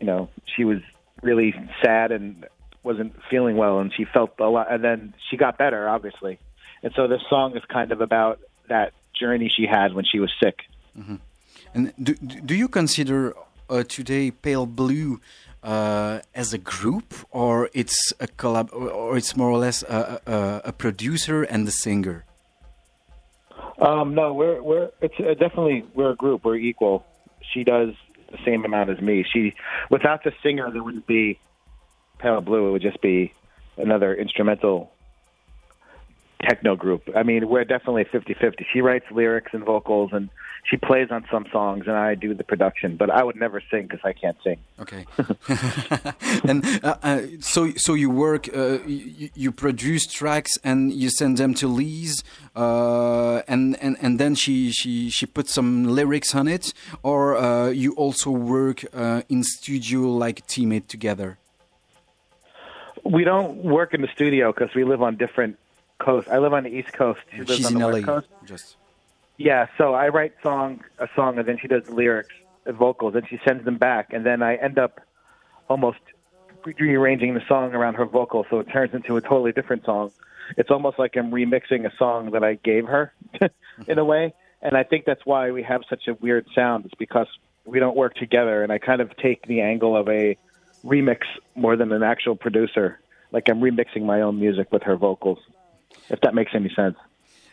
you 0.00 0.06
know 0.06 0.28
she 0.44 0.64
was 0.64 0.78
really 1.22 1.54
sad 1.82 2.12
and 2.12 2.46
wasn't 2.82 3.14
feeling 3.30 3.56
well, 3.56 3.80
and 3.80 3.92
she 3.92 4.04
felt 4.04 4.32
a 4.38 4.48
lot. 4.48 4.72
And 4.72 4.82
then 4.82 5.14
she 5.30 5.36
got 5.36 5.58
better, 5.58 5.88
obviously. 5.88 6.38
And 6.82 6.92
so 6.94 7.08
this 7.08 7.22
song 7.28 7.56
is 7.56 7.62
kind 7.68 7.92
of 7.92 8.00
about 8.00 8.40
that 8.68 8.92
journey 9.12 9.52
she 9.54 9.66
had 9.66 9.94
when 9.94 10.04
she 10.04 10.20
was 10.20 10.32
sick. 10.42 10.60
And 11.78 11.92
do, 12.02 12.14
do 12.14 12.56
you 12.56 12.66
consider 12.66 13.34
uh, 13.70 13.84
today 13.84 14.32
Pale 14.32 14.66
Blue 14.66 15.20
uh, 15.62 16.18
as 16.34 16.52
a 16.52 16.58
group, 16.58 17.14
or 17.30 17.70
it's 17.72 18.12
a 18.18 18.26
collab, 18.26 18.72
or- 18.72 19.16
it's 19.16 19.36
more 19.36 19.48
or 19.48 19.58
less 19.58 19.84
a, 19.84 20.20
a, 20.26 20.68
a 20.70 20.72
producer 20.72 21.44
and 21.44 21.68
a 21.68 21.70
singer? 21.70 22.24
Um, 23.78 24.16
no, 24.16 24.34
we're 24.34 24.60
we're 24.60 24.90
it's 25.00 25.14
uh, 25.20 25.34
definitely 25.34 25.84
we're 25.94 26.10
a 26.10 26.16
group. 26.16 26.44
We're 26.44 26.56
equal. 26.56 27.06
She 27.52 27.62
does 27.62 27.94
the 28.32 28.38
same 28.44 28.64
amount 28.64 28.90
as 28.90 29.00
me. 29.00 29.24
She 29.32 29.54
without 29.88 30.24
the 30.24 30.32
singer, 30.42 30.72
there 30.72 30.82
wouldn't 30.82 31.06
be 31.06 31.38
Pale 32.18 32.40
Blue. 32.40 32.66
It 32.68 32.72
would 32.72 32.82
just 32.82 33.00
be 33.00 33.32
another 33.76 34.12
instrumental 34.16 34.90
techno 36.42 36.74
group. 36.74 37.08
I 37.14 37.22
mean, 37.22 37.48
we're 37.48 37.64
definitely 37.64 38.04
50-50. 38.04 38.64
She 38.72 38.80
writes 38.80 39.06
lyrics 39.12 39.52
and 39.54 39.64
vocals, 39.64 40.10
and 40.12 40.28
she 40.68 40.76
plays 40.76 41.10
on 41.10 41.24
some 41.30 41.46
songs, 41.50 41.86
and 41.86 41.96
I 41.96 42.14
do 42.14 42.34
the 42.34 42.44
production. 42.44 42.96
But 42.96 43.10
I 43.10 43.24
would 43.24 43.36
never 43.36 43.62
sing 43.70 43.84
because 43.84 44.00
I 44.04 44.12
can't 44.12 44.36
sing. 44.44 44.58
Okay. 44.78 45.06
and 46.48 46.64
uh, 46.84 46.96
uh, 47.02 47.22
so, 47.40 47.72
so 47.76 47.94
you 47.94 48.10
work, 48.10 48.48
uh, 48.54 48.78
you, 48.86 49.30
you 49.34 49.52
produce 49.52 50.06
tracks, 50.06 50.52
and 50.62 50.92
you 50.92 51.08
send 51.08 51.38
them 51.38 51.54
to 51.54 51.68
Lise, 51.68 52.22
uh, 52.54 53.42
and 53.48 53.76
and 53.80 53.96
and 54.02 54.20
then 54.20 54.34
she 54.34 54.70
she 54.70 55.08
she 55.08 55.24
puts 55.24 55.54
some 55.54 55.84
lyrics 55.84 56.34
on 56.34 56.48
it, 56.48 56.74
or 57.02 57.36
uh, 57.36 57.68
you 57.68 57.94
also 57.94 58.30
work 58.30 58.84
uh, 58.92 59.22
in 59.30 59.42
studio 59.42 60.00
like 60.00 60.46
teammate 60.46 60.86
together. 60.86 61.38
We 63.04 63.24
don't 63.24 63.64
work 63.64 63.94
in 63.94 64.02
the 64.02 64.08
studio 64.08 64.52
because 64.52 64.74
we 64.74 64.84
live 64.84 65.02
on 65.02 65.16
different 65.16 65.56
coasts. 65.98 66.30
I 66.30 66.38
live 66.38 66.52
on 66.52 66.64
the 66.64 66.70
East 66.70 66.92
Coast. 66.92 67.20
She 67.30 67.38
lives 67.38 67.56
She's 67.56 67.66
on 67.66 67.74
the. 67.74 67.86
West 67.86 68.04
Coast. 68.04 68.28
Just 68.44 68.76
Yeah, 69.38 69.66
so 69.78 69.94
I 69.94 70.08
write 70.08 70.34
song 70.42 70.80
a 70.98 71.08
song, 71.14 71.38
and 71.38 71.46
then 71.46 71.58
she 71.62 71.68
does 71.68 71.84
the 71.84 71.94
lyrics, 71.94 72.34
and 72.66 72.76
vocals, 72.76 73.14
and 73.14 73.26
she 73.28 73.38
sends 73.46 73.64
them 73.64 73.78
back, 73.78 74.12
and 74.12 74.26
then 74.26 74.42
I 74.42 74.56
end 74.56 74.78
up 74.78 75.00
almost 75.68 75.98
rearranging 76.64 77.34
the 77.34 77.42
song 77.48 77.72
around 77.72 77.94
her 77.94 78.04
vocals, 78.04 78.46
so 78.50 78.58
it 78.58 78.64
turns 78.64 78.92
into 78.94 79.16
a 79.16 79.20
totally 79.20 79.52
different 79.52 79.84
song. 79.84 80.10
It's 80.56 80.70
almost 80.70 80.98
like 80.98 81.16
I'm 81.16 81.30
remixing 81.30 81.86
a 81.86 81.96
song 81.96 82.32
that 82.32 82.42
I 82.42 82.54
gave 82.54 82.86
her, 82.86 83.12
in 83.86 83.98
a 83.98 84.04
way, 84.04 84.34
and 84.60 84.76
I 84.76 84.82
think 84.82 85.04
that's 85.04 85.24
why 85.24 85.52
we 85.52 85.62
have 85.62 85.82
such 85.88 86.08
a 86.08 86.14
weird 86.14 86.46
sound. 86.52 86.86
It's 86.86 86.94
because 86.94 87.28
we 87.64 87.78
don't 87.78 87.96
work 87.96 88.14
together, 88.14 88.64
and 88.64 88.72
I 88.72 88.78
kind 88.78 89.00
of 89.00 89.16
take 89.16 89.46
the 89.46 89.60
angle 89.60 89.96
of 89.96 90.08
a 90.08 90.36
remix 90.84 91.20
more 91.54 91.76
than 91.76 91.92
an 91.92 92.02
actual 92.02 92.34
producer. 92.34 92.98
Like 93.30 93.48
I'm 93.48 93.60
remixing 93.60 94.02
my 94.02 94.22
own 94.22 94.40
music 94.40 94.72
with 94.72 94.82
her 94.82 94.96
vocals, 94.96 95.38
if 96.08 96.20
that 96.22 96.34
makes 96.34 96.52
any 96.54 96.72
sense. 96.74 96.96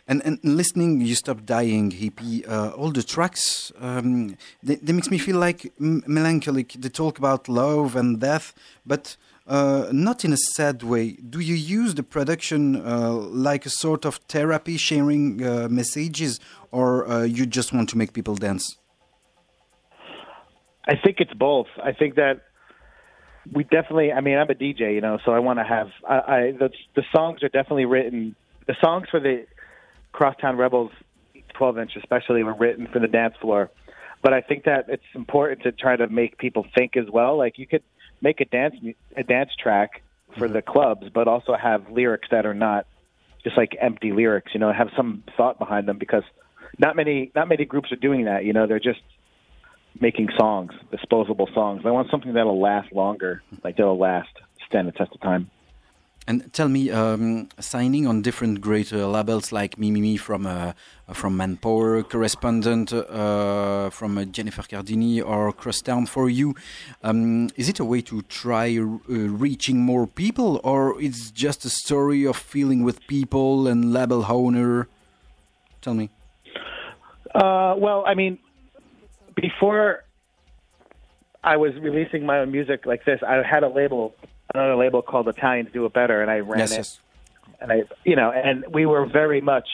And, 0.08 0.22
and 0.24 0.38
listening, 0.44 1.00
you 1.00 1.16
stop 1.16 1.44
dying, 1.44 1.90
hippie. 1.90 2.48
Uh, 2.48 2.70
all 2.70 2.92
the 2.92 3.02
tracks, 3.02 3.72
um, 3.80 4.36
they, 4.62 4.76
they 4.76 4.92
makes 4.92 5.10
me 5.10 5.18
feel 5.18 5.36
like 5.36 5.72
melancholic. 5.80 6.74
They 6.74 6.88
talk 6.88 7.18
about 7.18 7.48
love 7.48 7.96
and 7.96 8.20
death, 8.20 8.54
but 8.86 9.16
uh, 9.48 9.88
not 9.92 10.24
in 10.24 10.32
a 10.32 10.36
sad 10.36 10.84
way. 10.84 11.12
Do 11.12 11.40
you 11.40 11.54
use 11.54 11.94
the 11.94 12.04
production 12.04 12.76
uh, 12.76 13.12
like 13.12 13.66
a 13.66 13.70
sort 13.70 14.04
of 14.04 14.16
therapy, 14.28 14.76
sharing 14.76 15.44
uh, 15.44 15.68
messages, 15.68 16.38
or 16.70 17.08
uh, 17.08 17.22
you 17.22 17.46
just 17.46 17.72
want 17.72 17.88
to 17.90 17.98
make 17.98 18.12
people 18.12 18.36
dance? 18.36 18.76
I 20.86 20.94
think 20.96 21.16
it's 21.18 21.34
both. 21.34 21.66
I 21.82 21.92
think 21.92 22.14
that 22.14 22.42
we 23.52 23.64
definitely. 23.64 24.12
I 24.12 24.20
mean, 24.20 24.38
I'm 24.38 24.50
a 24.50 24.54
DJ, 24.54 24.94
you 24.94 25.00
know, 25.00 25.18
so 25.24 25.32
I 25.32 25.40
want 25.40 25.58
to 25.58 25.64
have. 25.64 25.88
I, 26.08 26.14
I 26.14 26.52
the, 26.52 26.70
the 26.94 27.02
songs 27.14 27.42
are 27.42 27.48
definitely 27.48 27.86
written. 27.86 28.36
The 28.66 28.76
songs 28.80 29.08
for 29.10 29.20
the 29.20 29.46
Crosstown 30.16 30.56
Rebels 30.56 30.90
12 31.54 31.78
inch, 31.78 31.92
especially, 31.96 32.42
were 32.42 32.54
written 32.54 32.88
for 32.90 32.98
the 32.98 33.06
dance 33.06 33.34
floor. 33.40 33.70
But 34.22 34.32
I 34.32 34.40
think 34.40 34.64
that 34.64 34.86
it's 34.88 35.04
important 35.14 35.62
to 35.64 35.72
try 35.72 35.94
to 35.94 36.08
make 36.08 36.38
people 36.38 36.66
think 36.74 36.96
as 36.96 37.04
well. 37.12 37.36
Like 37.36 37.58
you 37.58 37.66
could 37.66 37.82
make 38.22 38.40
a 38.40 38.46
dance 38.46 38.74
a 39.14 39.22
dance 39.22 39.50
track 39.62 40.02
for 40.38 40.48
the 40.48 40.62
clubs, 40.62 41.08
but 41.12 41.28
also 41.28 41.54
have 41.54 41.90
lyrics 41.90 42.28
that 42.30 42.46
are 42.46 42.54
not 42.54 42.86
just 43.44 43.58
like 43.58 43.76
empty 43.78 44.12
lyrics. 44.12 44.52
You 44.54 44.60
know, 44.60 44.72
have 44.72 44.88
some 44.96 45.22
thought 45.36 45.58
behind 45.58 45.86
them 45.86 45.98
because 45.98 46.24
not 46.78 46.96
many 46.96 47.30
not 47.34 47.46
many 47.46 47.66
groups 47.66 47.92
are 47.92 47.96
doing 47.96 48.24
that. 48.24 48.44
You 48.46 48.54
know, 48.54 48.66
they're 48.66 48.80
just 48.80 49.02
making 50.00 50.30
songs, 50.38 50.72
disposable 50.90 51.48
songs. 51.54 51.82
I 51.84 51.90
want 51.90 52.10
something 52.10 52.32
that'll 52.32 52.60
last 52.60 52.90
longer, 52.90 53.42
like 53.62 53.76
that'll 53.76 53.98
last, 53.98 54.30
stand 54.66 54.88
the 54.88 54.92
test 54.92 55.12
of 55.14 55.20
time. 55.20 55.50
And 56.28 56.52
tell 56.52 56.68
me, 56.68 56.90
um, 56.90 57.48
signing 57.60 58.06
on 58.06 58.20
different 58.20 58.60
great 58.60 58.92
uh, 58.92 59.08
labels 59.08 59.52
like 59.52 59.76
Mimimi 59.76 60.18
from 60.18 60.44
uh, 60.44 60.72
from 61.12 61.36
Manpower, 61.36 62.02
correspondent 62.02 62.92
uh, 62.92 63.90
from 63.90 64.18
uh, 64.18 64.24
Jennifer 64.24 64.62
Cardini 64.62 65.20
or 65.20 65.52
Crosstown 65.52 66.04
for 66.06 66.28
you, 66.28 66.56
um, 67.04 67.48
is 67.54 67.68
it 67.68 67.78
a 67.78 67.84
way 67.84 68.00
to 68.02 68.22
try 68.22 68.76
uh, 68.76 68.82
reaching 68.82 69.78
more 69.78 70.08
people, 70.08 70.60
or 70.64 71.00
it's 71.00 71.30
just 71.30 71.64
a 71.64 71.70
story 71.70 72.26
of 72.26 72.36
feeling 72.36 72.82
with 72.82 73.06
people 73.06 73.68
and 73.68 73.92
label 73.92 74.26
owner? 74.28 74.88
Tell 75.80 75.94
me. 75.94 76.10
Uh, 77.32 77.74
well, 77.78 78.02
I 78.04 78.14
mean, 78.14 78.38
before 79.36 80.02
I 81.44 81.56
was 81.56 81.74
releasing 81.76 82.26
my 82.26 82.38
own 82.38 82.50
music 82.50 82.86
like 82.86 83.04
this, 83.04 83.20
I 83.22 83.42
had 83.42 83.62
a 83.62 83.68
label, 83.68 84.14
another 84.56 84.76
label 84.76 85.02
called 85.02 85.28
Italians 85.28 85.70
Do 85.72 85.84
It 85.86 85.92
Better, 85.92 86.22
and 86.22 86.30
I 86.30 86.40
ran 86.40 86.60
Yes, 86.60 86.72
it. 86.72 86.76
yes. 86.76 87.00
And 87.60 87.72
I, 87.72 87.82
you 88.04 88.16
know, 88.16 88.30
and 88.30 88.64
we 88.72 88.86
were 88.86 89.06
very 89.06 89.40
much 89.40 89.68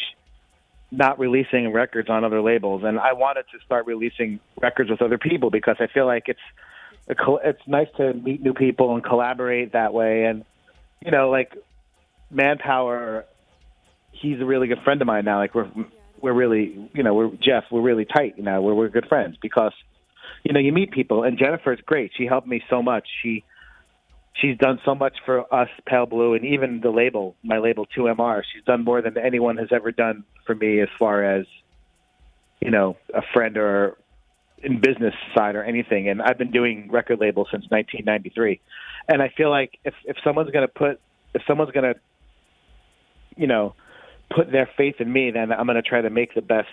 not 0.90 1.18
releasing 1.18 1.72
records 1.72 2.08
on 2.10 2.24
other 2.24 2.40
labels, 2.42 2.82
and 2.84 2.98
I 2.98 3.14
wanted 3.14 3.44
to 3.52 3.64
start 3.64 3.86
releasing 3.86 4.40
records 4.60 4.90
with 4.90 5.02
other 5.02 5.18
people 5.18 5.50
because 5.50 5.76
I 5.80 5.86
feel 5.86 6.06
like 6.06 6.28
it's 6.28 6.40
a 7.08 7.14
it's 7.44 7.66
nice 7.66 7.88
to 7.96 8.12
meet 8.14 8.42
new 8.42 8.52
people 8.54 8.94
and 8.94 9.02
collaborate 9.02 9.72
that 9.72 9.92
way, 9.94 10.24
and 10.24 10.44
you 11.00 11.10
know, 11.10 11.30
like 11.30 11.56
Manpower, 12.30 13.24
he's 14.12 14.40
a 14.40 14.44
really 14.44 14.68
good 14.68 14.82
friend 14.84 15.00
of 15.00 15.06
mine 15.06 15.24
now. 15.24 15.38
Like 15.38 15.54
we're 15.54 15.70
we're 16.20 16.32
really, 16.32 16.88
you 16.94 17.02
know, 17.02 17.14
we're 17.14 17.30
Jeff, 17.30 17.64
we're 17.70 17.80
really 17.80 18.04
tight 18.04 18.38
now. 18.38 18.60
We're 18.60 18.74
we're 18.74 18.88
good 18.88 19.06
friends 19.06 19.36
because, 19.40 19.72
you 20.44 20.52
know, 20.52 20.60
you 20.60 20.72
meet 20.72 20.92
people, 20.92 21.24
and 21.24 21.38
Jennifer's 21.38 21.80
great. 21.84 22.12
She 22.16 22.26
helped 22.26 22.46
me 22.46 22.62
so 22.70 22.82
much. 22.82 23.08
She 23.22 23.44
she's 24.34 24.56
done 24.58 24.80
so 24.84 24.94
much 24.94 25.14
for 25.24 25.52
us, 25.52 25.68
Pale 25.86 26.06
Blue, 26.06 26.34
and 26.34 26.44
even 26.44 26.80
the 26.80 26.90
label, 26.90 27.36
my 27.42 27.58
label, 27.58 27.86
2MR. 27.96 28.42
She's 28.52 28.64
done 28.64 28.84
more 28.84 29.02
than 29.02 29.16
anyone 29.18 29.56
has 29.58 29.68
ever 29.72 29.92
done 29.92 30.24
for 30.46 30.54
me 30.54 30.80
as 30.80 30.88
far 30.98 31.24
as, 31.24 31.46
you 32.60 32.70
know, 32.70 32.96
a 33.14 33.22
friend 33.32 33.56
or 33.56 33.96
in 34.62 34.80
business 34.80 35.14
side 35.34 35.56
or 35.56 35.64
anything. 35.64 36.08
And 36.08 36.22
I've 36.22 36.38
been 36.38 36.50
doing 36.50 36.88
record 36.90 37.20
labels 37.20 37.48
since 37.50 37.64
1993, 37.68 38.60
and 39.08 39.22
I 39.22 39.28
feel 39.36 39.50
like 39.50 39.78
if 39.84 39.94
if 40.04 40.16
someone's 40.24 40.50
gonna 40.50 40.68
put 40.68 41.00
if 41.34 41.42
someone's 41.46 41.72
gonna, 41.72 41.94
you 43.36 43.46
know, 43.46 43.74
put 44.30 44.52
their 44.52 44.68
faith 44.76 44.96
in 45.00 45.12
me, 45.12 45.30
then 45.30 45.52
I'm 45.52 45.66
gonna 45.66 45.82
try 45.82 46.00
to 46.00 46.10
make 46.10 46.34
the 46.34 46.42
best 46.42 46.68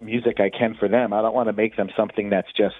music 0.00 0.40
I 0.40 0.50
can 0.50 0.74
for 0.74 0.88
them. 0.88 1.12
I 1.12 1.22
don't 1.22 1.34
want 1.34 1.48
to 1.48 1.52
make 1.52 1.76
them 1.76 1.88
something 1.96 2.30
that's 2.30 2.52
just 2.56 2.74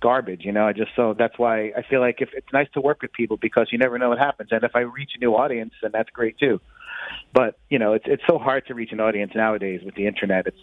garbage, 0.00 0.44
you 0.44 0.52
know. 0.52 0.66
I 0.66 0.72
just 0.72 0.90
so 0.96 1.14
that's 1.14 1.38
why 1.38 1.72
I 1.76 1.82
feel 1.82 2.00
like 2.00 2.20
if 2.20 2.30
it's 2.32 2.52
nice 2.52 2.68
to 2.74 2.80
work 2.80 3.02
with 3.02 3.12
people 3.12 3.36
because 3.36 3.68
you 3.70 3.78
never 3.78 3.98
know 3.98 4.08
what 4.10 4.18
happens. 4.18 4.50
And 4.52 4.64
if 4.64 4.74
I 4.74 4.80
reach 4.80 5.12
a 5.16 5.18
new 5.18 5.34
audience, 5.34 5.74
then 5.82 5.90
that's 5.92 6.10
great 6.10 6.38
too. 6.38 6.60
But 7.32 7.58
you 7.70 7.78
know, 7.78 7.92
it's 7.92 8.04
it's 8.06 8.22
so 8.26 8.38
hard 8.38 8.66
to 8.66 8.74
reach 8.74 8.92
an 8.92 9.00
audience 9.00 9.32
nowadays 9.34 9.82
with 9.84 9.94
the 9.94 10.06
internet. 10.06 10.46
It's 10.46 10.60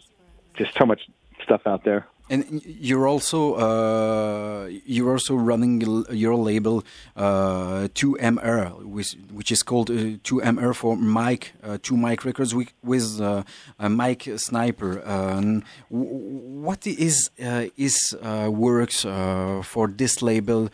just 0.55 0.77
so 0.77 0.85
much 0.85 1.01
stuff 1.43 1.61
out 1.65 1.83
there. 1.83 2.07
And 2.27 2.63
you're 2.65 3.07
also 3.07 3.53
uh, 3.53 4.67
you're 4.85 5.11
also 5.11 5.35
running 5.35 5.81
your 6.09 6.35
label 6.35 6.83
uh, 7.15 7.87
2MR, 7.93 8.83
which, 8.83 9.15
which 9.31 9.51
is 9.51 9.61
called 9.61 9.91
uh, 9.91 10.17
2MR 10.23 10.73
for 10.75 10.97
Mike, 10.97 11.53
uh, 11.63 11.77
Two 11.83 11.95
Mike 11.95 12.25
Records 12.25 12.55
with, 12.55 12.73
with 12.83 13.21
uh, 13.21 13.43
Mike 13.79 14.27
Sniper. 14.37 15.07
Um, 15.07 15.63
what 15.89 16.87
is 16.87 17.29
uh, 17.39 17.65
is 17.77 18.17
uh, 18.23 18.49
works 18.51 19.03
for 19.03 19.87
this 19.87 20.23
label 20.23 20.69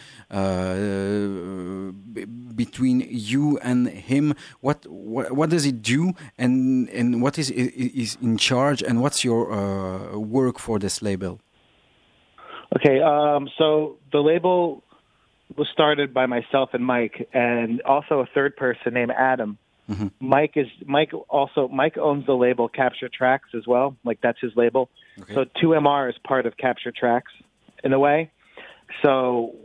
between 2.56 3.06
you 3.10 3.58
and 3.58 3.90
him? 3.90 4.36
What, 4.62 4.86
what 4.88 5.34
what 5.34 5.50
does 5.50 5.66
it 5.66 5.82
do, 5.82 6.14
and 6.38 6.88
and 6.92 7.22
what 7.22 7.38
is 7.38 7.52
is 7.52 8.18
in 8.22 8.38
charge, 8.38 8.82
and 8.82 9.02
what's 9.02 9.26
your 9.26 10.18
work 10.18 10.58
for 10.58 10.80
this 10.80 11.02
label? 11.02 11.41
Okay, 12.76 13.02
um, 13.02 13.50
so 13.58 13.98
the 14.12 14.20
label 14.20 14.84
was 15.58 15.68
started 15.74 16.14
by 16.14 16.26
myself 16.26 16.70
and 16.74 16.86
Mike, 16.86 17.28
and 17.34 17.82
also 17.82 18.20
a 18.20 18.26
third 18.34 18.56
person 18.56 18.94
named 18.94 19.12
Adam. 19.12 19.58
Mike 20.22 20.54
is 20.56 20.68
Mike. 20.86 21.12
Also, 21.28 21.68
Mike 21.68 21.98
owns 21.98 22.26
the 22.26 22.34
label 22.34 22.70
Capture 22.70 23.10
Tracks 23.10 23.50
as 23.54 23.68
well. 23.68 23.98
Like 24.06 24.20
that's 24.22 24.40
his 24.40 24.52
label. 24.56 24.90
So 25.34 25.46
2MR 25.62 26.10
is 26.10 26.16
part 26.26 26.46
of 26.46 26.56
Capture 26.56 26.94
Tracks 26.98 27.32
in 27.84 27.92
a 27.92 28.00
way. 28.00 28.32
So 29.04 29.56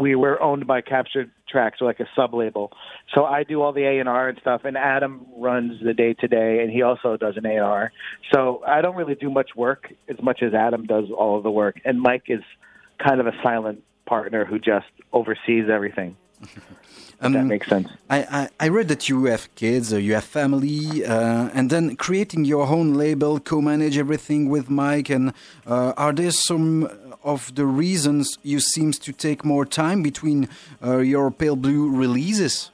we 0.00 0.14
were 0.14 0.40
owned 0.42 0.66
by 0.66 0.80
Captured 0.80 1.30
Tracks, 1.48 1.80
or 1.80 1.86
like 1.86 2.00
a 2.00 2.08
sub 2.16 2.34
label. 2.34 2.72
So 3.14 3.24
I 3.24 3.44
do 3.44 3.62
all 3.62 3.72
the 3.72 3.84
A 3.84 4.00
and 4.00 4.08
R 4.08 4.28
and 4.28 4.38
stuff, 4.40 4.62
and 4.64 4.76
Adam 4.76 5.26
runs 5.36 5.82
the 5.82 5.94
day 5.94 6.14
to 6.14 6.28
day, 6.28 6.60
and 6.62 6.70
he 6.70 6.82
also 6.82 7.16
does 7.16 7.36
an 7.36 7.46
A 7.46 7.50
and 7.50 7.60
R. 7.60 7.92
So 8.32 8.62
I 8.66 8.80
don't 8.80 8.96
really 8.96 9.14
do 9.14 9.30
much 9.30 9.50
work 9.56 9.92
as 10.08 10.16
much 10.22 10.42
as 10.42 10.52
Adam 10.54 10.86
does 10.86 11.04
all 11.16 11.36
of 11.36 11.42
the 11.42 11.50
work, 11.50 11.80
and 11.84 12.00
Mike 12.00 12.24
is 12.28 12.42
kind 12.98 13.20
of 13.20 13.26
a 13.26 13.32
silent 13.42 13.82
partner 14.06 14.44
who 14.44 14.58
just 14.58 14.86
oversees 15.12 15.68
everything. 15.70 16.16
If 17.22 17.32
that 17.32 17.44
makes 17.44 17.68
sense. 17.68 17.88
I, 18.10 18.18
I, 18.18 18.48
I 18.60 18.68
read 18.68 18.88
that 18.88 19.08
you 19.08 19.24
have 19.26 19.54
kids, 19.54 19.92
uh, 19.92 19.96
you 19.96 20.14
have 20.14 20.24
family, 20.24 21.04
uh, 21.04 21.50
and 21.54 21.70
then 21.70 21.96
creating 21.96 22.44
your 22.44 22.66
own 22.66 22.94
label, 22.94 23.40
co-manage 23.40 23.96
everything 23.96 24.48
with 24.48 24.68
Mike. 24.68 25.08
And 25.08 25.32
uh, 25.66 25.94
are 25.96 26.12
there 26.12 26.30
some 26.30 26.88
of 27.22 27.54
the 27.54 27.66
reasons 27.66 28.38
you 28.42 28.60
seems 28.60 28.98
to 28.98 29.12
take 29.12 29.44
more 29.44 29.64
time 29.64 30.02
between 30.02 30.48
uh, 30.82 30.98
your 30.98 31.30
Pale 31.30 31.56
Blue 31.56 31.90
releases? 31.90 32.70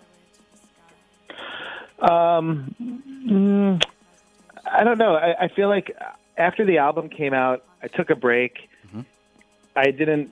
Um, 2.01 2.75
mm, 2.81 3.85
I 4.67 4.85
don't 4.85 4.99
know. 4.99 5.15
I, 5.15 5.45
I 5.45 5.49
feel 5.49 5.69
like 5.69 5.97
after 6.37 6.65
the 6.65 6.79
album 6.79 7.09
came 7.09 7.35
out, 7.35 7.65
I 7.83 7.89
took 7.89 8.11
a 8.11 8.17
break. 8.17 8.69
I 9.77 9.93
didn't, 9.93 10.31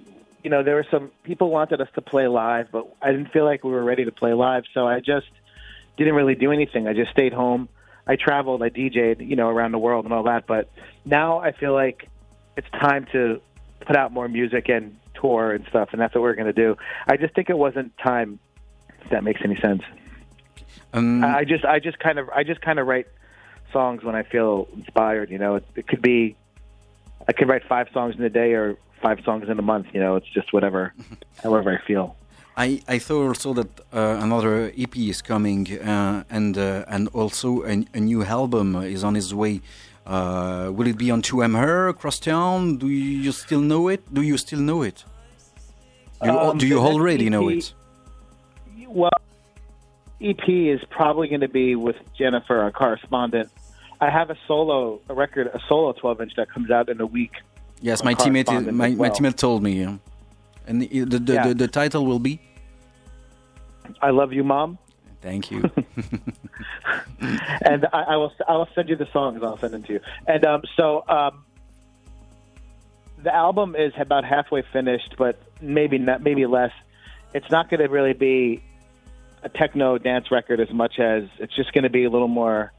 you 0.49 0.51
know, 0.51 0.63
there 0.63 0.77
were 0.77 0.87
some 0.91 1.11
people 1.25 1.51
wanted 1.51 1.79
us 1.83 1.89
to 1.95 2.01
play 2.01 2.27
live, 2.27 2.69
but 2.73 2.87
I 3.03 3.13
didn't 3.13 3.33
feel 3.33 3.45
like 3.45 3.65
we 3.65 3.71
were 3.71 3.85
ready 3.85 4.07
to 4.07 4.13
play 4.13 4.33
live, 4.33 4.65
so 4.73 4.89
I 4.89 5.01
just 5.01 5.27
didn't 5.99 6.15
really 6.15 6.37
do 6.37 6.53
anything. 6.53 6.89
I 6.89 6.95
just 6.95 7.11
stayed 7.11 7.35
home. 7.35 7.69
I 8.07 8.17
traveled, 8.17 8.63
I 8.63 8.71
DJ'd, 8.71 9.21
you 9.21 9.37
know, 9.37 9.49
around 9.49 9.73
the 9.73 9.79
world 9.79 10.07
and 10.07 10.15
all 10.15 10.23
that, 10.23 10.47
but 10.47 10.71
now 11.05 11.39
I 11.39 11.53
feel 11.53 11.75
like 11.75 12.09
it's 12.57 12.71
time 12.71 13.07
to 13.13 13.43
put 13.81 13.95
out 13.95 14.11
more 14.11 14.27
music 14.27 14.71
and 14.71 14.97
tour 15.21 15.53
and 15.53 15.67
stuff, 15.69 15.91
and 15.93 16.01
that's 16.01 16.15
what 16.15 16.23
we're 16.23 16.35
going 16.35 16.47
to 16.47 16.55
do. 16.55 16.79
I 17.07 17.19
just 17.19 17.35
think 17.35 17.51
it 17.51 17.59
wasn't 17.59 17.93
time. 17.99 18.39
If 19.03 19.11
that 19.11 19.25
makes 19.25 19.43
any 19.45 19.61
sense. 19.61 19.83
Um, 20.95 21.23
I 21.23 21.41
I 21.41 21.45
just, 21.45 21.67
I 21.67 21.79
just 21.79 21.99
kind 21.99 22.19
of, 22.19 22.31
I 22.31 22.43
just 22.43 22.63
kind 22.63 22.79
of 22.79 22.87
write 22.87 23.09
songs 23.71 24.03
when 24.03 24.15
I 24.15 24.23
feel 24.23 24.67
inspired. 24.75 25.31
You 25.31 25.37
know, 25.37 25.57
it, 25.57 25.67
it 25.77 25.87
could 25.87 26.01
be, 26.01 26.37
I 27.29 27.35
could 27.35 27.51
write 27.51 27.65
five 27.69 27.89
songs 27.93 28.15
in 28.17 28.25
a 28.25 28.31
day 28.31 28.55
or 28.55 28.79
five 29.01 29.21
songs 29.25 29.49
in 29.49 29.59
a 29.59 29.63
month. 29.63 29.87
You 29.93 30.01
know, 30.01 30.17
it's 30.17 30.29
just 30.29 30.53
whatever, 30.53 30.93
however 31.43 31.71
I 31.77 31.87
feel. 31.87 32.17
I, 32.57 32.83
I 32.89 32.99
thought 32.99 33.29
also 33.29 33.55
that 33.55 33.81
uh, 33.93 34.19
another 34.21 34.73
EP 34.77 34.97
is 34.97 35.23
coming, 35.23 35.79
uh, 35.79 36.25
and 36.29 36.59
uh, 36.59 36.85
and 36.89 37.09
also 37.09 37.63
a, 37.63 37.85
a 37.95 38.01
new 38.01 38.25
album 38.25 38.77
is 38.77 39.05
on 39.05 39.15
its 39.17 39.33
way. 39.33 39.61
Uh, 40.05 40.71
will 40.73 40.89
it 40.89 40.97
be 40.97 41.11
on 41.11 41.23
2M 41.23 41.57
Her, 41.57 41.93
Crosstown? 41.93 42.79
Do 42.79 42.89
you 42.89 43.31
still 43.31 43.61
know 43.61 43.89
it? 43.89 44.03
Do 44.13 44.23
you 44.23 44.39
still 44.39 44.61
know 44.61 44.83
it? 44.83 45.05
You, 46.25 46.31
Um, 46.31 46.59
do 46.59 46.67
you 46.67 46.79
already 46.81 47.29
know 47.29 47.49
it? 47.49 47.75
Well, 48.89 49.11
EP 50.21 50.49
is 50.49 50.81
probably 50.91 51.29
going 51.29 51.43
to 51.43 51.49
be 51.49 51.77
with 51.77 51.97
Jennifer, 52.19 52.59
our 52.59 52.73
correspondent. 52.73 53.51
I 54.01 54.11
have 54.11 54.31
a 54.31 54.37
solo, 54.47 55.01
a 55.09 55.15
record, 55.15 55.49
a 55.49 55.61
solo 55.69 55.93
12 55.93 56.23
inch 56.23 56.33
that 56.37 56.51
comes 56.51 56.71
out 56.71 56.89
in 56.89 57.01
a 57.01 57.07
week. 57.07 57.33
Yes, 57.81 58.03
my 58.03 58.15
teammate, 58.15 58.47
correspondent 58.47 58.77
my, 58.77 58.89
as 58.89 58.97
my 58.97 59.11
teammate 59.11 59.37
told 59.37 59.63
me. 59.63 59.81
yeah. 59.81 59.97
And 60.67 60.83
the 60.83 60.89
the, 61.05 61.19
the, 61.19 61.33
Yeah. 61.33 61.49
the 61.49 61.55
the 61.55 61.69
title 61.69 62.05
will 62.05 62.19
be. 62.19 62.41
I 64.03 64.11
love 64.11 64.33
you, 64.33 64.45
mom. 64.45 64.79
Thank 65.23 65.51
you. 65.51 65.63
and 67.21 67.87
I, 67.93 68.03
I 68.03 68.17
will 68.17 68.33
I 68.47 68.53
will 68.53 68.69
send 68.75 68.89
you 68.89 68.97
the 68.97 69.09
songs. 69.13 69.43
I'll 69.43 69.59
send 69.59 69.73
them 69.75 69.83
to 69.85 69.95
you. 69.95 70.01
And 70.27 70.45
um, 70.45 70.63
so 70.77 71.05
um, 71.09 71.45
the 73.23 73.35
album 73.35 73.75
is 73.77 73.93
about 73.99 74.25
halfway 74.25 74.63
finished, 74.73 75.15
but 75.19 75.41
maybe 75.61 75.99
not, 75.99 76.23
maybe 76.23 76.47
less. 76.47 76.73
It's 77.35 77.51
not 77.51 77.69
going 77.69 77.81
to 77.81 77.89
really 77.89 78.13
be 78.15 78.63
a 79.43 79.49
techno 79.49 79.99
dance 79.99 80.31
record 80.31 80.61
as 80.61 80.71
much 80.71 80.99
as 80.99 81.25
it's 81.39 81.55
just 81.55 81.73
going 81.73 81.85
to 81.85 81.91
be 81.91 82.05
a 82.05 82.11
little 82.11 82.29
more 82.29 82.73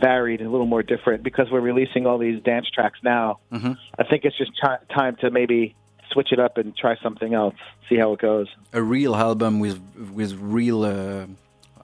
varied, 0.00 0.40
and 0.40 0.48
a 0.48 0.52
little 0.52 0.66
more 0.66 0.82
different 0.82 1.22
because 1.22 1.50
we're 1.50 1.60
releasing 1.60 2.06
all 2.06 2.18
these 2.18 2.42
dance 2.42 2.68
tracks 2.70 2.98
now. 3.02 3.38
Mhm. 3.52 3.76
I 3.98 4.04
think 4.04 4.24
it's 4.24 4.36
just 4.36 4.52
ti 4.56 4.68
time 4.94 5.16
to 5.16 5.30
maybe 5.30 5.74
switch 6.12 6.32
it 6.32 6.38
up 6.38 6.58
and 6.58 6.76
try 6.76 6.96
something 7.02 7.34
else, 7.34 7.54
see 7.88 7.96
how 7.96 8.12
it 8.12 8.20
goes. 8.20 8.48
a 8.72 8.82
real 8.82 9.14
album 9.16 9.60
with 9.60 9.80
with 10.14 10.32
real, 10.40 10.84
uh, 10.84 11.26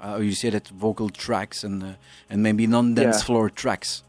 how 0.00 0.18
you 0.18 0.32
said 0.32 0.54
it, 0.54 0.68
vocal 0.68 1.08
tracks 1.08 1.64
and 1.64 1.82
uh, 1.82 1.86
and 2.30 2.42
maybe 2.42 2.66
non-dance 2.66 3.18
Yeah. 3.20 3.26
floor 3.26 3.50
tracks. 3.50 4.02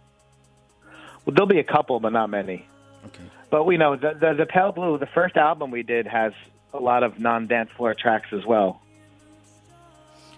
Well, 1.25 1.33
there'll 1.35 1.47
be 1.47 1.59
a 1.59 1.63
couple, 1.63 1.99
but 1.99 2.11
not 2.13 2.29
many. 2.29 2.65
Okay. 3.05 3.23
But 3.49 3.65
we 3.65 3.77
know 3.77 3.95
the, 3.95 4.13
the 4.19 4.33
the 4.33 4.45
Pale 4.45 4.71
Blue, 4.73 4.97
the 4.97 5.05
first 5.13 5.37
album 5.37 5.71
we 5.71 5.83
did, 5.83 6.07
has 6.07 6.33
a 6.73 6.79
lot 6.79 7.03
of 7.03 7.19
non-dance 7.19 7.69
floor 7.77 7.93
tracks 7.93 8.27
as 8.31 8.45
well. 8.45 8.81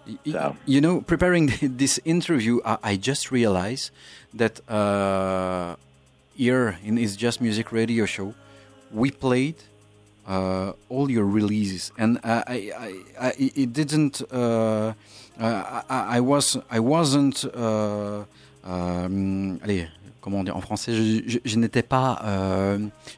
Y- 0.08 0.18
You 0.66 0.82
know, 0.82 1.02
preparing 1.02 1.48
this 1.78 2.00
interview, 2.06 2.60
I, 2.66 2.98
just 2.98 3.32
realized 3.32 3.92
that 4.34 4.60
uh, 4.70 5.76
here 6.36 6.78
in 6.84 6.98
It's 6.98 7.16
Just 7.16 7.40
Music 7.42 7.72
radio 7.72 8.06
show, 8.06 8.34
we 8.92 9.12
played 9.12 9.56
uh, 10.28 10.74
all 10.90 11.10
your 11.10 11.26
releases, 11.26 11.92
and 11.98 12.20
I, 12.24 12.44
I, 12.48 13.28
I, 13.28 13.34
it 13.38 13.74
didn't. 13.74 14.22
Uh, 14.32 14.94
I, 15.40 16.18
I 16.18 16.20
was, 16.20 16.58
I 16.70 16.80
wasn't. 16.80 17.46
Uh, 17.46 18.24
um, 18.64 19.60
allez. 19.64 19.88
Comment 20.22 20.42
dire 20.46 20.56
en 20.56 20.62
français 20.62 20.94
Je, 20.96 21.22
je- 21.28 21.40
je 21.44 21.58
n'étais 21.58 21.84
pas, 21.84 22.18
euh, 22.24 22.78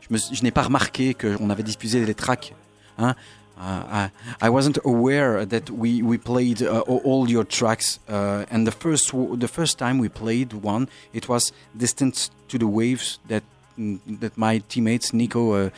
je, 0.09 0.17
je 0.33 0.41
n'ai 0.41 0.49
pas 0.49 0.63
remarqué 0.63 1.13
qu'on 1.13 1.51
avait 1.51 1.61
diffusé 1.61 2.03
les 2.03 2.15
tracks. 2.15 2.53
Hein? 2.97 3.13
Uh, 3.57 4.09
I, 4.41 4.47
I 4.47 4.49
wasn't 4.49 4.77
aware 4.83 5.45
that 5.45 5.69
we 5.69 6.01
we 6.01 6.17
played 6.17 6.61
uh, 6.61 6.81
all 6.81 7.29
your 7.29 7.45
tracks, 7.45 7.99
uh, 8.09 8.45
and 8.51 8.67
the 8.67 8.71
first 8.71 9.11
the 9.39 9.47
first 9.47 9.77
time 9.77 9.97
we 9.97 10.09
played 10.09 10.51
one, 10.53 10.87
it 11.13 11.29
was 11.29 11.51
"Distance 11.77 12.29
to 12.49 12.57
the 12.57 12.67
Waves" 12.67 13.19
that 13.27 13.43
mm, 13.79 13.99
that 14.19 14.37
my 14.37 14.59
teammates 14.67 15.13
Nico 15.13 15.71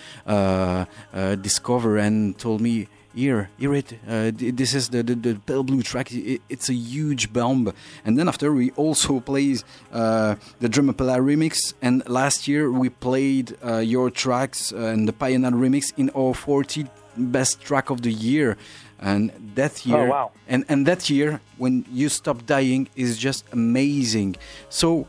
discovered 1.41 1.97
and 1.97 2.37
told 2.37 2.61
me. 2.61 2.87
Here, 3.15 3.49
hear 3.57 3.73
it. 3.73 3.93
Uh, 4.07 4.29
th- 4.29 4.55
this 4.55 4.75
is 4.75 4.89
the, 4.89 5.01
the 5.01 5.15
the 5.15 5.33
pale 5.47 5.63
blue 5.63 5.81
track. 5.81 6.09
I- 6.13 6.39
it's 6.49 6.69
a 6.69 6.73
huge 6.75 7.33
bomb. 7.33 7.73
And 8.05 8.15
then 8.15 8.27
after 8.27 8.51
we 8.53 8.69
also 8.75 9.19
played 9.31 9.63
uh, 9.91 10.35
the 10.59 10.69
Drumapella 10.69 11.17
remix. 11.19 11.73
And 11.81 12.07
last 12.07 12.47
year 12.47 12.69
we 12.71 12.89
played 12.89 13.57
uh, 13.65 13.77
your 13.77 14.11
tracks 14.11 14.71
and 14.71 15.07
the 15.07 15.13
Pioneer 15.13 15.49
remix 15.49 15.91
in 15.97 16.11
our 16.15 16.35
40 16.35 16.85
best 17.17 17.61
track 17.61 17.89
of 17.89 18.01
the 18.01 18.11
year. 18.11 18.57
And 18.99 19.31
that 19.55 19.85
year, 19.85 20.07
Oh, 20.07 20.09
wow. 20.09 20.31
and 20.47 20.65
and 20.69 20.85
that 20.87 21.07
year 21.09 21.39
when 21.57 21.85
you 21.91 22.09
stop 22.09 22.45
dying 22.45 22.87
is 22.95 23.17
just 23.17 23.45
amazing. 23.53 24.35
So. 24.69 25.07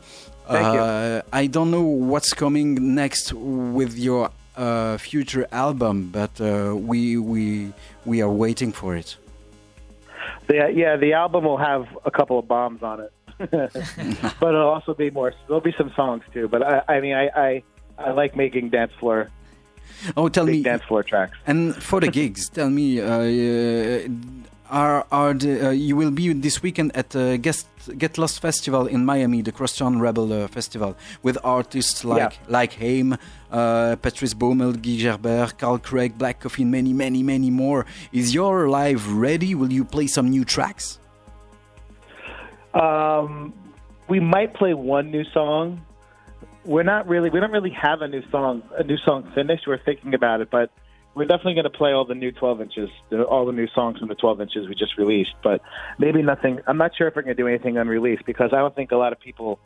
Uh, 0.49 1.21
I 1.31 1.45
don't 1.45 1.69
know 1.69 1.83
what's 1.83 2.33
coming 2.33 2.95
next 2.95 3.33
with 3.33 3.95
your 3.99 4.31
uh, 4.57 4.97
future 4.97 5.45
album, 5.51 6.09
but 6.11 6.41
uh, 6.41 6.75
we 6.75 7.17
we 7.17 7.71
we 8.03 8.23
are 8.23 8.31
waiting 8.31 8.71
for 8.71 8.95
it. 8.95 9.15
The, 10.47 10.71
yeah, 10.73 10.97
the 10.97 11.13
album 11.13 11.43
will 11.43 11.57
have 11.57 11.85
a 12.03 12.09
couple 12.09 12.39
of 12.39 12.47
bombs 12.47 12.81
on 12.81 12.99
it, 12.99 13.11
but 14.39 14.49
it'll 14.49 14.69
also 14.69 14.95
be 14.95 15.11
more. 15.11 15.33
There'll 15.47 15.61
be 15.61 15.75
some 15.77 15.91
songs 15.95 16.23
too. 16.33 16.47
But 16.47 16.63
I, 16.63 16.95
I 16.95 16.99
mean, 16.99 17.13
I, 17.13 17.29
I 17.35 17.63
I 17.99 18.09
like 18.11 18.35
making 18.35 18.69
dance 18.69 18.91
floor, 18.99 19.29
Oh, 20.15 20.29
tell 20.29 20.45
big 20.45 20.55
me, 20.55 20.63
dance 20.63 20.83
floor 20.83 21.03
tracks. 21.03 21.37
and 21.45 21.75
for 21.75 21.99
the 21.99 22.07
gigs, 22.19 22.49
tell 22.49 22.69
me, 22.69 22.99
uh, 22.99 23.07
uh, 23.07 24.07
are 24.69 25.05
are 25.11 25.33
the, 25.33 25.67
uh, 25.67 25.69
you 25.71 25.95
will 25.95 26.11
be 26.11 26.31
this 26.33 26.61
weekend 26.61 26.95
at 26.95 27.15
uh, 27.15 27.37
Get 27.37 27.63
Get 27.97 28.17
Lost 28.17 28.41
Festival 28.41 28.87
in 28.87 29.05
Miami, 29.05 29.41
the 29.41 29.51
Crosstown 29.51 29.99
Rebel 29.99 30.31
uh, 30.31 30.47
Festival, 30.47 30.95
with 31.23 31.37
artists 31.43 32.05
like 32.05 32.37
like 32.47 32.73
Haim, 32.73 33.17
uh, 33.51 33.95
Patrice 33.97 34.33
Baumel, 34.33 34.73
Guy 34.73 34.97
Gerbert, 35.03 35.57
Carl 35.57 35.79
Craig, 35.79 36.17
Black 36.17 36.41
Coffee, 36.41 36.63
and 36.63 36.71
many 36.71 36.93
many 36.93 37.23
many 37.23 37.49
more. 37.49 37.85
Is 38.11 38.33
your 38.33 38.69
live 38.69 39.11
ready? 39.11 39.55
Will 39.55 39.73
you 39.73 39.83
play 39.83 40.07
some 40.07 40.29
new 40.29 40.45
tracks? 40.45 40.99
Um, 42.73 43.53
we 44.07 44.19
might 44.19 44.53
play 44.53 44.73
one 44.73 45.11
new 45.11 45.23
song. 45.25 45.81
We're 46.69 46.83
not 46.83 47.07
really. 47.07 47.31
We 47.31 47.39
don't 47.39 47.51
really 47.51 47.75
have 47.81 48.03
a 48.03 48.07
new 48.07 48.21
song. 48.29 48.61
A 48.77 48.83
new 48.83 48.97
song 48.97 49.31
finished. 49.33 49.63
We're 49.65 49.83
thinking 49.83 50.13
about 50.13 50.39
it, 50.41 50.51
but 50.51 50.69
we're 51.15 51.25
definitely 51.25 51.55
going 51.55 51.63
to 51.63 51.71
play 51.71 51.93
all 51.93 52.05
the 52.05 52.13
new 52.13 52.31
12 52.31 52.61
inches, 52.61 52.89
all 53.27 53.47
the 53.47 53.51
new 53.51 53.67
songs 53.73 53.97
from 53.97 54.07
the 54.07 54.13
12 54.13 54.39
inches 54.39 54.67
we 54.67 54.75
just 54.75 54.95
released. 54.95 55.33
But 55.41 55.61
maybe 55.97 56.21
nothing. 56.21 56.59
I'm 56.67 56.77
not 56.77 56.91
sure 56.95 57.07
if 57.07 57.15
we're 57.15 57.23
going 57.23 57.35
to 57.35 57.41
do 57.41 57.47
anything 57.47 57.79
unreleased 57.79 58.23
because 58.27 58.51
I 58.53 58.57
don't 58.57 58.75
think 58.75 58.91
a 58.91 58.97
lot 58.97 59.13
of 59.13 59.19
people 59.19 59.59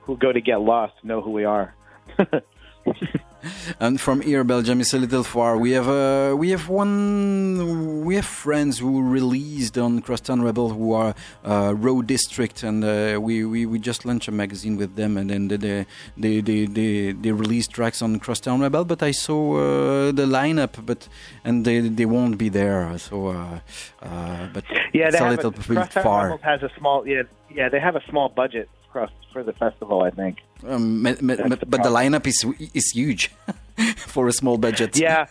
who 0.00 0.16
go 0.16 0.32
to 0.32 0.40
get 0.40 0.62
lost 0.62 0.94
know 1.02 1.20
who 1.20 1.32
we 1.32 1.44
are. 1.44 1.74
And 3.80 4.00
from 4.00 4.20
here, 4.20 4.44
Belgium 4.44 4.80
is 4.80 4.92
a 4.94 4.98
little 4.98 5.22
far. 5.22 5.56
We 5.56 5.72
have 5.72 5.88
uh, 5.88 6.36
we 6.36 6.50
have 6.50 6.68
one 6.68 8.04
we 8.04 8.16
have 8.16 8.26
friends 8.26 8.78
who 8.78 9.02
released 9.02 9.78
on 9.78 10.00
Crosstown 10.00 10.42
Rebel 10.42 10.70
who 10.70 10.92
are 10.92 11.14
uh, 11.44 11.74
Road 11.76 12.06
District, 12.06 12.62
and 12.62 12.84
uh, 12.84 13.18
we, 13.20 13.44
we 13.44 13.66
we 13.66 13.78
just 13.78 14.04
launched 14.04 14.28
a 14.28 14.32
magazine 14.32 14.76
with 14.76 14.96
them, 14.96 15.16
and 15.16 15.30
then 15.30 15.48
they 15.48 15.86
they 16.16 16.40
they 16.40 16.66
they, 16.66 17.12
they, 17.12 17.32
released 17.32 17.70
tracks 17.70 18.02
on 18.02 18.18
Crosstown 18.18 18.60
Rebel. 18.60 18.84
But 18.84 19.02
I 19.02 19.12
saw 19.12 19.56
uh, 19.56 20.12
the 20.12 20.26
lineup, 20.26 20.84
but 20.84 21.08
and 21.44 21.64
they 21.64 21.80
they 21.80 22.06
won't 22.06 22.38
be 22.38 22.48
there. 22.48 22.98
So, 22.98 23.28
uh, 23.28 23.60
uh, 24.02 24.48
but 24.52 24.64
Yeah, 24.92 25.08
it's 25.08 25.20
a 25.20 25.28
little 25.28 25.50
a, 25.50 25.52
bit 25.52 25.64
Crosstown 25.64 26.02
far. 26.02 26.24
Rebels 26.24 26.42
has 26.42 26.62
a 26.62 26.70
small. 26.78 27.06
Yeah, 27.06 27.22
yeah, 27.50 27.68
they 27.68 27.80
have 27.80 27.96
a 27.96 28.02
small 28.08 28.28
budget 28.28 28.68
across 29.02 29.10
for 29.32 29.42
the 29.42 29.52
festival. 29.52 30.02
I 30.02 30.10
think. 30.10 30.38
Um, 30.66 31.02
me- 31.02 31.12
That's 31.12 31.60
the 31.60 31.66
but 31.66 31.82
the 31.82 31.90
lineup 31.90 32.26
is 32.26 32.44
is 32.74 32.90
huge 32.90 33.30
for 33.96 34.28
a 34.28 34.32
small 34.32 34.58
budget. 34.58 34.96
Yeah. 34.98 35.26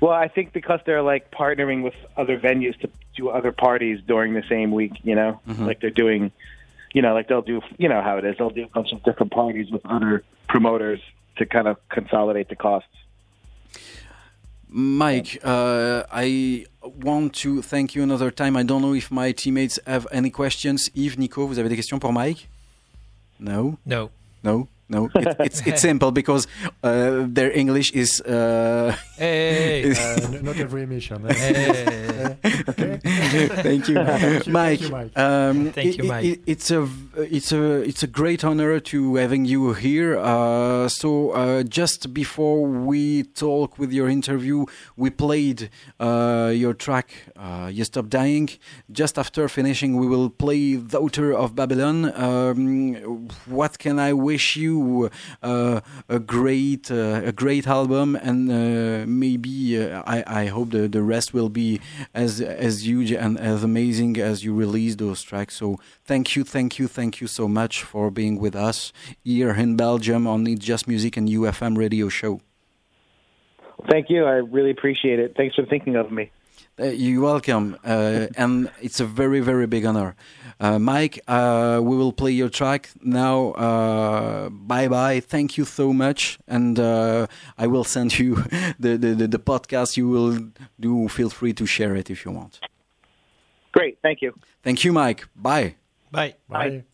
Well, 0.00 0.12
I 0.12 0.28
think 0.28 0.52
because 0.52 0.80
they're 0.86 1.02
like 1.02 1.30
partnering 1.30 1.82
with 1.82 1.94
other 2.16 2.38
venues 2.38 2.78
to 2.80 2.88
do 3.16 3.28
other 3.30 3.50
parties 3.52 3.98
during 4.06 4.34
the 4.34 4.42
same 4.48 4.70
week, 4.72 4.92
you 5.04 5.14
know, 5.14 5.40
Mhm. 5.48 5.66
like 5.66 5.80
they're 5.80 5.98
doing, 6.04 6.30
you 6.92 7.00
know, 7.00 7.14
like 7.14 7.28
they'll 7.28 7.40
do, 7.54 7.62
you 7.78 7.88
know 7.88 8.02
how 8.02 8.18
it 8.18 8.24
is. 8.26 8.36
They'll 8.36 8.50
do 8.50 8.64
a 8.64 8.68
bunch 8.78 8.92
of 8.92 9.02
different 9.04 9.32
parties 9.32 9.70
with 9.70 9.84
other 9.86 10.22
promoters 10.48 11.00
to 11.38 11.46
kind 11.46 11.66
of 11.66 11.76
consolidate 11.88 12.48
the 12.50 12.56
costs. 12.56 12.90
Mike, 14.68 15.38
uh, 15.44 16.02
I 16.12 16.66
want 16.84 17.32
to 17.36 17.62
thank 17.62 17.94
you 17.94 18.02
another 18.02 18.30
time. 18.30 18.54
I 18.56 18.64
don't 18.64 18.82
know 18.82 18.94
if 18.94 19.10
my 19.10 19.32
teammates 19.32 19.78
have 19.86 20.06
any 20.12 20.28
questions. 20.30 20.90
Yves, 20.94 21.16
Nico, 21.16 21.46
vous 21.46 21.58
avez 21.58 21.68
des 21.70 21.76
questions 21.76 21.98
pour 22.00 22.12
Mike 22.12 22.48
No, 23.38 23.78
No. 23.84 24.10
no, 24.42 24.68
no. 24.88 25.10
It, 25.14 25.36
it's 25.40 25.60
it's 25.66 25.80
simple 25.82 26.10
because 26.12 26.46
uh, 26.82 27.24
their 27.28 27.50
English 27.52 27.92
is. 27.92 28.20
Uh, 28.20 28.94
Hey, 29.18 29.82
is- 29.82 29.98
Uh, 30.06 30.38
not 30.42 30.56
every 30.58 30.82
emission. 30.82 31.24
hey. 31.28 32.36
okay. 32.68 32.98
Thank 33.62 33.88
you, 33.88 33.94
Thank 33.96 34.46
you, 34.46 34.52
Mike. 34.52 34.78
thank 34.78 34.82
you, 34.82 34.88
Mike. 34.90 35.18
Um, 35.18 35.70
Thank 35.72 35.88
it- 35.88 35.98
you, 35.98 36.04
Mike. 36.04 36.24
it- 36.24 36.40
it's 36.46 36.70
a 36.70 36.86
it's 37.16 37.50
a 37.52 37.80
it's 37.90 38.02
a 38.02 38.06
great 38.06 38.44
honor 38.44 38.78
to 38.92 39.14
having 39.16 39.44
you 39.46 39.72
here. 39.72 40.18
Uh, 40.18 40.88
so 40.88 41.30
uh, 41.30 41.62
just 41.62 42.12
before 42.12 42.62
we 42.66 43.22
talk 43.34 43.78
with 43.78 43.90
your 43.92 44.08
interview, 44.08 44.66
we 44.96 45.08
played 45.10 45.70
uh, 45.98 46.52
your 46.54 46.74
track 46.74 47.08
uh, 47.36 47.70
"You 47.72 47.84
Stop 47.84 48.08
Dying." 48.08 48.50
Just 48.92 49.18
after 49.18 49.48
finishing, 49.48 49.96
we 49.96 50.06
will 50.06 50.28
play 50.28 50.76
"Daughter 50.76 51.32
of 51.32 51.54
Babylon." 51.54 52.12
Um, 52.14 53.28
what 53.46 53.78
can 53.78 53.98
I 53.98 54.12
wish 54.12 54.56
you? 54.56 54.75
Uh, 55.42 55.80
a 56.08 56.18
great 56.18 56.90
uh, 56.90 57.20
a 57.24 57.32
great 57.32 57.66
album, 57.66 58.16
and 58.16 58.50
uh, 58.50 59.04
maybe 59.06 59.80
uh, 59.80 60.02
I 60.06 60.42
I 60.42 60.46
hope 60.46 60.70
the 60.70 60.88
the 60.88 61.02
rest 61.02 61.34
will 61.34 61.48
be 61.48 61.80
as 62.14 62.40
as 62.40 62.86
huge 62.86 63.12
and 63.12 63.38
as 63.38 63.62
amazing 63.62 64.18
as 64.18 64.44
you 64.44 64.54
release 64.54 64.96
those 64.96 65.22
tracks. 65.22 65.56
So 65.56 65.78
thank 66.04 66.36
you, 66.36 66.44
thank 66.44 66.78
you, 66.78 66.88
thank 66.88 67.20
you 67.20 67.26
so 67.26 67.48
much 67.48 67.82
for 67.82 68.10
being 68.10 68.38
with 68.38 68.54
us 68.54 68.92
here 69.24 69.52
in 69.54 69.76
Belgium 69.76 70.26
on 70.26 70.46
It's 70.46 70.64
Just 70.64 70.88
Music 70.88 71.16
and 71.16 71.28
UFM 71.28 71.76
radio 71.76 72.08
show. 72.08 72.40
Thank 73.90 74.10
you. 74.10 74.24
I 74.24 74.36
really 74.56 74.70
appreciate 74.70 75.18
it. 75.18 75.34
Thanks 75.36 75.54
for 75.54 75.64
thinking 75.66 75.96
of 75.96 76.10
me. 76.10 76.30
Uh, 76.78 76.86
you're 76.86 77.22
welcome, 77.22 77.76
uh, 77.84 78.26
and 78.36 78.70
it's 78.82 79.00
a 79.00 79.06
very 79.06 79.40
very 79.40 79.66
big 79.66 79.86
honor. 79.86 80.14
Uh, 80.58 80.78
Mike, 80.78 81.20
uh, 81.28 81.80
we 81.82 81.96
will 81.96 82.12
play 82.12 82.30
your 82.30 82.48
track 82.48 82.90
now. 83.02 83.50
Uh, 83.52 84.48
bye 84.48 84.88
bye. 84.88 85.20
Thank 85.20 85.58
you 85.58 85.64
so 85.64 85.92
much, 85.92 86.38
and 86.48 86.78
uh, 86.78 87.26
I 87.58 87.66
will 87.66 87.84
send 87.84 88.18
you 88.18 88.36
the, 88.80 88.96
the, 88.96 89.14
the, 89.14 89.28
the 89.28 89.38
podcast. 89.38 89.96
You 89.96 90.08
will 90.08 90.38
do. 90.80 91.08
Feel 91.08 91.28
free 91.30 91.52
to 91.54 91.66
share 91.66 91.94
it 91.94 92.10
if 92.10 92.24
you 92.24 92.32
want. 92.32 92.60
Great. 93.72 93.98
Thank 94.02 94.22
you. 94.22 94.32
Thank 94.62 94.84
you, 94.84 94.92
Mike. 94.92 95.28
Bye. 95.36 95.74
Bye. 96.10 96.36
Bye. 96.48 96.84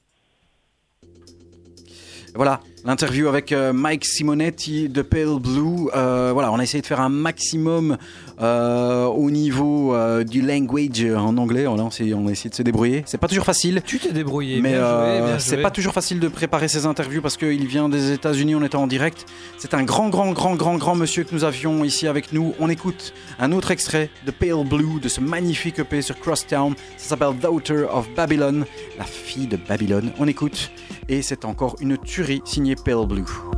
Voilà, 2.34 2.60
l'interview 2.86 3.28
avec 3.28 3.52
euh, 3.52 3.74
Mike 3.74 4.06
Simonetti 4.06 4.88
de 4.88 5.02
Pale 5.02 5.38
Blue. 5.38 5.90
Euh, 5.94 6.30
voilà, 6.32 6.50
on 6.50 6.58
a 6.58 6.62
essayé 6.62 6.80
de 6.80 6.86
faire 6.86 7.00
un 7.00 7.10
maximum 7.10 7.98
euh, 8.42 9.06
au 9.06 9.30
niveau 9.30 9.94
euh, 9.94 10.24
du 10.24 10.42
language 10.42 11.04
en 11.16 11.36
anglais. 11.36 11.66
On, 11.66 11.76
on 11.76 11.86
a 11.86 12.30
essayé 12.30 12.50
de 12.50 12.54
se 12.54 12.62
débrouiller. 12.62 13.02
C'est 13.06 13.18
pas 13.18 13.28
toujours 13.28 13.44
facile. 13.44 13.82
Tu 13.84 13.98
t'es 13.98 14.12
débrouillé. 14.12 14.60
Mais 14.60 14.74
euh, 14.74 15.38
c'est 15.38 15.58
pas 15.58 15.70
toujours 15.70 15.92
facile 15.92 16.18
de 16.20 16.28
préparer 16.28 16.68
ces 16.68 16.86
interviews 16.86 17.22
parce 17.22 17.36
qu'il 17.36 17.66
vient 17.66 17.88
des 17.88 18.12
États-Unis, 18.12 18.54
on 18.54 18.64
était 18.64 18.76
en 18.76 18.86
direct. 18.86 19.26
C'est 19.58 19.74
un 19.74 19.84
grand, 19.84 20.08
grand, 20.08 20.32
grand, 20.32 20.56
grand, 20.56 20.76
grand 20.76 20.94
monsieur 20.94 21.24
que 21.24 21.34
nous 21.34 21.44
avions 21.44 21.84
ici 21.84 22.06
avec 22.06 22.32
nous. 22.32 22.54
On 22.58 22.68
écoute 22.68 23.14
un 23.38 23.52
autre 23.52 23.70
extrait 23.70 24.10
de 24.26 24.30
Pale 24.30 24.66
Blue, 24.68 25.00
de 25.00 25.08
ce 25.08 25.20
magnifique 25.20 25.78
EP 25.78 26.02
sur 26.02 26.18
Crosstown. 26.18 26.74
Ça 26.96 27.10
s'appelle 27.10 27.38
Daughter 27.40 27.84
of 27.92 28.08
Babylon, 28.16 28.64
la 28.98 29.04
fille 29.04 29.46
de 29.46 29.56
Babylone. 29.56 30.12
On 30.18 30.26
écoute 30.26 30.70
et 31.08 31.22
c'est 31.22 31.44
encore 31.44 31.76
une 31.80 31.98
tuerie 31.98 32.42
signée 32.44 32.74
Pale 32.76 33.06
Blue. 33.06 33.51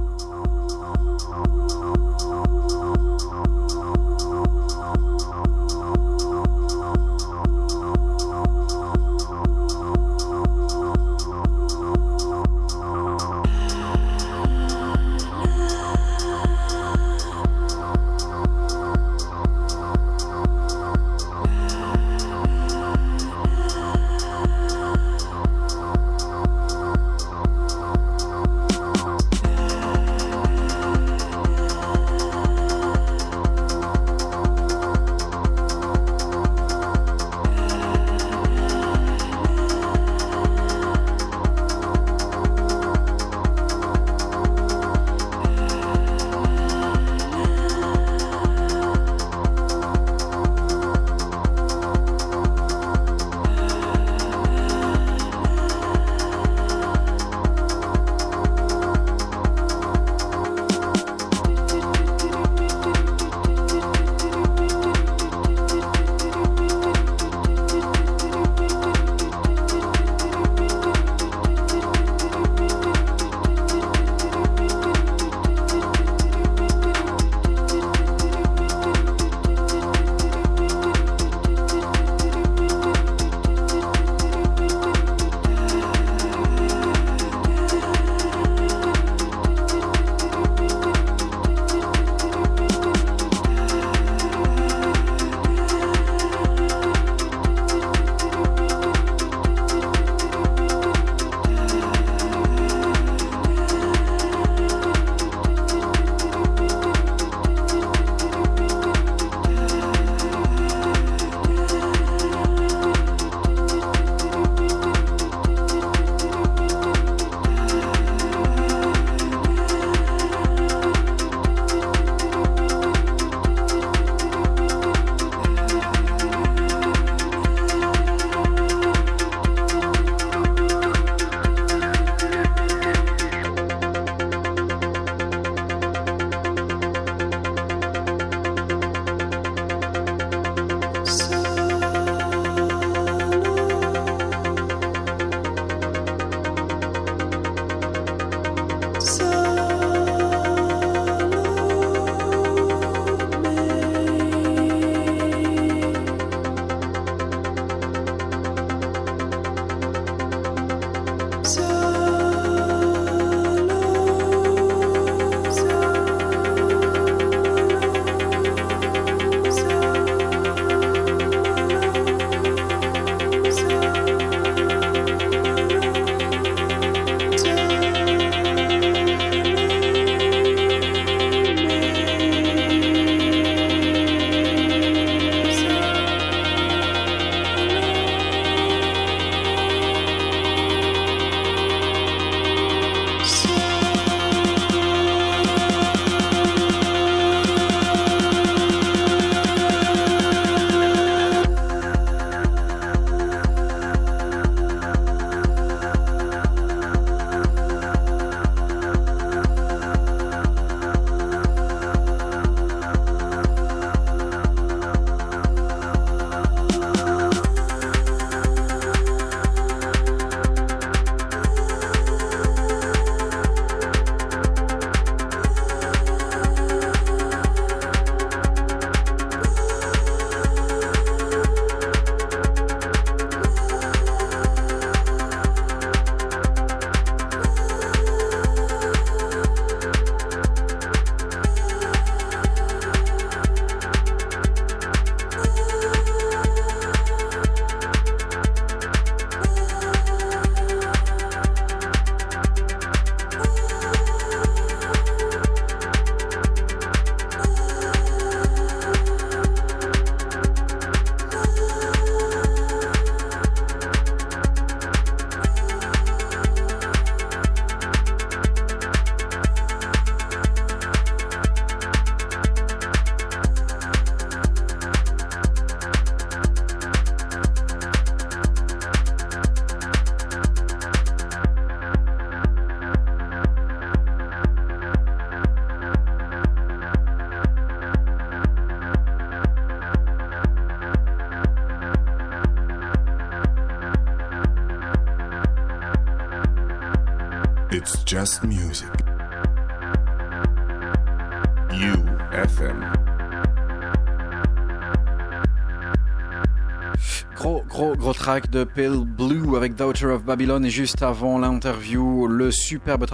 Gros, 307.34 307.62
gros, 307.68 307.94
gros 307.96 308.14
track 308.14 308.48
de 308.48 308.64
Pale 308.64 309.04
Blue 309.04 309.56
avec 309.56 309.74
Daughter 309.74 310.06
of 310.06 310.24
Babylon. 310.24 310.64
Et 310.64 310.70
juste 310.70 311.02
avant 311.02 311.38
l'interview, 311.38 312.26
le 312.26 312.50
superbe 312.50 313.04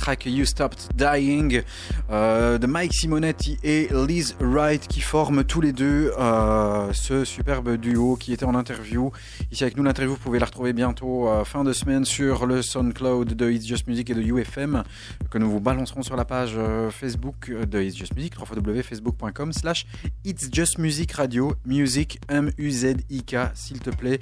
track 0.00 0.26
You 0.26 0.44
Stopped 0.44 0.78
Dying 0.94 1.62
euh, 2.10 2.56
de 2.58 2.66
Mike 2.66 2.94
Simonetti 2.94 3.58
et 3.62 3.88
Liz 3.92 4.34
Wright 4.40 4.86
qui 4.88 5.00
forment 5.00 5.44
tous 5.44 5.60
les 5.60 5.72
deux 5.72 6.12
euh, 6.18 6.92
ce 6.92 7.24
superbe 7.24 7.76
duo 7.76 8.16
qui 8.16 8.32
était 8.32 8.46
en 8.46 8.54
interview 8.54 9.12
avec 9.62 9.76
nous. 9.76 9.82
L'interview, 9.82 10.14
vous 10.14 10.20
pouvez 10.20 10.38
la 10.38 10.46
retrouver 10.46 10.72
bientôt 10.72 11.28
euh, 11.28 11.44
fin 11.44 11.64
de 11.64 11.72
semaine 11.72 12.04
sur 12.04 12.46
le 12.46 12.62
SoundCloud 12.62 13.34
de 13.34 13.50
It's 13.50 13.66
Just 13.66 13.86
Music 13.86 14.10
et 14.10 14.14
de 14.14 14.22
UFM 14.22 14.82
que 15.30 15.38
nous 15.38 15.50
vous 15.50 15.60
balancerons 15.60 16.02
sur 16.02 16.16
la 16.16 16.24
page 16.24 16.54
euh, 16.56 16.90
Facebook 16.90 17.50
de 17.50 17.82
It's 17.82 17.96
Just 17.96 18.14
Music, 18.14 18.34
www.facebook.com 18.38 19.52
slash 19.52 19.86
It's 20.24 20.48
Just 20.52 20.78
Music 20.78 21.12
Radio, 21.12 21.54
Music 21.66 22.20
M-U-Z-I-K, 22.28 23.36
s'il 23.54 23.80
te 23.80 23.90
plaît. 23.90 24.20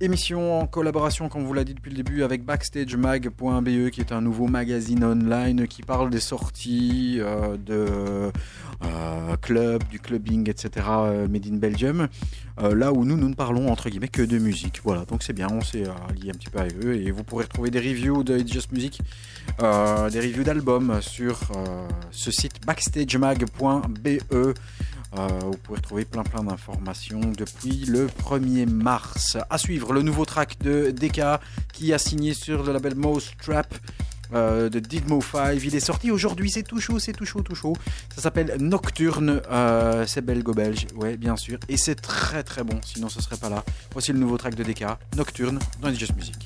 Émission 0.00 0.60
en 0.60 0.66
collaboration, 0.66 1.28
comme 1.28 1.44
vous 1.44 1.54
l'a 1.54 1.64
dit 1.64 1.74
depuis 1.74 1.90
le 1.90 1.96
début, 1.96 2.22
avec 2.22 2.44
BackstageMag.be 2.44 3.90
qui 3.90 4.00
est 4.00 4.12
un 4.12 4.20
nouveau 4.20 4.46
magazine 4.46 5.04
online 5.04 5.66
qui 5.66 5.82
parle 5.82 6.10
des 6.10 6.20
sorties 6.20 7.18
euh, 7.20 7.56
de 7.56 7.74
euh, 7.74 8.30
club, 9.44 9.84
du 9.90 10.00
clubbing, 10.00 10.48
etc. 10.48 10.86
euh, 10.88 11.28
made 11.28 11.46
in 11.46 11.56
Belgium. 11.56 12.08
Euh, 12.60 12.74
là 12.74 12.92
où 12.92 13.04
nous, 13.04 13.16
nous 13.16 13.28
ne 13.28 13.34
parlons 13.34 13.70
entre 13.70 13.90
guillemets 13.90 14.08
que 14.08 14.22
de 14.22 14.38
musique. 14.38 14.80
Voilà, 14.84 15.04
donc 15.04 15.22
c'est 15.22 15.34
bien, 15.34 15.48
on 15.50 15.60
s'est 15.60 15.86
euh, 15.86 15.92
lié 16.20 16.30
un 16.30 16.34
petit 16.34 16.48
peu 16.48 16.60
à 16.60 16.66
eux 16.82 16.94
et 16.94 17.10
vous 17.10 17.24
pourrez 17.24 17.44
retrouver 17.44 17.70
des 17.70 17.80
reviews 17.80 18.24
de 18.24 18.38
It's 18.38 18.50
Just 18.50 18.72
Music, 18.72 19.00
des 19.58 20.20
reviews 20.20 20.44
d'albums 20.44 21.00
sur 21.02 21.38
ce 22.10 22.30
site 22.30 22.64
backstagemag.be. 22.66 24.08
Vous 25.12 25.58
pouvez 25.62 25.76
retrouver 25.76 26.04
plein 26.04 26.22
plein 26.22 26.42
d'informations 26.44 27.20
depuis 27.20 27.84
le 27.84 28.06
1er 28.06 28.66
mars. 28.66 29.36
À 29.50 29.58
suivre, 29.58 29.92
le 29.92 30.02
nouveau 30.02 30.24
track 30.24 30.58
de 30.62 30.90
DK 30.90 31.20
qui 31.72 31.92
a 31.92 31.98
signé 31.98 32.34
sur 32.34 32.62
le 32.62 32.72
label 32.72 32.94
Mouse 32.94 33.32
Trap 33.42 33.74
euh, 34.34 34.68
de 34.68 34.78
Didmo 34.78 35.20
5. 35.20 35.58
Il 35.64 35.74
est 35.74 35.80
sorti 35.80 36.10
aujourd'hui, 36.10 36.50
c'est 36.50 36.62
tout 36.62 36.80
chaud, 36.80 36.98
c'est 36.98 37.12
tout 37.12 37.24
chaud, 37.24 37.42
tout 37.42 37.54
chaud. 37.54 37.74
Ça 38.14 38.22
s'appelle 38.22 38.56
Nocturne, 38.58 39.40
euh, 39.50 40.04
c'est 40.06 40.22
belgo-belge, 40.22 40.86
ouais, 40.96 41.16
bien 41.16 41.36
sûr. 41.36 41.58
Et 41.68 41.76
c'est 41.76 41.96
très 41.96 42.42
très 42.42 42.64
bon, 42.64 42.80
sinon 42.84 43.08
ce 43.08 43.20
serait 43.22 43.36
pas 43.36 43.48
là. 43.48 43.64
Voici 43.92 44.12
le 44.12 44.18
nouveau 44.18 44.38
track 44.38 44.54
de 44.54 44.64
DK, 44.64 44.84
Nocturne, 45.16 45.58
dans 45.80 45.92
Just 45.92 46.14
Music. 46.16 46.36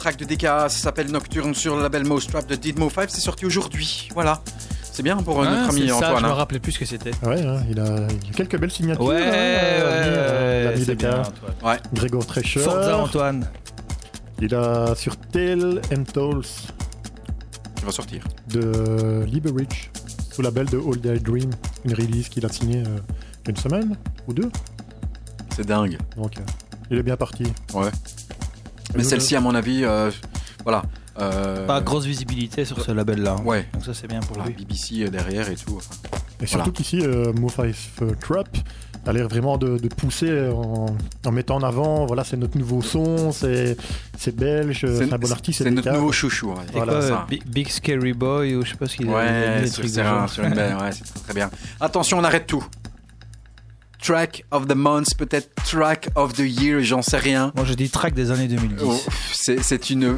Track 0.00 0.16
de 0.16 0.24
DK, 0.24 0.42
ça 0.42 0.68
s'appelle 0.70 1.10
Nocturne 1.12 1.54
sur 1.54 1.76
le 1.76 1.82
label 1.82 2.04
Most 2.06 2.30
Trap 2.30 2.46
de 2.46 2.54
Didmo 2.56 2.88
5. 2.88 3.10
C'est 3.10 3.20
sorti 3.20 3.44
aujourd'hui. 3.44 4.08
Voilà. 4.14 4.40
C'est 4.92 5.02
bien 5.02 5.16
pour 5.18 5.40
euh, 5.40 5.44
Ah, 5.46 5.50
notre 5.54 5.70
ami 5.70 5.82
c'est 5.82 5.88
ça, 5.88 5.94
Antoine. 5.96 6.16
je 6.18 6.24
me 6.24 6.30
hein. 6.30 6.34
rappelais 6.34 6.58
plus 6.58 6.72
ce 6.72 6.78
que 6.78 6.84
c'était. 6.86 7.10
Ouais, 7.22 7.40
hein, 7.46 7.62
il, 7.70 7.78
a, 7.78 7.84
il 8.24 8.30
a 8.30 8.34
quelques 8.34 8.58
belles 8.58 8.70
signatures. 8.70 9.04
Ouais, 9.04 9.16
hein, 9.16 9.32
euh, 9.32 10.70
ouais, 10.70 10.76
c'est 10.78 10.86
des 10.86 10.94
bien. 10.96 11.20
Antoine. 11.20 11.54
Ouais. 11.62 12.42
Forza 12.64 12.98
Antoine. 12.98 13.46
Il 14.40 14.54
a 14.54 14.94
sur 14.94 15.16
Tale 15.18 15.82
and 15.94 16.04
Tolls 16.12 16.42
Il 17.78 17.84
va 17.84 17.92
sortir. 17.92 18.24
de 18.48 19.24
Liberidge, 19.26 19.90
sous 20.32 20.40
label 20.42 20.66
de 20.66 20.78
All 20.78 20.98
Day 20.98 21.18
Dream, 21.18 21.50
une 21.84 21.94
release 21.94 22.30
qu'il 22.30 22.44
a 22.46 22.48
signée 22.48 22.82
euh, 22.86 22.98
une 23.48 23.56
semaine 23.56 23.96
ou 24.26 24.32
deux. 24.32 24.50
C'est 25.54 25.66
dingue. 25.66 25.98
Donc 26.16 26.38
euh, 26.38 26.42
il 26.90 26.98
est 26.98 27.02
bien 27.02 27.16
parti. 27.16 27.44
Ouais. 27.74 27.90
Mais 28.94 29.04
celle-ci, 29.04 29.36
à 29.36 29.40
mon 29.40 29.54
avis, 29.54 29.84
euh, 29.84 30.10
voilà. 30.64 30.82
euh, 31.20 31.66
Pas 31.66 31.80
grosse 31.80 32.04
visibilité 32.06 32.64
sur 32.64 32.80
ce 32.82 32.92
label-là. 32.92 33.36
hein. 33.38 33.42
Ouais. 33.44 33.66
Donc 33.72 33.84
ça, 33.84 33.94
c'est 33.94 34.06
bien 34.08 34.20
pour 34.20 34.42
lui. 34.42 34.52
BBC 34.54 35.02
euh, 35.04 35.08
derrière 35.10 35.48
et 35.50 35.54
tout. 35.56 35.76
enfin. 35.76 35.94
Et 36.42 36.46
surtout 36.46 36.72
qu'ici, 36.72 37.00
euh, 37.02 37.32
Mo 37.34 37.48
Five 37.48 37.76
Trap 38.20 38.48
a 39.06 39.12
l'air 39.12 39.28
vraiment 39.28 39.56
de, 39.56 39.78
de 39.78 39.88
pousser 39.88 40.48
en, 40.50 40.86
en 41.26 41.32
mettant 41.32 41.56
en 41.56 41.62
avant, 41.62 42.04
voilà, 42.06 42.22
c'est 42.24 42.36
notre 42.36 42.58
nouveau 42.58 42.82
son, 42.82 43.32
c'est 43.32 43.76
c'est 44.18 44.34
belge, 44.36 44.80
c'est 44.86 45.10
un 45.12 45.16
bon 45.18 45.32
artiste. 45.32 45.62
C'est 45.62 45.70
notre 45.70 45.90
nouveau 45.92 46.12
chouchou. 46.12 46.50
ouais. 46.50 46.56
Voilà, 46.74 46.92
quoi, 46.92 47.02
ça. 47.02 47.26
Big, 47.28 47.42
Big 47.46 47.68
Scary 47.68 48.12
Boy 48.12 48.56
ou 48.56 48.64
je 48.64 48.70
sais 48.72 48.76
pas 48.76 48.86
ce 48.86 48.96
qu'il 48.96 49.08
a- 49.08 49.10
il 49.10 49.14
a 49.14 49.16
Ouais, 49.18 49.56
mis 49.56 49.60
des 49.62 49.66
sur, 49.68 49.78
trucs 49.82 49.92
sur 49.94 50.02
de 50.02 50.08
un- 50.08 50.18
genre. 50.20 50.28
sur 50.28 50.44
une 50.44 50.54
belle, 50.54 50.74
ouais, 50.76 50.92
c'est 50.92 51.04
très, 51.04 51.20
très 51.20 51.34
bien. 51.34 51.50
Attention, 51.80 52.18
on 52.18 52.24
arrête 52.24 52.46
tout. 52.46 52.64
Track 54.02 54.44
of 54.50 54.66
the 54.66 54.74
month, 54.74 55.14
peut-être 55.16 55.50
track 55.64 56.08
of 56.14 56.32
the 56.32 56.40
year, 56.40 56.82
j'en 56.82 57.02
sais 57.02 57.18
rien. 57.18 57.52
Moi, 57.54 57.64
je 57.66 57.74
dis 57.74 57.90
track 57.90 58.14
des 58.14 58.30
années 58.30 58.48
2010. 58.48 58.84
Oh, 58.84 58.98
c'est 59.30 59.90
une. 59.90 60.16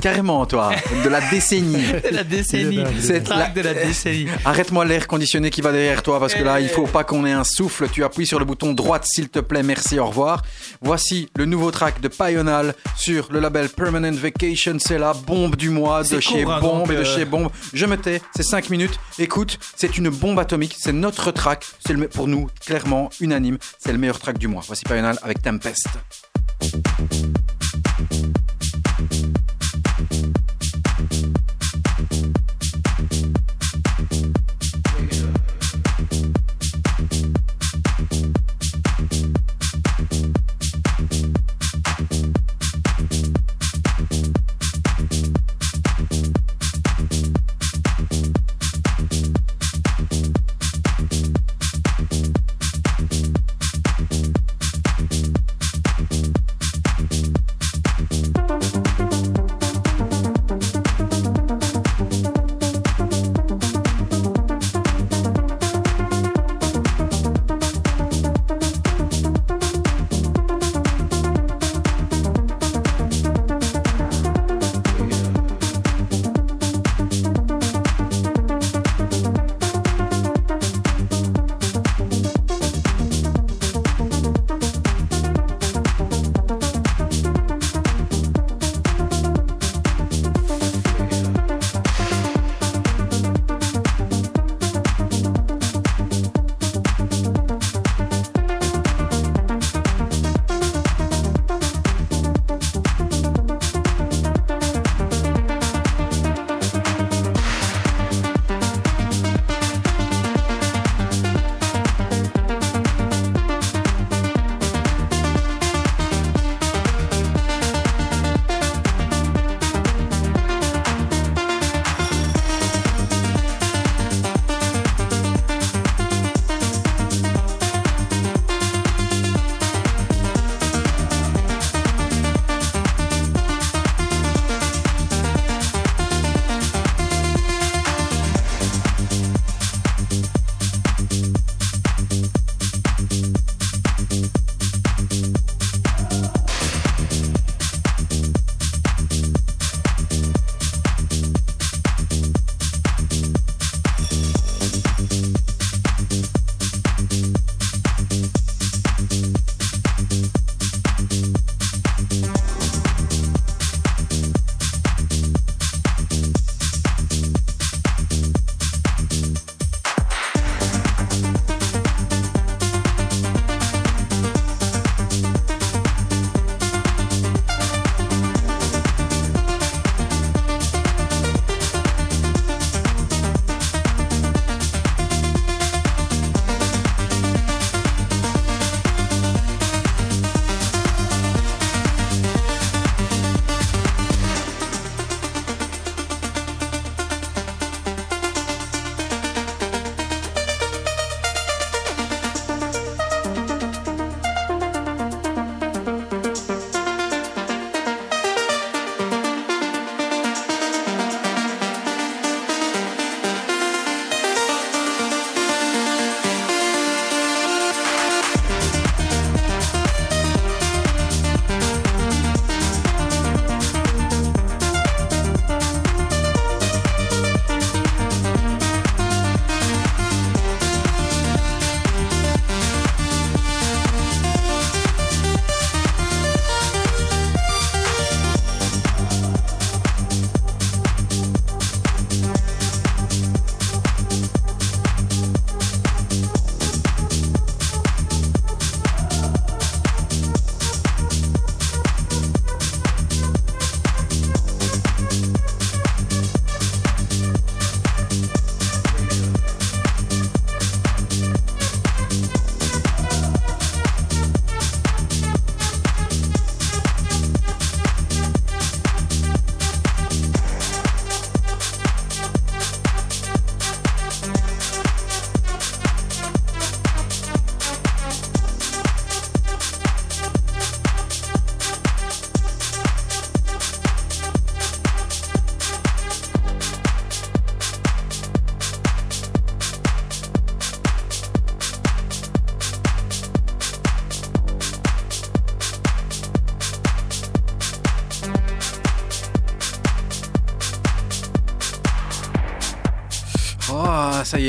Carrément, 0.00 0.46
toi. 0.46 0.70
De 1.04 1.08
la 1.08 1.20
décennie. 1.30 1.84
C'est 2.02 2.10
la 2.10 2.24
décennie. 2.24 2.82
C'est 3.00 3.22
track 3.22 3.54
de 3.54 3.60
la 3.60 3.74
décennie. 3.74 4.28
Arrête-moi 4.44 4.84
l'air 4.84 5.06
conditionné 5.06 5.50
qui 5.50 5.60
va 5.60 5.72
derrière 5.72 6.02
toi 6.02 6.18
parce 6.20 6.34
que 6.34 6.42
là, 6.42 6.60
il 6.60 6.68
faut 6.68 6.86
pas 6.86 7.04
qu'on 7.04 7.26
ait 7.26 7.32
un 7.32 7.44
souffle. 7.44 7.88
Tu 7.92 8.02
appuies 8.02 8.26
sur 8.26 8.38
le 8.38 8.44
bouton 8.44 8.72
droite, 8.72 9.04
s'il 9.06 9.28
te 9.28 9.40
plaît. 9.40 9.62
Merci, 9.62 9.98
au 9.98 10.06
revoir. 10.06 10.42
Voici 10.80 11.28
le 11.36 11.44
nouveau 11.44 11.70
track 11.70 12.00
de 12.00 12.08
Payonal 12.08 12.74
sur 12.96 13.28
le 13.30 13.40
label 13.40 13.68
Permanent 13.68 14.12
Vacation. 14.12 14.76
C'est 14.78 14.98
la 14.98 15.12
bombe 15.12 15.56
du 15.56 15.70
mois 15.70 16.02
de 16.02 16.20
chez 16.20 16.44
court, 16.44 16.60
Bombe 16.60 16.90
et 16.92 16.96
de 16.96 17.00
euh, 17.00 17.04
chez 17.04 17.24
Bombe. 17.24 17.50
Je 17.72 17.86
me 17.86 17.96
tais, 17.96 18.22
c'est 18.34 18.42
5 18.42 18.70
minutes. 18.70 18.98
Écoute, 19.18 19.58
c'est 19.76 19.98
une 19.98 20.08
bombe 20.08 20.38
atomique. 20.38 20.76
C'est 20.78 20.92
notre 20.92 21.30
track. 21.30 21.64
C'est 21.86 21.92
le 21.92 22.08
pour 22.08 22.26
nous, 22.26 22.48
clairement, 22.64 23.10
unanime. 23.20 23.58
C'est 23.78 23.92
le 23.92 23.98
meilleur 23.98 24.18
track 24.18 24.38
du 24.38 24.48
mois. 24.48 24.62
Voici 24.66 24.84
Payonal 24.84 25.18
avec 25.22 25.42
Tempest. 25.42 25.88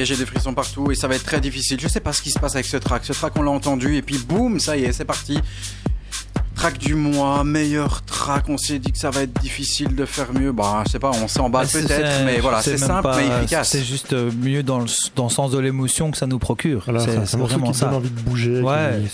J'ai 0.06 0.16
des 0.18 0.26
frissons 0.26 0.54
partout 0.54 0.92
et 0.92 0.96
ça 0.96 1.08
va 1.08 1.16
être 1.16 1.24
très 1.26 1.40
difficile. 1.42 1.80
Je 1.82 1.88
sais 1.88 2.00
pas 2.00 2.14
ce 2.14 2.22
qui 2.22 2.32
se 2.32 2.40
passe 2.40 2.56
avec 2.56 2.66
ce 2.66 2.78
track. 2.78 3.04
Ce 3.06 3.14
track, 3.14 3.34
on 3.38 3.42
l'a 3.42 3.52
entendu 3.52 3.96
et 3.96 4.02
puis 4.02 4.18
boum, 4.18 4.60
ça 4.60 4.76
y 4.78 4.84
est, 4.86 4.92
c'est 4.94 5.06
parti. 5.06 5.40
Track 6.56 6.78
du 6.78 6.94
mois, 6.96 7.46
meilleur 7.46 8.02
track. 8.04 8.50
On 8.50 8.58
s'est 8.58 8.80
dit 8.80 8.92
que 8.92 8.98
ça 8.98 9.10
va 9.12 9.22
être 9.22 9.40
difficile 9.40 9.96
de 9.96 10.04
faire 10.06 10.34
mieux. 10.34 10.52
Bah, 10.52 10.84
je 10.86 10.92
sais 10.92 11.00
pas, 11.00 11.12
on 11.24 11.28
s'emballe 11.30 11.68
peut-être, 11.68 11.88
c'est- 11.88 12.26
mais 12.26 12.40
voilà, 12.40 12.62
c'est 12.62 12.78
simple 12.78 13.04
pas- 13.04 13.16
mais 13.18 13.28
efficace. 13.28 13.70
C'est 13.70 13.84
juste 13.84 14.12
euh, 14.12 14.30
mieux 14.42 14.62
dans 14.62 14.80
le, 14.80 14.88
dans 15.16 15.26
le 15.26 15.30
sens 15.30 15.52
de 15.52 15.58
l'émotion 15.60 16.12
que 16.12 16.18
ça 16.18 16.28
nous 16.28 16.38
procure. 16.40 16.82
Voilà, 16.84 17.00
c'est 17.00 17.16
vraiment 17.38 17.72
qui 17.72 17.78
ça. 17.80 17.94
envie 17.94 18.10
de 18.10 18.20
bouger. 18.20 18.60
Ouais. 18.62 19.00
qui- 19.04 19.10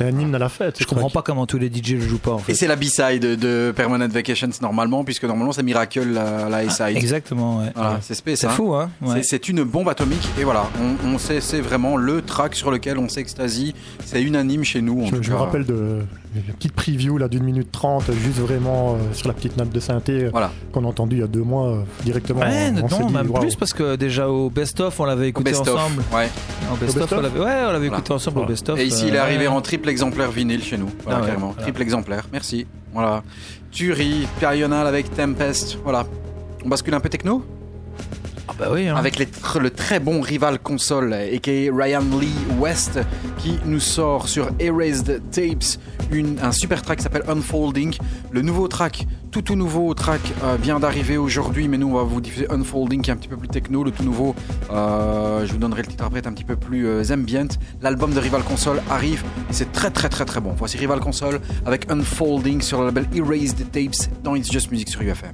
C'est 0.00 0.06
un 0.06 0.18
hymne 0.18 0.34
à 0.34 0.38
la 0.38 0.48
fête. 0.48 0.76
Je 0.80 0.86
comprends 0.86 1.10
pas 1.10 1.20
comment 1.20 1.44
tous 1.46 1.58
les 1.58 1.68
DJ 1.68 1.92
le 1.92 2.00
jouent 2.00 2.18
pas 2.18 2.30
en 2.32 2.38
fait. 2.38 2.52
Et 2.52 2.54
c'est 2.54 2.66
la 2.66 2.76
B-side 2.76 3.20
de 3.38 3.70
Permanent 3.76 4.08
Vacations 4.08 4.48
normalement, 4.62 5.04
puisque 5.04 5.24
normalement 5.24 5.52
c'est 5.52 5.62
Miracle 5.62 6.04
la, 6.08 6.48
la 6.48 6.56
A-side. 6.58 6.96
Exactement, 6.96 7.58
ouais. 7.58 7.66
Voilà, 7.74 7.90
Ouais. 7.90 7.96
c'est 8.00 8.14
spé, 8.14 8.34
C'est 8.34 8.48
fou, 8.48 8.74
hein 8.74 8.90
ouais. 9.02 9.22
C'est- 9.22 9.48
une 9.50 9.62
bombe 9.64 9.88
atomique 9.88 10.26
et 10.38 10.44
voilà, 10.44 10.64
on, 11.04 11.08
on 11.08 11.18
sait, 11.18 11.40
c'est 11.40 11.60
vraiment 11.60 11.96
le 11.96 12.22
track 12.22 12.54
sur 12.54 12.70
lequel 12.70 12.98
on 12.98 13.08
s'extasie. 13.08 13.74
C'est 14.04 14.22
unanime 14.22 14.64
chez 14.64 14.80
nous. 14.80 15.02
En 15.02 15.06
Je, 15.06 15.16
tout 15.16 15.22
je 15.22 15.30
me 15.32 15.36
rappelle 15.36 15.64
de 15.66 15.98
la 16.34 16.52
petite 16.54 16.72
preview 16.72 17.18
là 17.18 17.26
d'une 17.28 17.42
minute 17.42 17.72
trente, 17.72 18.04
juste 18.12 18.38
vraiment 18.38 18.94
euh, 18.94 18.98
sur 19.12 19.26
la 19.28 19.34
petite 19.34 19.56
nappe 19.56 19.70
de 19.70 19.80
synthé 19.80 20.24
euh, 20.24 20.28
Voilà. 20.30 20.52
qu'on 20.72 20.84
a 20.84 20.86
entendu 20.86 21.16
il 21.16 21.20
y 21.20 21.22
a 21.24 21.26
deux 21.26 21.42
mois 21.42 21.68
euh, 21.68 21.82
directement. 22.04 22.40
Ouais, 22.40 22.70
on, 22.74 22.84
on 22.84 22.88
s'est 22.88 23.00
non, 23.00 23.06
dit, 23.08 23.12
même 23.14 23.30
waouh. 23.30 23.40
plus 23.42 23.56
parce 23.56 23.72
que 23.72 23.96
déjà 23.96 24.28
au 24.28 24.48
best-of, 24.50 25.00
on 25.00 25.04
l'avait 25.06 25.28
écouté 25.28 25.56
ensemble. 25.56 26.02
ouais. 26.14 26.28
En 26.70 26.76
best-of, 26.76 27.12
on 27.12 27.20
l'avait 27.20 27.38
ouais, 27.40 27.44
on 27.44 27.72
l'avait 27.72 27.88
Voilà. 27.88 27.96
écouté 27.98 28.12
ensemble 28.12 28.38
au 28.40 28.46
best-of. 28.46 28.78
Et 28.78 28.86
ici, 28.86 29.06
il 29.08 29.14
est 29.14 29.18
arrivé 29.18 29.48
ouais. 29.48 29.54
en 29.54 29.60
triple 29.60 29.88
exemplaire 29.88 30.30
vinyle 30.30 30.62
chez 30.62 30.78
nous. 30.78 30.88
Voilà, 31.02 31.18
Ah 31.18 31.22
ouais, 31.22 31.26
carrément. 31.28 31.46
voilà. 31.48 31.62
Triple 31.62 31.82
exemplaire. 31.82 32.28
Merci. 32.32 32.66
Voilà. 32.92 33.22
Turi, 33.72 34.26
Pérional 34.38 34.86
avec 34.86 35.12
Tempest. 35.14 35.78
Voilà. 35.82 36.06
On 36.64 36.68
bascule 36.68 36.94
un 36.94 37.00
peu 37.00 37.08
techno? 37.08 37.44
Bah 38.60 38.68
hein. 38.76 38.94
avec 38.94 39.18
le 39.18 39.70
très 39.70 40.00
bon 40.00 40.20
rival 40.20 40.58
console, 40.58 41.14
a.k.a. 41.14 41.74
Ryan 41.74 42.02
Lee 42.20 42.28
West, 42.58 43.00
qui 43.38 43.58
nous 43.64 43.80
sort 43.80 44.28
sur 44.28 44.50
Erased 44.58 45.22
Tapes 45.30 45.78
une, 46.12 46.38
un 46.40 46.52
super 46.52 46.82
track 46.82 46.98
qui 46.98 47.04
s'appelle 47.04 47.22
Unfolding. 47.26 47.96
Le 48.30 48.42
nouveau 48.42 48.68
track, 48.68 49.06
tout 49.30 49.40
tout 49.40 49.54
nouveau 49.54 49.94
track 49.94 50.20
euh, 50.42 50.56
vient 50.60 50.78
d'arriver 50.78 51.16
aujourd'hui, 51.16 51.68
mais 51.68 51.78
nous 51.78 51.88
on 51.88 51.94
va 51.94 52.02
vous 52.02 52.20
diffuser 52.20 52.50
Unfolding 52.50 53.00
qui 53.00 53.10
est 53.10 53.14
un 53.14 53.16
petit 53.16 53.28
peu 53.28 53.38
plus 53.38 53.48
techno. 53.48 53.82
Le 53.82 53.92
tout 53.92 54.02
nouveau, 54.02 54.34
euh, 54.70 55.46
je 55.46 55.52
vous 55.52 55.58
donnerai 55.58 55.80
le 55.82 55.88
titre 55.88 56.04
après, 56.04 56.18
est 56.18 56.26
un 56.26 56.32
petit 56.32 56.44
peu 56.44 56.56
plus 56.56 56.86
euh, 56.86 57.02
ambient. 57.10 57.48
L'album 57.80 58.12
de 58.12 58.20
Rival 58.20 58.42
Console 58.42 58.82
arrive 58.90 59.22
et 59.48 59.52
c'est 59.52 59.72
très 59.72 59.90
très 59.90 60.10
très 60.10 60.26
très 60.26 60.40
bon. 60.40 60.52
Voici 60.56 60.76
Rival 60.76 61.00
Console 61.00 61.40
avec 61.64 61.90
Unfolding 61.90 62.60
sur 62.60 62.80
le 62.80 62.86
label 62.86 63.06
Erased 63.14 63.70
Tapes 63.70 64.10
dans 64.22 64.34
It's 64.34 64.52
Just 64.52 64.70
Music 64.70 64.88
sur 64.90 65.00
UFM. 65.00 65.32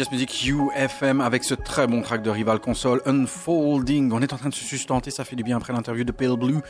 Just 0.00 0.12
Music 0.12 0.46
UFM 0.46 1.20
avec 1.20 1.44
ce 1.44 1.52
très 1.52 1.86
bon 1.86 2.00
track 2.00 2.22
de 2.22 2.30
Rival 2.30 2.58
Console 2.58 3.02
Unfolding. 3.04 4.10
On 4.12 4.22
est 4.22 4.32
en 4.32 4.38
train 4.38 4.48
de 4.48 4.54
se 4.54 4.64
sustenter, 4.64 5.10
ça 5.10 5.26
fait 5.26 5.36
du 5.36 5.42
bien 5.42 5.58
après 5.58 5.74
l'interview 5.74 6.04
de 6.04 6.12
Pale 6.12 6.38
Blue. 6.38 6.60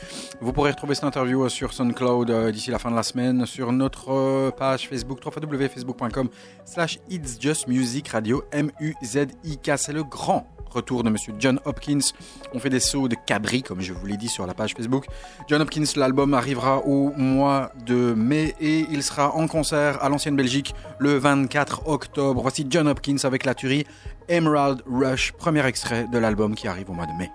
Vous 0.41 0.51
pourrez 0.51 0.71
retrouver 0.71 0.95
cette 0.95 1.05
interview 1.05 1.45
euh, 1.45 1.47
sur 1.47 1.71
SoundCloud 1.71 2.29
euh, 2.29 2.51
d'ici 2.51 2.71
la 2.71 2.77
fin 2.77 2.91
de 2.91 2.95
la 2.97 3.03
semaine, 3.03 3.45
sur 3.45 3.71
notre 3.71 4.11
euh, 4.11 4.51
page 4.51 4.89
Facebook, 4.89 5.19
www.facebook.com 5.25 6.27
slash 6.65 6.99
It's 7.09 7.37
Just 7.39 7.69
Music 7.69 8.09
Radio, 8.09 8.43
M-U-Z-I-K. 8.51 9.77
C'est 9.77 9.93
le 9.93 10.03
grand 10.03 10.45
retour 10.71 11.03
de 11.03 11.09
Monsieur 11.09 11.33
John 11.39 11.59
Hopkins. 11.65 11.99
On 12.53 12.59
fait 12.59 12.69
des 12.69 12.79
sauts 12.79 13.07
de 13.07 13.15
cabri, 13.25 13.63
comme 13.63 13.81
je 13.81 13.93
vous 13.93 14.05
l'ai 14.05 14.17
dit 14.17 14.27
sur 14.27 14.45
la 14.45 14.53
page 14.53 14.73
Facebook. 14.75 15.05
John 15.47 15.61
Hopkins, 15.61 15.83
l'album 15.95 16.33
arrivera 16.33 16.79
au 16.79 17.11
mois 17.15 17.71
de 17.85 18.13
mai 18.13 18.55
et 18.59 18.85
il 18.91 19.03
sera 19.03 19.35
en 19.35 19.47
concert 19.47 20.03
à 20.03 20.09
l'ancienne 20.09 20.35
Belgique 20.35 20.73
le 20.99 21.17
24 21.17 21.87
octobre. 21.87 22.41
Voici 22.41 22.65
John 22.69 22.87
Hopkins 22.87 23.17
avec 23.23 23.45
la 23.45 23.53
tuerie 23.53 23.85
Emerald 24.29 24.81
Rush, 24.89 25.33
premier 25.33 25.65
extrait 25.65 26.07
de 26.11 26.17
l'album 26.17 26.55
qui 26.55 26.67
arrive 26.67 26.89
au 26.89 26.93
mois 26.93 27.07
de 27.07 27.17
mai. 27.17 27.29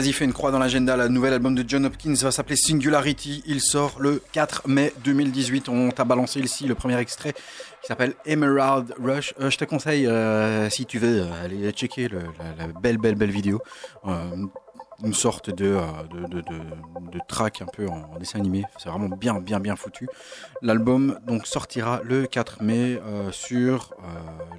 Vas-y, 0.00 0.12
fais 0.14 0.24
une 0.24 0.32
croix 0.32 0.50
dans 0.50 0.58
l'agenda. 0.58 0.96
Le 0.96 1.08
nouvel 1.08 1.34
album 1.34 1.54
de 1.54 1.62
John 1.66 1.84
Hopkins 1.84 2.14
va 2.14 2.30
s'appeler 2.30 2.56
Singularity. 2.56 3.42
Il 3.44 3.60
sort 3.60 3.96
le 3.98 4.22
4 4.32 4.66
mai 4.66 4.94
2018. 5.04 5.68
On 5.68 5.90
t'a 5.90 6.04
balancé 6.04 6.40
ici 6.40 6.66
le 6.66 6.74
premier 6.74 6.96
extrait 6.96 7.34
qui 7.34 7.86
s'appelle 7.86 8.14
Emerald 8.24 8.94
Rush. 8.98 9.34
Euh, 9.40 9.50
je 9.50 9.58
te 9.58 9.66
conseille, 9.66 10.06
euh, 10.06 10.70
si 10.70 10.86
tu 10.86 10.98
veux, 10.98 11.24
euh, 11.24 11.44
aller 11.44 11.70
checker 11.72 12.08
la, 12.08 12.66
belle, 12.80 12.96
belle, 12.96 13.14
belle 13.14 13.30
vidéo. 13.30 13.60
Une 15.02 15.14
sorte 15.14 15.50
de, 15.50 15.78
de, 16.10 16.26
de, 16.28 16.40
de, 16.40 16.58
de 17.12 17.18
track 17.28 17.60
un 17.60 17.66
peu 17.66 17.86
en, 17.86 18.18
dessin 18.18 18.38
animé. 18.38 18.64
C'est 18.78 18.88
vraiment 18.88 19.08
bien, 19.08 19.38
bien, 19.38 19.60
bien 19.60 19.76
foutu. 19.76 20.08
L'album 20.62 21.18
donc 21.26 21.46
sortira 21.46 22.00
le 22.04 22.26
4 22.26 22.62
mai 22.62 23.00
sur 23.32 23.94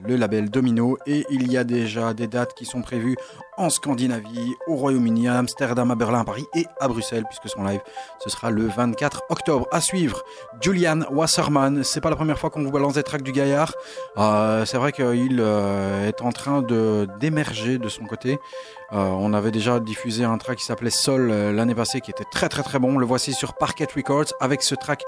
le 0.04 0.16
label 0.16 0.50
Domino 0.50 0.98
et 1.06 1.26
il 1.30 1.52
y 1.52 1.58
a 1.58 1.64
déjà 1.64 2.16
des 2.16 2.26
dates 2.26 2.56
qui 2.56 2.66
sont 2.66 2.82
prévues 2.82 3.18
en 3.62 3.70
Scandinavie, 3.70 4.56
au 4.66 4.76
Royaume-Uni, 4.76 5.28
à 5.28 5.38
Amsterdam, 5.38 5.92
à 5.92 5.96
Berlin, 5.96 6.22
à 6.22 6.24
Paris 6.24 6.48
et 6.56 6.66
à 6.80 6.88
Bruxelles 6.88 7.26
puisque 7.30 7.48
son 7.48 7.64
live 7.64 7.82
ce 8.20 8.30
sera 8.30 8.50
le 8.50 8.68
24 8.68 9.24
octobre. 9.30 9.68
À 9.72 9.82
suivre, 9.82 10.24
Julian 10.60 11.02
Wasserman. 11.12 11.84
C'est 11.84 12.02
pas 12.02 12.10
la 12.10 12.16
première 12.16 12.40
fois 12.40 12.50
qu'on 12.50 12.64
vous 12.64 12.72
balance 12.72 12.96
des 12.96 13.04
tracks 13.04 13.22
du 13.22 13.32
gaillard. 13.32 13.74
Euh, 14.18 14.66
c'est 14.66 14.78
vrai 14.78 14.92
qu'il 14.92 15.38
euh, 15.40 16.08
est 16.08 16.22
en 16.22 16.32
train 16.32 16.62
de 16.62 17.08
d'émerger 17.20 17.78
de 17.78 17.88
son 17.88 18.06
côté. 18.06 18.40
Euh, 18.94 18.98
on 18.98 19.34
avait 19.34 19.52
déjà 19.52 19.80
diffusé 19.80 20.24
un 20.24 20.38
track 20.38 20.58
qui 20.58 20.66
s'appelait 20.66 20.90
Sol 20.90 21.32
l'année 21.32 21.76
passée 21.76 22.02
qui 22.02 22.10
était 22.10 22.26
très 22.32 22.50
très 22.50 22.64
très 22.64 22.80
bon. 22.80 22.98
Le 22.98 23.06
voici 23.06 23.34
sur 23.34 23.54
Parquet 23.54 23.88
Records 23.96 24.34
avec 24.40 24.64
ce 24.64 24.74
track 24.74 25.04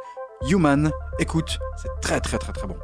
Human. 0.48 0.92
Écoute, 1.20 1.58
c'est 1.82 2.02
très 2.02 2.20
très 2.20 2.38
très 2.38 2.54
très 2.54 2.68
bon. 2.68 2.78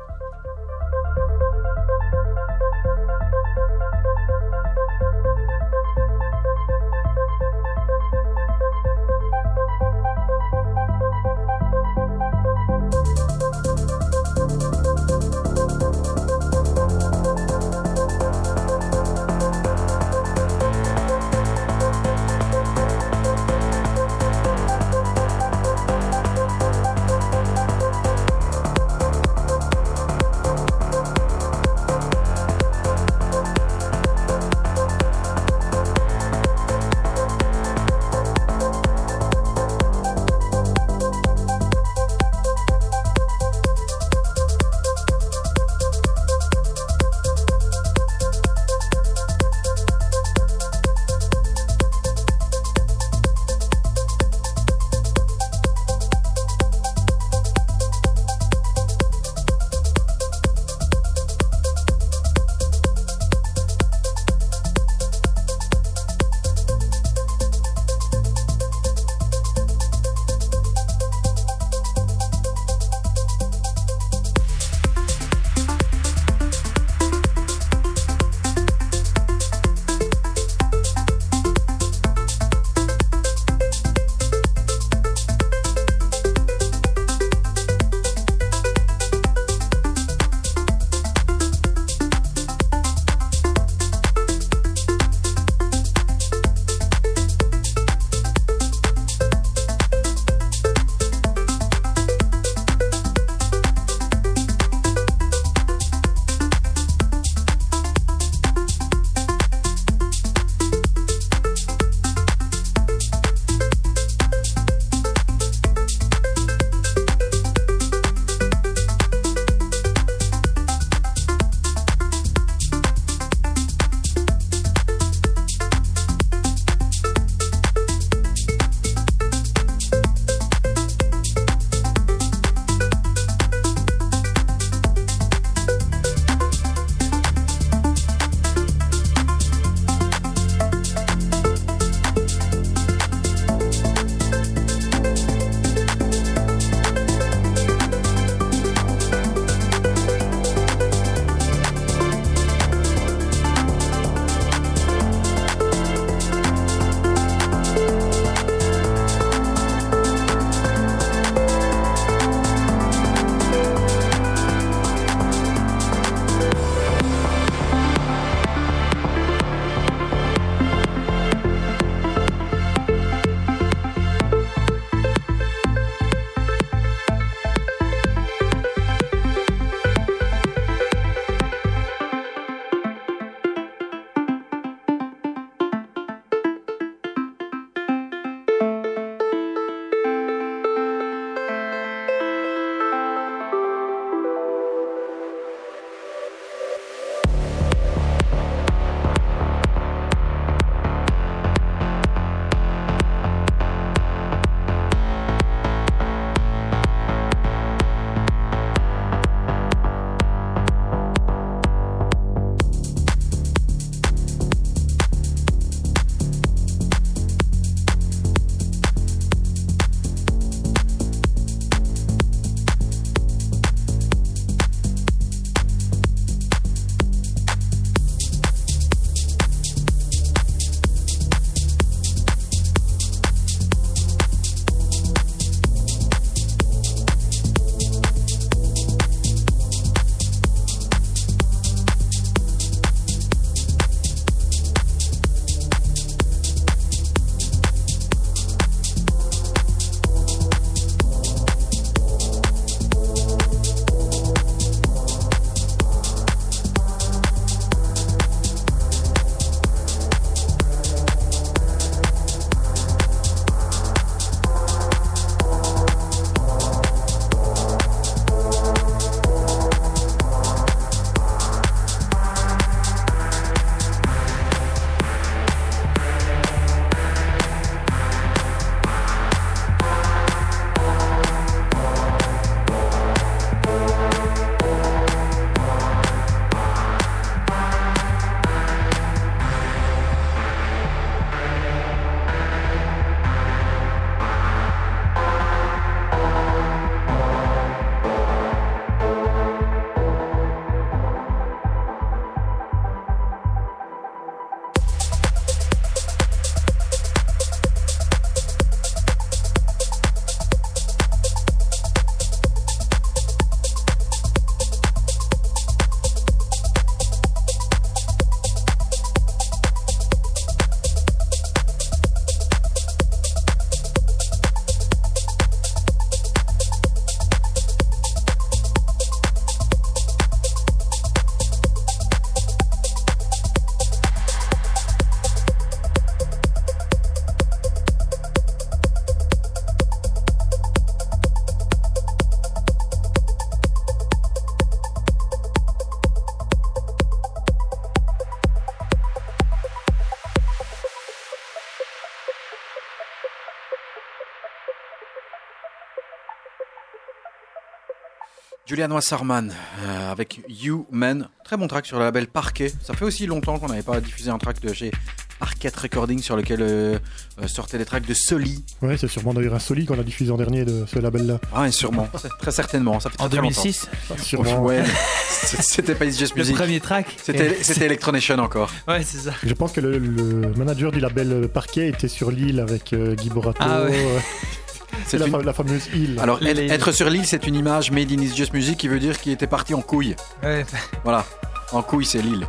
Julian 358.80 358.95
Wasserman 358.95 359.51
euh, 359.84 360.11
avec 360.11 360.39
You 360.47 360.88
Men. 360.89 361.27
Très 361.43 361.57
bon 361.57 361.68
track 361.68 361.85
sur 361.85 361.99
le 361.99 362.06
label 362.06 362.27
Parquet. 362.27 362.72
Ça 362.81 362.93
fait 362.93 363.03
aussi 363.03 363.26
longtemps 363.26 363.60
qu'on 363.60 363.68
n'avait 363.68 363.81
pas 363.84 363.99
diffusé 363.99 364.30
un 364.30 364.38
track 364.38 364.61
de 364.61 364.72
chez 364.72 364.89
Parquet 365.38 365.69
Recording 365.76 366.22
sur 366.22 366.38
lequel 366.38 366.61
euh, 366.61 366.97
euh, 367.41 367.47
sortaient 367.47 367.77
des 367.77 367.84
tracks 367.84 368.06
de 368.06 368.14
Soli. 368.14 368.64
Ouais, 368.81 368.95
c'est 368.95 369.10
sûrement 369.10 369.34
d'ailleurs 369.34 369.56
un 369.56 369.60
Soli 369.60 369.85
qu'on 369.85 369.99
a 369.99 370.03
diffusé 370.03 370.31
en 370.31 370.38
dernier 370.38 370.64
de 370.64 370.85
ce 370.88 370.97
label-là. 370.97 371.39
Ah, 371.53 371.68
et 371.68 371.72
sûrement. 371.72 372.07
Très 372.39 372.51
certainement. 372.51 373.01
Ça 373.01 373.10
fait 373.10 373.19
En 373.22 373.27
très, 373.27 373.38
très 373.39 373.47
2006 373.49 373.89
longtemps. 374.10 374.23
Sûrement. 374.23 374.64
Ouais, 374.64 374.84
c'était 375.27 375.95
pas 375.95 376.06
Just 376.06 376.35
Le 376.35 376.41
Music. 376.43 376.56
premier 376.56 376.80
track 376.80 377.18
C'était 377.22 377.85
Electronation 377.85 378.38
encore. 378.39 378.72
Ouais, 378.88 379.03
c'est 379.03 379.18
ça. 379.18 379.31
Je 379.43 379.53
pense 379.56 379.73
que 379.73 379.81
le, 379.81 379.97
le 379.97 380.53
manager 380.56 380.93
du 380.93 381.01
label 381.01 381.49
Parquet 381.53 381.89
était 381.89 382.07
sur 382.07 382.31
l'île 382.31 382.61
avec 382.61 382.93
euh, 382.93 383.14
Guy 383.15 383.30
Borato. 383.30 383.57
Ah 383.60 383.84
ouais. 383.84 383.97
C'est 385.05 385.17
la, 385.17 385.27
une- 385.27 385.41
la 385.41 385.53
fameuse 385.53 385.88
île. 385.93 386.19
Alors, 386.21 386.38
Les- 386.41 386.51
être, 386.51 386.57
les- 386.57 386.71
être 386.71 386.91
sur 386.91 387.09
l'île, 387.09 387.26
c'est 387.26 387.45
une 387.47 387.55
image 387.55 387.91
made 387.91 388.11
in 388.11 388.21
It's 388.21 388.35
Just 388.35 388.53
Music 388.53 388.77
qui 388.77 388.88
veut 388.88 388.99
dire 388.99 389.19
qu'il 389.19 389.31
était 389.31 389.47
parti 389.47 389.73
en 389.73 389.81
couille. 389.81 390.15
Ouais. 390.43 390.65
Voilà. 391.03 391.26
En 391.71 391.84
couille, 391.84 392.05
c'est 392.05 392.21
l'île. 392.23 392.47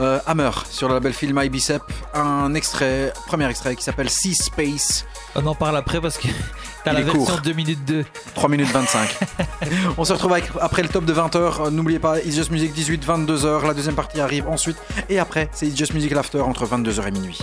Euh, 0.00 0.18
Hammer, 0.26 0.50
sur 0.68 0.88
le 0.88 0.94
label 0.94 1.12
Film 1.12 1.38
My 1.40 1.48
Bicep, 1.48 1.82
un 2.14 2.52
extrait, 2.54 3.12
premier 3.28 3.48
extrait 3.48 3.76
qui 3.76 3.84
s'appelle 3.84 4.10
Sea 4.10 4.34
Space, 4.34 5.04
On 5.36 5.46
en 5.46 5.54
parle 5.54 5.76
après 5.76 6.00
parce 6.00 6.18
que 6.18 6.26
t'as 6.84 6.92
la 6.92 7.02
version 7.02 7.24
court. 7.24 7.40
2 7.42 7.52
minutes 7.52 7.84
2. 7.84 8.04
3 8.34 8.48
minutes 8.48 8.70
25. 8.72 9.08
On 9.98 10.04
se 10.04 10.12
retrouve 10.12 10.32
avec- 10.32 10.50
après 10.60 10.82
le 10.82 10.88
top 10.88 11.04
de 11.04 11.14
20h. 11.14 11.70
N'oubliez 11.70 12.00
pas, 12.00 12.18
It's 12.18 12.34
Just 12.34 12.50
Music 12.50 12.74
18-22h. 12.74 13.64
La 13.68 13.72
deuxième 13.72 13.94
partie 13.94 14.20
arrive 14.20 14.48
ensuite. 14.48 14.78
Et 15.08 15.20
après, 15.20 15.48
c'est 15.52 15.68
It's 15.68 15.76
Just 15.78 15.94
Music 15.94 16.10
l'after 16.10 16.40
entre 16.40 16.66
22h 16.66 17.06
et 17.06 17.10
minuit. 17.12 17.38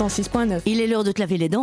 106.9. 0.00 0.62
Il 0.64 0.80
est 0.80 0.86
l'heure 0.86 1.04
de 1.04 1.12
te 1.12 1.20
laver 1.20 1.36
les 1.36 1.50
dents. 1.50 1.58